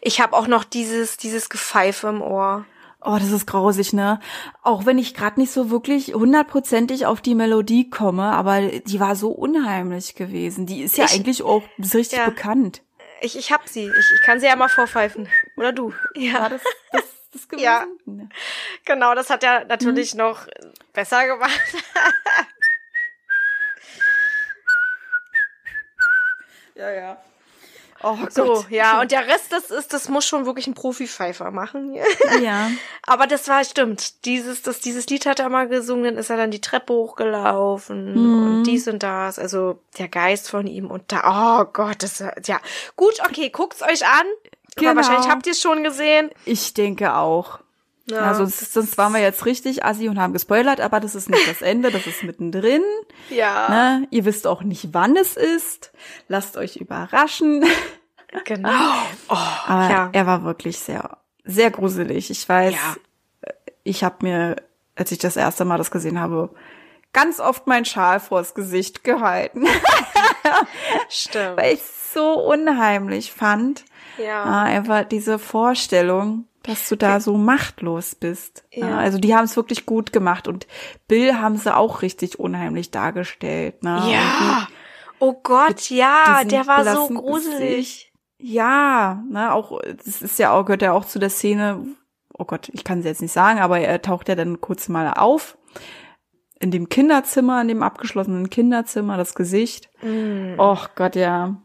Ich 0.00 0.20
habe 0.20 0.34
auch 0.36 0.48
noch 0.48 0.64
dieses, 0.64 1.16
dieses 1.16 1.48
Gepfeife 1.48 2.08
im 2.08 2.20
Ohr. 2.20 2.66
Oh, 3.04 3.16
das 3.18 3.30
ist 3.32 3.46
grausig, 3.46 3.92
ne? 3.92 4.20
Auch 4.62 4.86
wenn 4.86 4.96
ich 4.98 5.14
gerade 5.14 5.40
nicht 5.40 5.50
so 5.52 5.70
wirklich 5.70 6.14
hundertprozentig 6.14 7.04
auf 7.06 7.20
die 7.20 7.34
Melodie 7.34 7.90
komme, 7.90 8.22
aber 8.24 8.60
die 8.62 9.00
war 9.00 9.16
so 9.16 9.30
unheimlich 9.30 10.14
gewesen. 10.14 10.66
Die 10.66 10.82
ist 10.82 10.96
ja 10.96 11.06
Ich- 11.06 11.14
eigentlich 11.14 11.42
auch 11.42 11.62
richtig 11.78 12.12
Ja. 12.18 12.26
bekannt. 12.26 12.82
Ich, 13.20 13.36
ich 13.36 13.52
hab 13.52 13.68
sie. 13.68 13.88
Ich, 13.88 14.06
ich 14.14 14.22
kann 14.22 14.38
sie 14.40 14.46
ja 14.46 14.56
mal 14.56 14.68
vorpfeifen. 14.68 15.28
Oder 15.56 15.72
du. 15.72 15.92
Ja. 16.14 16.32
Ja, 16.32 16.48
das, 16.48 16.62
das, 16.92 17.02
das 17.32 17.48
gewesen? 17.48 17.64
Ja. 17.64 17.86
Genau, 18.84 19.14
das 19.14 19.30
hat 19.30 19.42
er 19.44 19.64
natürlich 19.64 20.14
noch 20.14 20.46
besser 20.92 21.26
gemacht. 21.26 21.50
Ja, 26.74 26.90
ja. 26.90 27.22
Oh 28.02 28.16
So, 28.30 28.44
Gott. 28.44 28.66
ja, 28.70 29.00
und 29.00 29.12
der 29.12 29.26
Rest, 29.26 29.50
das 29.52 29.70
ist, 29.70 29.92
das 29.92 30.08
muss 30.08 30.24
schon 30.24 30.46
wirklich 30.46 30.66
ein 30.66 30.74
Profi-Pfeifer 30.74 31.50
machen. 31.50 31.94
Ja. 32.42 32.70
Aber 33.06 33.26
das 33.26 33.48
war, 33.48 33.64
stimmt. 33.64 34.24
Dieses, 34.24 34.62
das, 34.62 34.80
dieses 34.80 35.06
Lied 35.06 35.26
hat 35.26 35.40
er 35.40 35.48
mal 35.48 35.68
gesungen, 35.68 36.04
dann 36.04 36.16
ist 36.16 36.30
er 36.30 36.36
dann 36.36 36.50
die 36.50 36.60
Treppe 36.60 36.92
hochgelaufen 36.92 38.14
Mhm. 38.14 38.44
und 38.58 38.64
dies 38.64 38.88
und 38.88 39.02
das. 39.02 39.38
Also 39.38 39.78
der 39.98 40.08
Geist 40.08 40.50
von 40.50 40.66
ihm 40.66 40.90
und 40.90 41.04
da, 41.12 41.60
oh 41.62 41.70
Gott, 41.72 42.02
das, 42.02 42.18
ja. 42.46 42.58
Gut, 42.96 43.20
okay, 43.28 43.50
guckt's 43.50 43.82
euch 43.82 44.06
an. 44.06 44.26
Genau. 44.76 44.90
Aber 44.90 45.00
wahrscheinlich 45.00 45.28
habt 45.28 45.46
ihr 45.46 45.52
es 45.52 45.60
schon 45.60 45.84
gesehen. 45.84 46.30
Ich 46.44 46.74
denke 46.74 47.14
auch. 47.14 47.58
Ja, 48.12 48.20
also 48.22 48.46
sonst 48.46 48.96
waren 48.98 49.12
wir 49.14 49.20
jetzt 49.20 49.44
richtig 49.46 49.84
assi 49.84 50.08
und 50.08 50.18
haben 50.20 50.32
gespoilert, 50.32 50.80
aber 50.80 51.00
das 51.00 51.14
ist 51.14 51.28
nicht 51.30 51.48
das 51.48 51.62
Ende, 51.62 51.90
das 51.90 52.06
ist 52.06 52.22
mittendrin. 52.22 52.82
ja, 53.30 53.68
Ne? 53.68 54.06
Ihr 54.10 54.24
wisst 54.24 54.46
auch 54.46 54.62
nicht, 54.62 54.88
wann 54.92 55.16
es 55.16 55.36
ist. 55.36 55.92
Lasst 56.28 56.56
euch 56.56 56.76
überraschen. 56.76 57.64
genau. 58.44 58.70
Oh, 59.28 59.36
Aber 59.66 59.90
ja. 59.90 60.08
er 60.12 60.26
war 60.26 60.44
wirklich 60.44 60.78
sehr, 60.78 61.18
sehr 61.44 61.70
gruselig. 61.70 62.30
Ich 62.30 62.48
weiß, 62.48 62.74
Ja. 62.74 63.50
ich 63.84 64.04
habe 64.04 64.16
mir, 64.20 64.56
als 64.96 65.12
ich 65.12 65.18
das 65.18 65.36
erste 65.36 65.64
Mal 65.64 65.78
das 65.78 65.90
gesehen 65.90 66.20
habe, 66.20 66.50
ganz 67.12 67.40
oft 67.40 67.66
mein 67.66 67.84
Schal 67.84 68.20
vors 68.20 68.54
Gesicht 68.54 69.04
gehalten, 69.04 69.66
Stimmt. 71.08 71.56
weil 71.56 71.74
ich 71.74 71.80
es 71.80 72.12
so 72.14 72.34
unheimlich 72.40 73.32
fand. 73.32 73.84
Ja. 74.18 74.44
Ah, 74.44 74.62
einfach 74.64 75.04
diese 75.04 75.38
Vorstellung, 75.38 76.46
dass 76.62 76.88
du 76.88 76.96
da 76.96 77.20
so 77.20 77.36
machtlos 77.36 78.14
bist. 78.14 78.64
Ja. 78.72 78.88
Ja. 78.88 78.98
Also 78.98 79.18
die 79.18 79.34
haben 79.34 79.44
es 79.44 79.56
wirklich 79.56 79.86
gut 79.86 80.12
gemacht 80.12 80.48
und 80.48 80.66
Bill 81.08 81.34
haben 81.34 81.56
sie 81.56 81.74
auch 81.74 82.02
richtig 82.02 82.38
unheimlich 82.38 82.90
dargestellt. 82.90 83.82
Ne? 83.82 84.02
Ja. 84.10 84.68
Oh 85.18 85.34
Gott, 85.42 85.88
ja, 85.90 86.42
der 86.44 86.66
war 86.66 86.84
so 86.84 87.08
gruselig. 87.08 87.60
Gesicht. 87.60 88.12
Ja, 88.38 89.22
ne, 89.30 89.54
auch, 89.54 89.80
das 90.04 90.20
ist 90.20 90.38
ja 90.40 90.50
auch, 90.50 90.64
gehört 90.64 90.82
ja 90.82 90.92
auch 90.92 91.04
zu 91.04 91.20
der 91.20 91.30
Szene, 91.30 91.86
oh 92.36 92.44
Gott, 92.44 92.70
ich 92.72 92.82
kann 92.82 93.00
sie 93.00 93.08
jetzt 93.08 93.22
nicht 93.22 93.32
sagen, 93.32 93.60
aber 93.60 93.78
er 93.78 94.02
taucht 94.02 94.28
ja 94.28 94.34
dann 94.34 94.60
kurz 94.60 94.88
mal 94.88 95.12
auf. 95.14 95.56
In 96.58 96.72
dem 96.72 96.88
Kinderzimmer, 96.88 97.62
in 97.62 97.68
dem 97.68 97.84
abgeschlossenen 97.84 98.50
Kinderzimmer, 98.50 99.16
das 99.16 99.36
Gesicht. 99.36 99.90
Mm. 100.02 100.58
Och 100.58 100.88
Gott, 100.96 101.14
ja. 101.14 101.56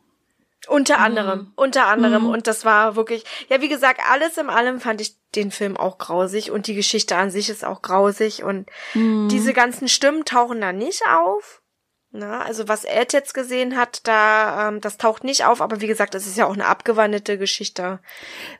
Unter 0.68 1.00
anderem, 1.00 1.52
unter 1.56 1.88
anderem. 1.88 2.28
Und 2.30 2.48
das 2.48 2.66
war 2.66 2.96
wirklich, 2.96 3.24
ja, 3.50 3.62
wie 3.62 3.70
gesagt, 3.70 4.02
alles 4.10 4.38
in 4.38 4.50
allem 4.50 4.80
fand 4.80 5.02
ich 5.02 5.16
den 5.36 5.52
Film 5.52 5.78
auch 5.78 5.98
grausig 5.98 6.52
und 6.52 6.68
die 6.68 6.76
Geschichte 6.76 7.16
an 7.16 7.32
sich 7.32 7.50
ist 7.50 7.66
auch 7.66 7.82
grausig 7.82 8.44
und 8.44 8.70
diese 8.94 9.54
ganzen 9.54 9.88
Stimmen 9.88 10.26
tauchen 10.26 10.62
da 10.62 10.74
nicht 10.74 11.04
auf. 11.08 11.62
Na, 12.12 12.42
also 12.42 12.68
was 12.68 12.86
Ed 12.86 13.12
jetzt 13.14 13.34
gesehen 13.34 13.76
hat, 13.76 14.08
da, 14.08 14.70
ähm, 14.70 14.82
das 14.82 14.98
taucht 14.98 15.24
nicht 15.24 15.46
auf, 15.46 15.62
aber 15.62 15.82
wie 15.82 15.88
gesagt, 15.88 16.14
das 16.14 16.26
ist 16.26 16.38
ja 16.38 16.48
auch 16.48 16.54
eine 16.54 16.66
abgewandelte 16.66 17.38
Geschichte. 17.38 18.00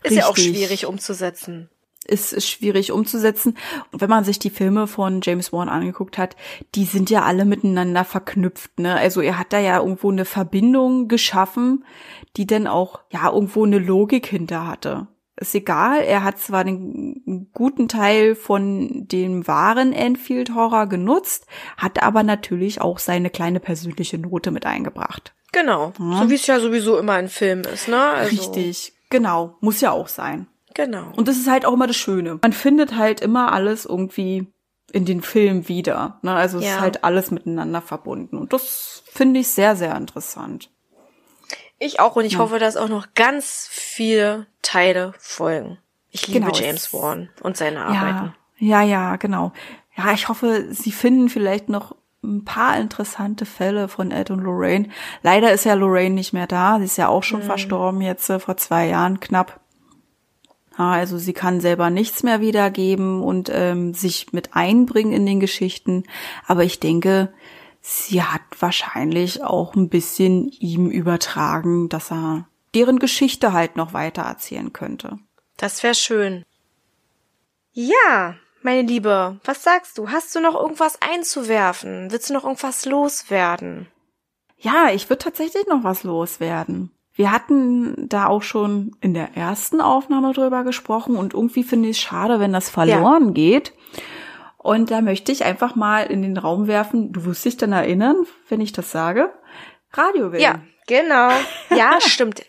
Ist 0.04 0.16
ja 0.16 0.26
auch 0.26 0.36
Richtig. 0.36 0.56
schwierig 0.56 0.86
umzusetzen. 0.86 1.70
Ist, 2.08 2.48
schwierig 2.48 2.92
umzusetzen. 2.92 3.58
Und 3.92 4.02
wenn 4.02 4.10
man 4.10 4.24
sich 4.24 4.40
die 4.40 4.50
Filme 4.50 4.88
von 4.88 5.22
James 5.24 5.54
Wan 5.54 5.70
angeguckt 5.70 6.18
hat, 6.18 6.36
die 6.76 6.86
sind 6.86 7.10
ja 7.10 7.24
alle 7.24 7.46
miteinander 7.46 8.06
verknüpft. 8.06 8.80
Ne? 8.80 8.96
Also 8.96 9.22
er 9.22 9.38
hat 9.38 9.54
da 9.54 9.60
ja 9.60 9.80
irgendwo 9.80 10.12
eine 10.12 10.26
Verbindung 10.26 11.08
geschaffen, 11.08 11.86
die 12.36 12.48
dann 12.48 12.68
auch 12.68 13.00
ja 13.12 13.32
irgendwo 13.32 13.66
eine 13.66 13.80
Logik 13.80 14.28
hinter 14.28 14.68
hatte. 14.68 15.08
Ist 15.40 15.54
egal, 15.54 16.02
er 16.02 16.24
hat 16.24 16.40
zwar 16.40 16.64
den 16.64 17.50
guten 17.54 17.88
Teil 17.88 18.34
von 18.34 19.08
dem 19.08 19.48
wahren 19.48 19.94
Enfield 19.94 20.56
Horror 20.56 20.88
genutzt, 20.88 21.46
hat 21.78 22.02
aber 22.02 22.24
natürlich 22.24 22.82
auch 22.82 22.98
seine 22.98 23.30
kleine 23.30 23.60
persönliche 23.60 24.18
Note 24.18 24.50
mit 24.50 24.66
eingebracht. 24.66 25.36
Genau. 25.52 25.94
So 25.98 26.30
wie 26.30 26.36
es 26.36 26.48
ja 26.48 26.60
sowieso 26.60 26.98
immer 26.98 27.14
ein 27.14 27.30
Film 27.30 27.62
ist, 27.62 27.88
ne? 27.88 28.02
Also, 28.02 28.36
Richtig, 28.36 28.94
genau, 29.12 29.56
muss 29.62 29.80
ja 29.80 29.92
auch 29.92 30.08
sein. 30.08 30.48
Genau. 30.78 31.12
Und 31.16 31.28
das 31.28 31.38
ist 31.38 31.50
halt 31.50 31.66
auch 31.66 31.74
immer 31.74 31.88
das 31.88 31.96
Schöne. 31.96 32.38
Man 32.42 32.54
findet 32.54 32.96
halt 32.96 33.20
immer 33.20 33.52
alles 33.52 33.84
irgendwie 33.86 34.46
in 34.92 35.06
den 35.06 35.22
Film 35.24 35.68
wieder. 35.68 36.20
Ne? 36.22 36.34
Also 36.36 36.60
es 36.60 36.66
Ja. 36.66 36.76
ist 36.76 36.80
halt 36.82 37.04
alles 37.04 37.32
miteinander 37.32 37.82
verbunden. 37.82 38.38
Und 38.38 38.54
das 38.54 39.02
finde 39.12 39.40
ich 39.40 39.48
sehr, 39.48 39.76
sehr 39.76 39.96
interessant. 39.98 40.70
Ich 41.80 42.00
auch 42.00 42.16
und 42.16 42.26
ich 42.26 42.38
hoffe, 42.38 42.60
dass 42.60 42.78
auch 42.78 42.90
noch 42.90 43.08
ganz 43.16 43.68
viele 43.72 44.46
Teile 44.62 45.14
folgen. 45.18 45.80
Ich 46.12 46.28
liebe 46.28 46.42
Genau, 46.42 46.54
James 46.56 46.84
es- 46.86 46.94
Wan 46.94 47.30
und 47.42 47.58
seine 47.58 47.84
Arbeiten. 47.86 48.34
Ja, 48.60 48.82
ja, 48.82 48.88
ja, 49.10 49.16
genau. 49.16 49.52
Ja, 49.96 50.12
ich 50.14 50.30
hoffe, 50.30 50.68
Sie 50.72 50.92
finden 50.92 51.28
vielleicht 51.30 51.70
noch 51.70 51.96
ein 52.24 52.46
paar 52.46 52.78
interessante 52.78 53.46
Fälle 53.46 53.88
von 53.88 54.12
Ed 54.12 54.30
und 54.32 54.42
Lorraine. 54.42 54.90
Leider 55.24 55.52
ist 55.52 55.66
ja 55.66 55.74
Lorraine 55.74 56.14
nicht 56.16 56.34
mehr 56.34 56.48
da. 56.48 56.78
Sie 56.78 56.86
ist 56.86 56.98
ja 56.98 57.08
auch 57.08 57.24
schon 57.24 57.42
verstorben 57.42 58.02
jetzt 58.02 58.30
äh, 58.30 58.40
vor 58.40 58.58
zwei 58.58 58.88
Jahren 58.88 59.20
knapp. 59.20 59.60
Also 60.86 61.18
sie 61.18 61.34
kann 61.34 61.60
selber 61.60 61.90
nichts 61.90 62.24
mehr 62.24 62.40
wiedergeben 62.40 63.22
und 63.22 63.50
ähm, 63.52 63.94
sich 63.94 64.32
mit 64.32 64.56
einbringen 64.56 65.14
in 65.14 65.26
den 65.26 65.40
Geschichten. 65.40 66.04
Aber 66.46 66.64
ich 66.64 66.80
denke, 66.80 67.34
sie 67.82 68.22
hat 68.22 68.42
wahrscheinlich 68.60 69.44
auch 69.44 69.76
ein 69.76 69.90
bisschen 69.90 70.48
ihm 70.50 70.90
übertragen, 70.90 71.90
dass 71.90 72.12
er 72.12 72.48
deren 72.76 73.00
Geschichte 73.00 73.54
halt 73.54 73.76
noch 73.76 73.94
weiter 73.94 74.22
erzählen 74.22 74.72
könnte. 74.72 75.18
Das 75.58 75.82
wäre 75.82 75.96
schön. 75.96 76.46
Ja, 77.72 78.36
meine 78.62 78.82
Liebe, 78.82 79.40
was 79.44 79.64
sagst 79.64 79.98
du? 79.98 80.10
Hast 80.10 80.36
du 80.36 80.40
noch 80.40 80.56
irgendwas 80.56 81.00
einzuwerfen? 81.02 82.12
Willst 82.12 82.30
du 82.30 82.34
noch 82.34 82.44
irgendwas 82.44 82.86
loswerden? 82.86 83.88
Ja, 84.58 84.90
ich 84.92 85.10
würde 85.10 85.24
tatsächlich 85.24 85.68
noch 85.68 85.84
was 85.84 86.04
loswerden. 86.04 86.92
Wir 87.18 87.32
hatten 87.32 88.08
da 88.08 88.28
auch 88.28 88.44
schon 88.44 88.96
in 89.02 89.16
der 89.16 89.36
ersten 89.36 89.82
Aufnahme 89.82 90.34
drüber 90.34 90.64
gesprochen 90.64 91.16
und 91.16 91.34
irgendwie 91.34 91.64
finde 91.64 91.90
ich 91.90 91.98
es 91.98 92.04
schade, 92.04 92.40
wenn 92.40 92.54
das 92.54 92.70
verloren 92.70 93.34
geht. 93.34 93.74
Und 94.58 94.92
da 94.92 95.02
möchte 95.02 95.32
ich 95.32 95.44
einfach 95.44 95.76
mal 95.76 96.04
in 96.04 96.22
den 96.22 96.38
Raum 96.38 96.68
werfen, 96.68 97.12
du 97.12 97.26
wirst 97.26 97.44
dich 97.44 97.58
dann 97.58 97.72
erinnern, 97.72 98.18
wenn 98.50 98.62
ich 98.62 98.72
das 98.72 98.92
sage, 98.92 99.34
Radiowellen. 99.94 100.44
Ja, 100.44 100.62
genau. 100.86 101.30
Ja, 101.76 102.00
stimmt. 102.06 102.46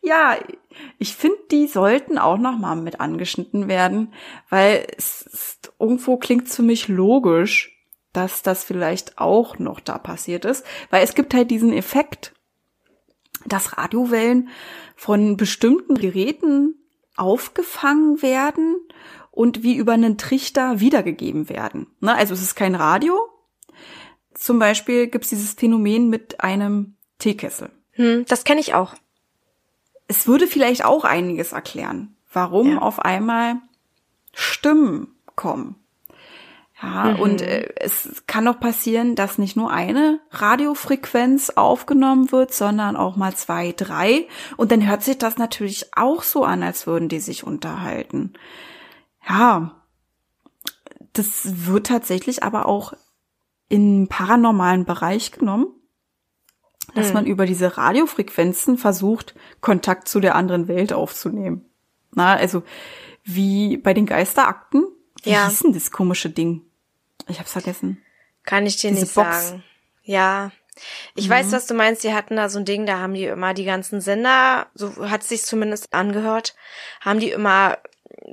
Ja, 0.00 0.36
ich 0.98 1.16
finde, 1.16 1.38
die 1.50 1.66
sollten 1.66 2.18
auch 2.18 2.38
noch 2.38 2.56
mal 2.56 2.76
mit 2.76 3.00
angeschnitten 3.00 3.66
werden, 3.66 4.14
weil 4.48 4.86
es 4.96 5.22
ist, 5.22 5.72
irgendwo 5.80 6.18
klingt 6.18 6.48
für 6.48 6.62
mich 6.62 6.86
logisch, 6.86 7.76
dass 8.12 8.42
das 8.42 8.62
vielleicht 8.62 9.18
auch 9.18 9.58
noch 9.58 9.80
da 9.80 9.98
passiert 9.98 10.44
ist, 10.44 10.64
weil 10.90 11.02
es 11.02 11.16
gibt 11.16 11.34
halt 11.34 11.50
diesen 11.50 11.72
Effekt, 11.72 12.32
dass 13.48 13.76
Radiowellen 13.78 14.48
von 14.96 15.36
bestimmten 15.36 15.94
Geräten 15.94 16.74
aufgefangen 17.16 18.22
werden 18.22 18.76
und 19.30 19.62
wie 19.62 19.76
über 19.76 19.92
einen 19.92 20.18
Trichter 20.18 20.80
wiedergegeben 20.80 21.48
werden. 21.48 21.86
Ne? 22.00 22.14
Also 22.14 22.34
es 22.34 22.42
ist 22.42 22.54
kein 22.54 22.74
Radio. 22.74 23.18
Zum 24.34 24.58
Beispiel 24.58 25.08
gibt 25.08 25.24
es 25.24 25.30
dieses 25.30 25.52
Phänomen 25.54 26.08
mit 26.08 26.40
einem 26.40 26.96
Teekessel. 27.18 27.70
Hm, 27.92 28.24
das 28.28 28.44
kenne 28.44 28.60
ich 28.60 28.74
auch. 28.74 28.94
Es 30.06 30.26
würde 30.26 30.46
vielleicht 30.46 30.84
auch 30.84 31.04
einiges 31.04 31.52
erklären, 31.52 32.16
warum 32.32 32.72
Ja. 32.72 32.78
auf 32.78 33.00
einmal 33.00 33.56
Stimmen 34.32 35.14
kommen. 35.34 35.76
Ja, 36.80 37.16
und 37.16 37.42
äh, 37.42 37.72
es 37.76 38.22
kann 38.28 38.46
auch 38.46 38.60
passieren, 38.60 39.16
dass 39.16 39.36
nicht 39.38 39.56
nur 39.56 39.70
eine 39.72 40.20
Radiofrequenz 40.30 41.50
aufgenommen 41.50 42.30
wird, 42.30 42.54
sondern 42.54 42.96
auch 42.96 43.16
mal 43.16 43.34
zwei, 43.34 43.72
drei. 43.72 44.28
Und 44.56 44.70
dann 44.70 44.86
hört 44.86 45.02
sich 45.02 45.18
das 45.18 45.38
natürlich 45.38 45.90
auch 45.96 46.22
so 46.22 46.44
an, 46.44 46.62
als 46.62 46.86
würden 46.86 47.08
die 47.08 47.18
sich 47.18 47.42
unterhalten. 47.42 48.34
Ja, 49.28 49.82
das 51.14 51.66
wird 51.66 51.88
tatsächlich 51.88 52.44
aber 52.44 52.66
auch 52.66 52.92
im 53.68 54.06
paranormalen 54.08 54.84
Bereich 54.84 55.32
genommen, 55.32 55.66
dass 56.94 57.12
man 57.12 57.26
über 57.26 57.44
diese 57.44 57.76
Radiofrequenzen 57.76 58.78
versucht, 58.78 59.34
Kontakt 59.60 60.08
zu 60.08 60.20
der 60.20 60.36
anderen 60.36 60.68
Welt 60.68 60.92
aufzunehmen. 60.92 61.64
Na, 62.12 62.34
also 62.34 62.62
wie 63.24 63.76
bei 63.76 63.94
den 63.94 64.06
Geisterakten. 64.06 64.86
Wie 65.22 65.30
Ja. 65.30 65.48
hieß 65.48 65.60
denn 65.60 65.72
das 65.72 65.90
komische 65.90 66.30
Ding? 66.30 66.62
Ich 67.28 67.38
hab's 67.38 67.52
vergessen. 67.52 68.02
Kann 68.44 68.66
ich 68.66 68.76
dir 68.76 68.90
Diese 68.90 69.02
nicht 69.02 69.14
Box. 69.14 69.48
sagen. 69.48 69.64
Ja. 70.02 70.50
Ich 71.14 71.26
Mhm. 71.26 71.32
weiß, 71.32 71.52
was 71.52 71.66
du 71.66 71.74
meinst. 71.74 72.04
Die 72.04 72.14
hatten 72.14 72.36
da 72.36 72.48
so 72.48 72.58
ein 72.58 72.64
Ding, 72.64 72.86
da 72.86 72.98
haben 72.98 73.14
die 73.14 73.24
immer 73.24 73.52
die 73.54 73.64
ganzen 73.64 74.00
Sender, 74.00 74.66
so 74.74 75.10
hat 75.10 75.22
sich 75.24 75.42
zumindest 75.42 75.92
angehört, 75.92 76.54
haben 77.00 77.20
die 77.20 77.30
immer 77.30 77.78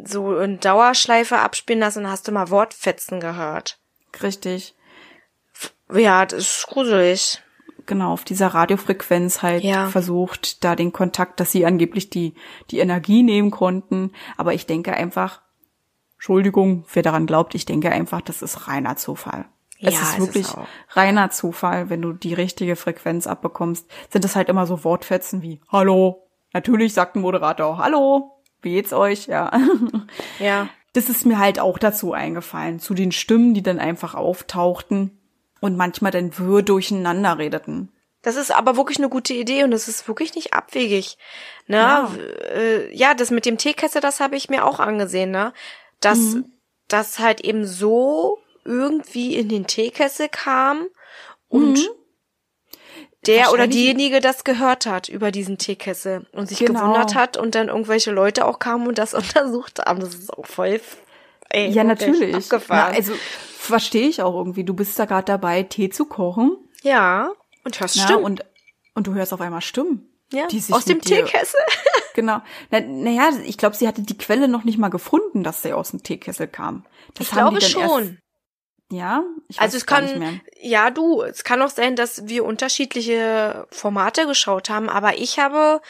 so 0.03 0.37
in 0.39 0.59
Dauerschleife 0.59 1.39
abspielen 1.39 1.79
lassen 1.79 2.05
und 2.05 2.11
hast 2.11 2.27
du 2.27 2.31
mal 2.31 2.49
Wortfetzen 2.49 3.19
gehört. 3.19 3.79
Richtig. 4.21 4.75
Ja, 5.91 6.25
das 6.25 6.39
ist 6.59 6.67
gruselig. 6.67 7.41
Genau, 7.85 8.13
auf 8.13 8.23
dieser 8.23 8.47
Radiofrequenz 8.47 9.41
halt 9.43 9.63
Ja. 9.63 9.89
versucht, 9.89 10.63
da 10.63 10.75
den 10.75 10.91
Kontakt, 10.91 11.39
dass 11.39 11.51
sie 11.51 11.65
angeblich 11.65 12.09
die, 12.09 12.33
die 12.71 12.79
Energie 12.79 13.21
nehmen 13.21 13.51
konnten. 13.51 14.11
Aber 14.37 14.53
ich 14.53 14.65
denke 14.65 14.93
einfach, 14.93 15.41
Entschuldigung, 16.15 16.85
wer 16.93 17.03
daran 17.03 17.25
glaubt, 17.25 17.55
ich 17.55 17.65
denke 17.65 17.91
einfach, 17.91 18.21
das 18.21 18.41
ist 18.41 18.67
reiner 18.67 18.95
Zufall. 18.95 19.45
Es 19.79 19.93
Ja, 19.93 20.01
ist 20.01 20.13
es 20.13 20.19
wirklich 20.19 20.45
ist 20.47 20.57
auch. 20.57 20.67
reiner 20.91 21.29
Zufall, 21.29 21.89
wenn 21.89 22.01
du 22.01 22.13
die 22.13 22.33
richtige 22.33 22.75
Frequenz 22.75 23.27
abbekommst, 23.27 23.85
sind 24.09 24.23
es 24.25 24.35
halt 24.35 24.49
immer 24.49 24.65
so 24.65 24.83
Wortfetzen 24.83 25.41
wie 25.41 25.59
Hallo. 25.69 26.27
Natürlich 26.53 26.93
sagt 26.93 27.15
ein 27.15 27.21
Moderator 27.21 27.77
Hallo. 27.77 28.31
Wie 28.61 28.71
geht's 28.71 28.93
euch? 28.93 29.27
Ja. 29.27 29.51
Ja. 30.39 30.69
Das 30.93 31.09
ist 31.09 31.25
mir 31.25 31.39
halt 31.39 31.59
auch 31.59 31.77
dazu 31.77 32.13
eingefallen, 32.13 32.79
zu 32.79 32.93
den 32.93 33.11
Stimmen, 33.11 33.53
die 33.53 33.61
dann 33.61 33.79
einfach 33.79 34.15
auftauchten 34.15 35.19
und 35.59 35.75
manchmal 35.75 36.11
dann 36.11 36.37
wirr 36.37 36.61
durcheinander 36.61 37.37
redeten. 37.37 37.91
Das 38.21 38.37
ist 38.37 38.55
aber 38.55 38.77
wirklich 38.77 38.97
eine 38.97 39.09
gute 39.09 39.33
Idee 39.33 39.65
und 39.65 39.71
das 39.71 39.89
ist 39.89 40.07
wirklich 40.07 40.35
nicht 40.35 40.53
abwegig. 40.53 41.17
Ne? 41.67 41.75
Ja. 41.77 42.09
Ja, 42.09 42.55
äh, 42.55 42.95
ja 42.95 43.13
das 43.13 43.29
mit 43.29 43.45
dem 43.45 43.57
Teekessel, 43.57 43.99
das 43.99 44.21
habe 44.21 44.37
ich 44.37 44.49
mir 44.49 44.63
auch 44.65 44.79
angesehen, 44.79 45.31
ne? 45.31 45.51
Dass 45.99 46.19
Mhm. 46.35 46.51
das 46.87 47.19
halt 47.19 47.41
eben 47.41 47.65
so 47.65 48.39
irgendwie 48.63 49.35
in 49.35 49.49
den 49.49 49.67
Teekessel 49.67 50.27
kam 50.29 50.87
und 51.47 51.77
Mhm. 51.79 51.87
der 53.25 53.51
oder 53.51 53.67
diejenige 53.67 54.19
das 54.19 54.43
gehört 54.43 54.85
hat 54.85 55.09
über 55.09 55.31
diesen 55.31 55.57
Teekessel 55.57 56.27
und 56.31 56.47
sich 56.47 56.59
Genau. 56.59 56.79
gewundert 56.79 57.15
hat 57.15 57.37
und 57.37 57.55
dann 57.55 57.69
irgendwelche 57.69 58.11
Leute 58.11 58.45
auch 58.45 58.59
kamen 58.59 58.87
und 58.87 58.97
das 58.97 59.13
untersucht 59.43 59.79
haben. 59.79 59.99
Das 59.99 60.13
ist 60.15 60.31
auch 60.33 60.45
voll 60.45 60.79
ey, 61.49 61.69
Ja, 61.71 61.83
natürlich. 61.83 62.49
Na, 62.69 62.87
also 62.87 63.13
verstehe 63.57 64.07
ich 64.07 64.21
auch 64.21 64.35
irgendwie. 64.35 64.63
Du 64.63 64.73
bist 64.73 64.97
da 64.99 65.05
gerade 65.05 65.25
dabei, 65.25 65.63
Tee 65.63 65.89
zu 65.89 66.05
kochen. 66.05 66.57
ja, 66.83 67.31
und 67.63 67.79
hörst 67.79 67.95
Ja, 67.95 68.03
Stimmen. 68.05 68.23
und, 68.23 68.45
und 68.93 69.07
du 69.07 69.13
hörst 69.15 69.33
auf 69.33 69.41
einmal 69.41 69.61
Stimmen. 69.61 70.07
Ja, 70.35 70.47
die 70.47 70.59
sich 70.59 70.73
aus 70.75 70.85
dem 70.85 71.01
dir- 71.01 71.25
Teekessel. 71.25 71.59
Genau. 72.15 72.39
Na, 72.71 72.79
naja, 72.79 73.29
ich 73.43 73.57
glaube, 73.57 73.75
sie 73.75 73.89
hatte 73.89 74.01
die 74.01 74.17
Quelle 74.17 74.47
noch 74.47 74.63
nicht 74.63 74.77
mal 74.77 74.87
gefunden, 74.87 75.43
dass 75.43 75.61
sie 75.63 75.73
aus 75.73 75.91
dem 75.91 76.01
Teekessel 76.01 76.47
kam. 76.47 76.85
Das 77.15 77.27
Ich 77.27 77.33
glaube 77.33 77.59
schon. 77.59 78.03
Erst, 78.03 78.13
ja, 78.89 79.23
ich 79.49 79.57
weiß 79.57 79.63
Also 79.63 79.77
es 79.77 79.85
kann, 79.85 80.19
mehr. 80.19 80.33
ja 80.61 80.91
du, 80.91 81.23
es 81.23 81.43
kann 81.43 81.61
auch 81.61 81.69
sein, 81.69 81.97
dass 81.97 82.25
wir 82.29 82.45
unterschiedliche 82.45 83.67
Formate 83.71 84.27
geschaut 84.27 84.69
haben, 84.69 84.87
aber 84.89 85.17
ich 85.17 85.39
habe 85.39 85.81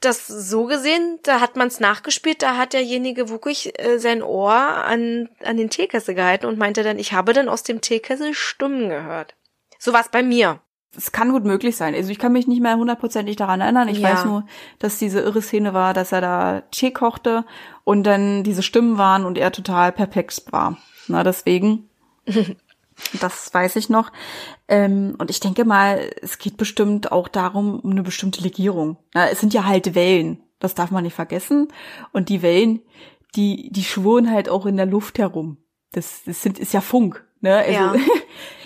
das 0.00 0.26
so 0.26 0.64
gesehen, 0.66 1.20
da 1.22 1.40
hat 1.40 1.56
man 1.56 1.68
es 1.68 1.80
nachgespielt, 1.80 2.42
da 2.42 2.56
hat 2.58 2.72
derjenige 2.74 3.28
wirklich 3.30 3.78
äh, 3.78 3.98
sein 3.98 4.22
Ohr 4.22 4.52
an, 4.52 5.28
an 5.42 5.56
den 5.56 5.70
Teekessel 5.70 6.14
gehalten 6.14 6.46
und 6.46 6.58
meinte 6.58 6.82
dann, 6.82 6.98
ich 6.98 7.12
habe 7.12 7.32
dann 7.32 7.48
aus 7.48 7.62
dem 7.62 7.80
Teekessel 7.80 8.34
Stimmen 8.34 8.88
gehört. 8.90 9.36
So 9.78 9.92
war's 9.94 10.10
bei 10.10 10.22
mir. 10.22 10.60
Es 10.96 11.10
kann 11.12 11.32
gut 11.32 11.44
möglich 11.44 11.76
sein. 11.76 11.94
Also 11.94 12.10
ich 12.10 12.18
kann 12.18 12.32
mich 12.32 12.46
nicht 12.46 12.60
mehr 12.60 12.76
hundertprozentig 12.76 13.36
daran 13.36 13.60
erinnern. 13.62 13.88
Ich 13.88 13.98
Ja. 13.98 14.10
weiß 14.12 14.24
nur, 14.26 14.44
dass 14.78 14.98
diese 14.98 15.20
irre 15.20 15.40
Szene 15.40 15.72
war, 15.72 15.94
dass 15.94 16.12
er 16.12 16.20
da 16.20 16.62
Tee 16.70 16.90
kochte 16.90 17.44
und 17.84 18.04
dann 18.04 18.42
diese 18.44 18.62
Stimmen 18.62 18.98
waren 18.98 19.24
und 19.24 19.38
er 19.38 19.52
total 19.52 19.92
perplex 19.92 20.44
war. 20.50 20.76
Na, 21.08 21.22
deswegen. 21.24 21.88
Das 23.20 23.52
weiß 23.52 23.76
ich 23.76 23.88
noch. 23.88 24.12
Ähm, 24.68 25.16
und 25.18 25.30
ich 25.30 25.40
denke 25.40 25.64
mal, 25.64 26.10
es 26.20 26.38
geht 26.38 26.56
bestimmt 26.56 27.10
auch 27.10 27.26
darum, 27.26 27.80
um 27.80 27.90
eine 27.90 28.02
bestimmte 28.02 28.42
Legierung. 28.42 28.96
Na, 29.14 29.28
es 29.28 29.40
sind 29.40 29.54
ja 29.54 29.64
halt 29.64 29.94
Wellen. 29.96 30.40
Das 30.60 30.74
darf 30.74 30.90
man 30.92 31.02
nicht 31.02 31.14
vergessen. 31.14 31.68
Und 32.12 32.28
die 32.28 32.42
Wellen, 32.42 32.80
die, 33.34 33.70
die 33.72 33.82
schwirren 33.82 34.30
halt 34.30 34.48
auch 34.48 34.66
in 34.66 34.76
der 34.76 34.86
Luft 34.86 35.18
herum. 35.18 35.56
Das, 35.92 36.22
das 36.26 36.42
sind, 36.42 36.58
ist 36.60 36.74
ja 36.74 36.80
Funk. 36.80 37.24
Ne? 37.40 37.56
Also, 37.56 37.72
Ja. 37.72 37.94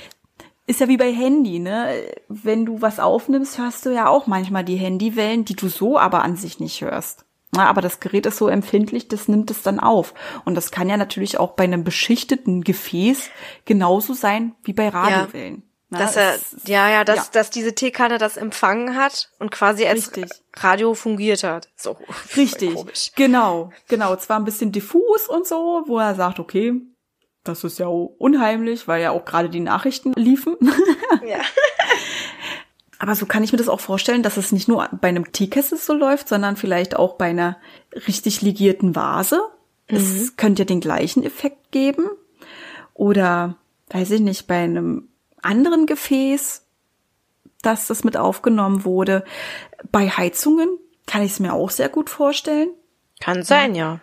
ist 0.66 0.80
ja 0.80 0.88
wie 0.88 0.96
bei 0.96 1.12
Handy, 1.12 1.58
ne? 1.58 2.02
Wenn 2.28 2.66
du 2.66 2.82
was 2.82 2.98
aufnimmst, 3.00 3.58
hörst 3.58 3.86
du 3.86 3.90
ja 3.90 4.08
auch 4.08 4.26
manchmal 4.26 4.64
die 4.64 4.76
Handywellen, 4.76 5.44
die 5.44 5.54
du 5.56 5.68
so 5.68 5.98
aber 5.98 6.22
an 6.22 6.36
sich 6.36 6.58
nicht 6.60 6.80
hörst. 6.82 7.24
Na, 7.52 7.68
aber 7.68 7.80
das 7.80 8.00
Gerät 8.00 8.26
ist 8.26 8.36
so 8.38 8.48
empfindlich, 8.48 9.08
das 9.08 9.28
nimmt 9.28 9.50
es 9.50 9.62
dann 9.62 9.80
auf. 9.80 10.12
Und 10.44 10.56
das 10.56 10.70
kann 10.72 10.88
ja 10.88 10.96
natürlich 10.96 11.38
auch 11.38 11.52
bei 11.52 11.64
einem 11.64 11.84
beschichteten 11.84 12.62
Gefäß 12.64 13.30
genauso 13.64 14.12
sein 14.14 14.54
wie 14.64 14.72
bei 14.72 14.88
Radiowellen. 14.88 15.62
Na, 15.88 16.00
dass 16.00 16.16
er, 16.16 16.34
es- 16.34 16.56
ja, 16.66 16.90
ja, 16.90 17.04
dass, 17.04 17.16
ja. 17.16 17.24
dass 17.32 17.50
diese 17.50 17.72
Teekanne 17.74 18.18
das 18.18 18.36
empfangen 18.36 18.96
hat 18.96 19.30
und 19.38 19.52
quasi 19.52 19.86
als 19.86 20.08
Richtig. 20.16 20.42
Radio 20.56 20.94
fungiert 20.94 21.44
hat. 21.44 21.68
So. 21.76 21.96
Richtig, 22.36 22.74
Komisch. 22.74 23.12
genau, 23.14 23.70
genau. 23.88 24.16
Zwar 24.16 24.38
ein 24.40 24.44
bisschen 24.44 24.72
diffus 24.72 25.28
und 25.28 25.46
so, 25.46 25.84
wo 25.86 25.98
er 26.00 26.16
sagt, 26.16 26.40
okay, 26.40 26.74
das 27.48 27.64
ist 27.64 27.78
ja 27.78 27.86
unheimlich, 27.86 28.88
weil 28.88 29.02
ja 29.02 29.10
auch 29.10 29.24
gerade 29.24 29.48
die 29.48 29.60
Nachrichten 29.60 30.12
liefen. 30.14 30.56
Ja. 31.26 31.38
Aber 32.98 33.14
so 33.14 33.26
kann 33.26 33.44
ich 33.44 33.52
mir 33.52 33.58
das 33.58 33.68
auch 33.68 33.80
vorstellen, 33.80 34.22
dass 34.22 34.36
es 34.36 34.52
nicht 34.52 34.68
nur 34.68 34.88
bei 35.00 35.08
einem 35.08 35.32
Teekessel 35.32 35.76
so 35.76 35.92
läuft, 35.92 36.28
sondern 36.28 36.56
vielleicht 36.56 36.96
auch 36.96 37.14
bei 37.14 37.26
einer 37.26 37.58
richtig 38.06 38.42
legierten 38.42 38.96
Vase. 38.96 39.40
Es 39.86 40.36
könnte 40.36 40.62
ja 40.62 40.66
den 40.66 40.80
gleichen 40.80 41.22
Effekt 41.22 41.70
geben. 41.72 42.08
Oder, 42.94 43.56
weiß 43.90 44.12
ich 44.12 44.20
nicht, 44.20 44.46
bei 44.46 44.56
einem 44.56 45.08
anderen 45.42 45.86
Gefäß, 45.86 46.66
dass 47.62 47.86
das 47.86 48.04
mit 48.04 48.16
aufgenommen 48.16 48.84
wurde. 48.84 49.24
Bei 49.92 50.08
Heizungen 50.08 50.68
kann 51.06 51.22
ich 51.22 51.32
es 51.32 51.40
mir 51.40 51.52
auch 51.52 51.70
sehr 51.70 51.88
gut 51.88 52.10
vorstellen. 52.10 52.70
Kann 53.20 53.42
sein, 53.42 53.74
ja. 53.74 54.00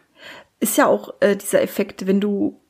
Ist 0.60 0.78
ja 0.78 0.88
auch 0.88 1.14
äh, 1.20 1.36
dieser 1.36 1.62
Effekt, 1.62 2.08
wenn 2.08 2.22
du 2.22 2.62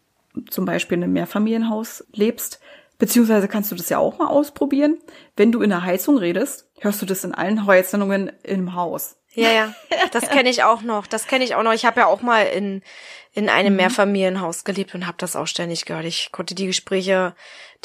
zum 0.50 0.66
Beispiel 0.66 0.98
in 0.98 1.04
einem 1.04 1.14
Mehrfamilienhaus 1.14 2.06
lebst, 2.14 2.60
beziehungsweise 2.98 3.48
kannst 3.48 3.72
du 3.72 3.76
das 3.76 3.90
ja 3.90 3.98
auch 3.98 4.18
mal 4.18 4.28
ausprobieren. 4.28 4.98
Wenn 5.36 5.52
du 5.52 5.62
in 5.62 5.70
der 5.70 5.84
Heizung 5.84 6.18
redest, 6.18 6.70
hörst 6.80 7.02
du 7.02 7.06
das 7.06 7.24
in 7.24 7.34
allen 7.34 7.66
Heizungen 7.66 8.32
im 8.44 8.76
Haus. 8.76 9.18
Ja, 9.36 9.52
ja. 9.52 9.74
Das 10.12 10.30
kenne 10.30 10.50
ich 10.50 10.64
auch 10.64 10.84
noch. 10.84 11.08
Das 11.08 11.26
kenne 11.26 11.44
ich 11.44 11.56
auch 11.56 11.64
noch. 11.64 11.74
Ich 11.74 11.86
habe 11.86 12.02
ja 12.02 12.06
auch 12.06 12.22
mal 12.22 12.44
in, 12.44 12.84
in 13.32 13.50
einem 13.50 13.76
Mehrfamilienhaus 13.76 14.64
gelebt 14.64 14.94
und 14.94 15.08
habe 15.08 15.18
das 15.18 15.36
auch 15.36 15.48
ständig 15.48 15.86
gehört. 15.86 16.06
Ich 16.06 16.32
konnte 16.32 16.54
die 16.54 16.68
Gespräche 16.68 17.34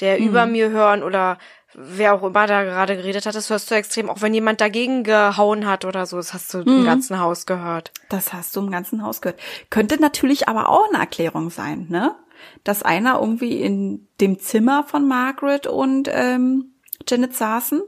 der 0.00 0.18
über 0.18 0.46
mir 0.46 0.70
hören 0.70 1.02
oder 1.02 1.38
wer 1.74 2.14
auch 2.14 2.22
immer 2.22 2.46
da 2.46 2.64
gerade 2.64 2.96
geredet 2.96 3.26
hat, 3.26 3.34
das 3.34 3.50
hörst 3.50 3.70
du 3.70 3.74
extrem. 3.74 4.10
Auch 4.10 4.22
wenn 4.22 4.34
jemand 4.34 4.60
dagegen 4.60 5.04
gehauen 5.04 5.66
hat 5.66 5.84
oder 5.84 6.06
so, 6.06 6.16
das 6.16 6.34
hast 6.34 6.52
du 6.54 6.60
im 6.60 6.84
ganzen 6.84 7.20
Haus 7.20 7.46
gehört. 7.46 7.92
Das 8.08 8.32
hast 8.32 8.54
du 8.56 8.60
im 8.60 8.70
ganzen 8.70 9.02
Haus 9.02 9.20
gehört. 9.20 9.40
Könnte 9.70 10.00
natürlich 10.00 10.48
aber 10.48 10.68
auch 10.68 10.88
eine 10.88 10.98
Erklärung 10.98 11.50
sein, 11.50 11.86
ne? 11.88 12.14
Dass 12.64 12.82
einer 12.82 13.20
irgendwie 13.20 13.60
in 13.60 14.08
dem 14.20 14.38
Zimmer 14.38 14.84
von 14.84 15.06
Margaret 15.06 15.66
und 15.66 16.08
ähm, 16.12 16.72
Janet 17.06 17.34
saßen, 17.34 17.82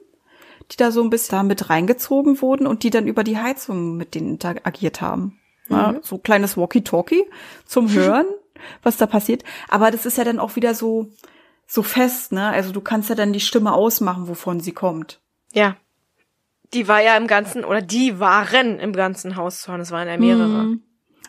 die 0.71 0.77
da 0.77 0.91
so 0.91 1.03
ein 1.03 1.11
bisschen 1.11 1.37
da 1.39 1.43
mit 1.43 1.71
reingezogen 1.71 2.41
wurden 2.41 2.67
und 2.67 2.83
die 2.83 2.91
dann 2.91 3.07
über 3.07 3.25
die 3.25 3.39
Heizung 3.39 3.97
mit 3.97 4.15
denen 4.15 4.31
interagiert 4.31 5.01
haben. 5.01 5.39
Ja, 5.69 5.95
so 6.03 6.19
kleines 6.19 6.57
Walkie-Talkie 6.57 7.25
zum 7.65 7.91
Hören, 7.93 8.27
was 8.83 8.97
da 8.97 9.07
passiert. 9.07 9.45
Aber 9.69 9.91
das 9.91 10.07
ist 10.07 10.19
ja 10.19 10.25
dann 10.25 10.41
auch 10.41 10.57
wieder 10.57 10.75
so, 10.75 11.09
so 11.67 11.83
fest, 11.83 12.33
ne? 12.33 12.49
Also 12.49 12.73
du 12.73 12.81
kannst 12.81 13.09
ja 13.09 13.15
dann 13.15 13.33
die 13.33 13.41
Stimme 13.41 13.73
ausmachen, 13.73 14.29
wovon 14.29 14.61
sie 14.61 14.73
kommt. 14.73 15.21
Ja. 15.53 15.77
Die 16.75 16.87
war 16.87 17.01
ja 17.01 17.17
im 17.17 17.27
ganzen, 17.27 17.65
oder 17.65 17.83
die 17.83 18.21
waren 18.21 18.79
im 18.79 18.93
ganzen 18.93 19.37
Haus 19.37 19.63
zu 19.63 19.71
hören. 19.71 19.81
Es 19.81 19.91
waren 19.91 20.09
ja 20.09 20.17
mehrere. 20.17 20.77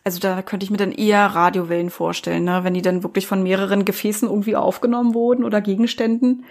Also 0.04 0.20
da 0.20 0.42
könnte 0.42 0.64
ich 0.64 0.72
mir 0.72 0.78
dann 0.78 0.92
eher 0.92 1.26
Radiowellen 1.28 1.90
vorstellen, 1.90 2.44
ne? 2.44 2.64
wenn 2.64 2.74
die 2.74 2.82
dann 2.82 3.04
wirklich 3.04 3.28
von 3.28 3.44
mehreren 3.44 3.86
Gefäßen 3.86 4.28
irgendwie 4.28 4.56
aufgenommen 4.56 5.14
wurden 5.14 5.44
oder 5.44 5.62
Gegenständen. 5.62 6.46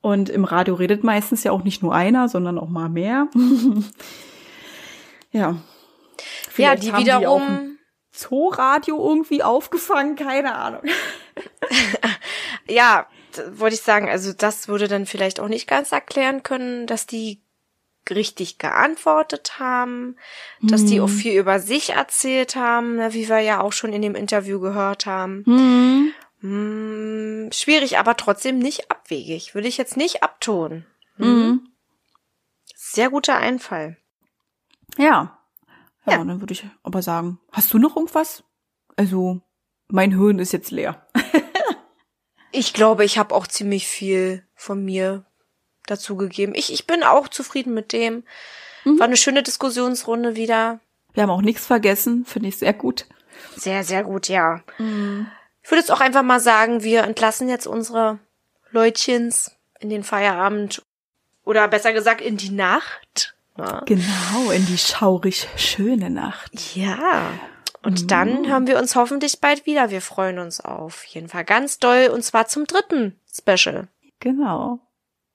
Und 0.00 0.30
im 0.30 0.44
Radio 0.44 0.74
redet 0.74 1.04
meistens 1.04 1.44
ja 1.44 1.52
auch 1.52 1.62
nicht 1.62 1.82
nur 1.82 1.94
einer, 1.94 2.28
sondern 2.28 2.58
auch 2.58 2.70
mal 2.70 2.88
mehr. 2.88 3.28
ja. 5.30 5.50
Ja, 5.50 5.56
Vielleicht 6.48 6.82
die 6.82 6.92
haben 6.92 7.04
wiederum. 7.04 7.42
ein 7.42 7.78
Zooradio 8.12 8.96
irgendwie 8.98 9.42
aufgefangen, 9.42 10.16
keine 10.16 10.54
Ahnung. 10.54 10.82
ja, 12.68 13.06
wollte 13.52 13.74
ich 13.74 13.82
sagen, 13.82 14.08
also 14.08 14.32
das 14.32 14.68
würde 14.68 14.88
dann 14.88 15.06
vielleicht 15.06 15.38
auch 15.38 15.48
nicht 15.48 15.66
ganz 15.66 15.92
erklären 15.92 16.42
können, 16.42 16.86
dass 16.86 17.06
die 17.06 17.42
richtig 18.08 18.58
geantwortet 18.58 19.58
haben, 19.58 20.16
dass 20.62 20.84
die 20.84 21.00
auch 21.00 21.08
viel 21.08 21.38
über 21.38 21.60
sich 21.60 21.90
erzählt 21.90 22.56
haben, 22.56 22.96
ne, 22.96 23.12
wie 23.12 23.28
wir 23.28 23.40
ja 23.40 23.60
auch 23.60 23.72
schon 23.72 23.92
in 23.92 24.02
dem 24.02 24.14
Interview 24.14 24.58
gehört 24.60 25.06
haben. 25.06 25.44
Hm, 26.40 27.50
schwierig, 27.52 27.98
aber 27.98 28.16
trotzdem 28.16 28.58
nicht 28.58 28.90
abwegig. 28.90 29.54
Würde 29.54 29.68
ich 29.68 29.76
jetzt 29.76 29.96
nicht 29.96 30.22
abtun. 30.22 30.86
Hm. 31.16 31.68
Sehr 32.74 33.10
guter 33.10 33.36
Einfall. 33.36 33.96
Ja. 34.96 35.38
Ja, 36.06 36.12
Ja. 36.14 36.24
dann 36.24 36.40
würde 36.40 36.52
ich 36.54 36.64
aber 36.82 37.02
sagen, 37.02 37.38
hast 37.52 37.72
du 37.72 37.78
noch 37.78 37.96
irgendwas? 37.96 38.42
Also, 38.96 39.40
mein 39.88 40.12
Hirn 40.12 40.38
ist 40.38 40.52
jetzt 40.52 40.70
leer. 40.70 41.06
Ich 42.52 42.72
glaube, 42.72 43.04
ich 43.04 43.16
habe 43.16 43.32
auch 43.32 43.46
ziemlich 43.46 43.86
viel 43.86 44.44
von 44.56 44.84
mir 44.84 45.24
dazu 45.90 46.16
gegeben. 46.16 46.54
Ich, 46.54 46.72
ich 46.72 46.86
bin 46.86 47.02
auch 47.02 47.28
zufrieden 47.28 47.74
mit 47.74 47.92
dem. 47.92 48.24
War 48.84 49.06
eine 49.06 49.16
schöne 49.16 49.42
Diskussionsrunde 49.42 50.36
wieder. 50.36 50.80
Wir 51.12 51.24
haben 51.24 51.30
auch 51.30 51.42
nichts 51.42 51.66
vergessen, 51.66 52.24
finde 52.24 52.48
ich 52.48 52.56
sehr 52.56 52.72
gut. 52.72 53.06
Sehr, 53.56 53.84
sehr 53.84 54.04
gut, 54.04 54.28
ja. 54.28 54.62
Ich 54.78 55.70
würde 55.70 55.80
jetzt 55.80 55.90
auch 55.90 56.00
einfach 56.00 56.22
mal 56.22 56.40
sagen, 56.40 56.82
wir 56.82 57.04
entlassen 57.04 57.48
jetzt 57.48 57.66
unsere 57.66 58.18
Leutchens 58.70 59.56
in 59.80 59.90
den 59.90 60.02
Feierabend 60.02 60.82
oder 61.44 61.68
besser 61.68 61.92
gesagt 61.92 62.20
in 62.20 62.36
die 62.36 62.50
Nacht. 62.50 63.34
Ja. 63.58 63.82
Genau, 63.84 64.50
in 64.52 64.64
die 64.66 64.78
schaurig 64.78 65.48
schöne 65.56 66.10
Nacht. 66.10 66.74
ja. 66.74 67.32
Und 67.82 68.02
mhm. 68.02 68.06
dann 68.08 68.46
hören 68.46 68.66
wir 68.66 68.78
uns 68.78 68.94
hoffentlich 68.94 69.40
bald 69.40 69.64
wieder. 69.64 69.90
Wir 69.90 70.02
freuen 70.02 70.38
uns 70.38 70.60
auf 70.60 71.04
jeden 71.04 71.28
Fall 71.28 71.44
ganz 71.44 71.78
doll 71.78 72.10
und 72.12 72.22
zwar 72.22 72.46
zum 72.46 72.66
dritten 72.66 73.18
Special. 73.32 73.88
Genau. 74.20 74.80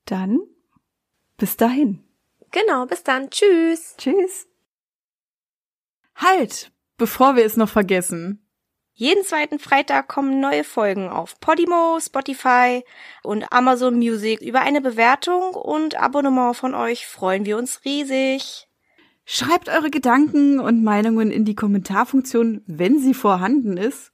Dann 0.05 0.39
bis 1.37 1.57
dahin. 1.57 2.03
Genau, 2.51 2.85
bis 2.85 3.03
dann. 3.03 3.29
Tschüss. 3.29 3.95
Tschüss. 3.97 4.47
Halt, 6.15 6.71
bevor 6.97 7.35
wir 7.35 7.45
es 7.45 7.57
noch 7.57 7.69
vergessen. 7.69 8.41
Jeden 8.93 9.25
zweiten 9.25 9.59
Freitag 9.59 10.07
kommen 10.07 10.39
neue 10.39 10.63
Folgen 10.63 11.09
auf 11.09 11.37
Podimo, 11.41 11.99
Spotify 11.99 12.81
und 13.23 13.51
Amazon 13.51 13.95
Music. 13.95 14.39
Über 14.41 14.61
eine 14.61 14.79
Bewertung 14.79 15.53
und 15.53 15.99
Abonnement 15.99 16.55
von 16.55 16.73
euch 16.73 17.05
freuen 17.05 17.43
wir 17.43 17.57
uns 17.57 17.83
riesig. 17.83 18.69
Schreibt 19.25 19.67
eure 19.67 19.89
Gedanken 19.89 20.61
und 20.61 20.81
Meinungen 20.81 21.29
in 21.29 21.43
die 21.43 21.55
Kommentarfunktion, 21.55 22.61
wenn 22.67 22.99
sie 22.99 23.13
vorhanden 23.13 23.75
ist. 23.75 24.13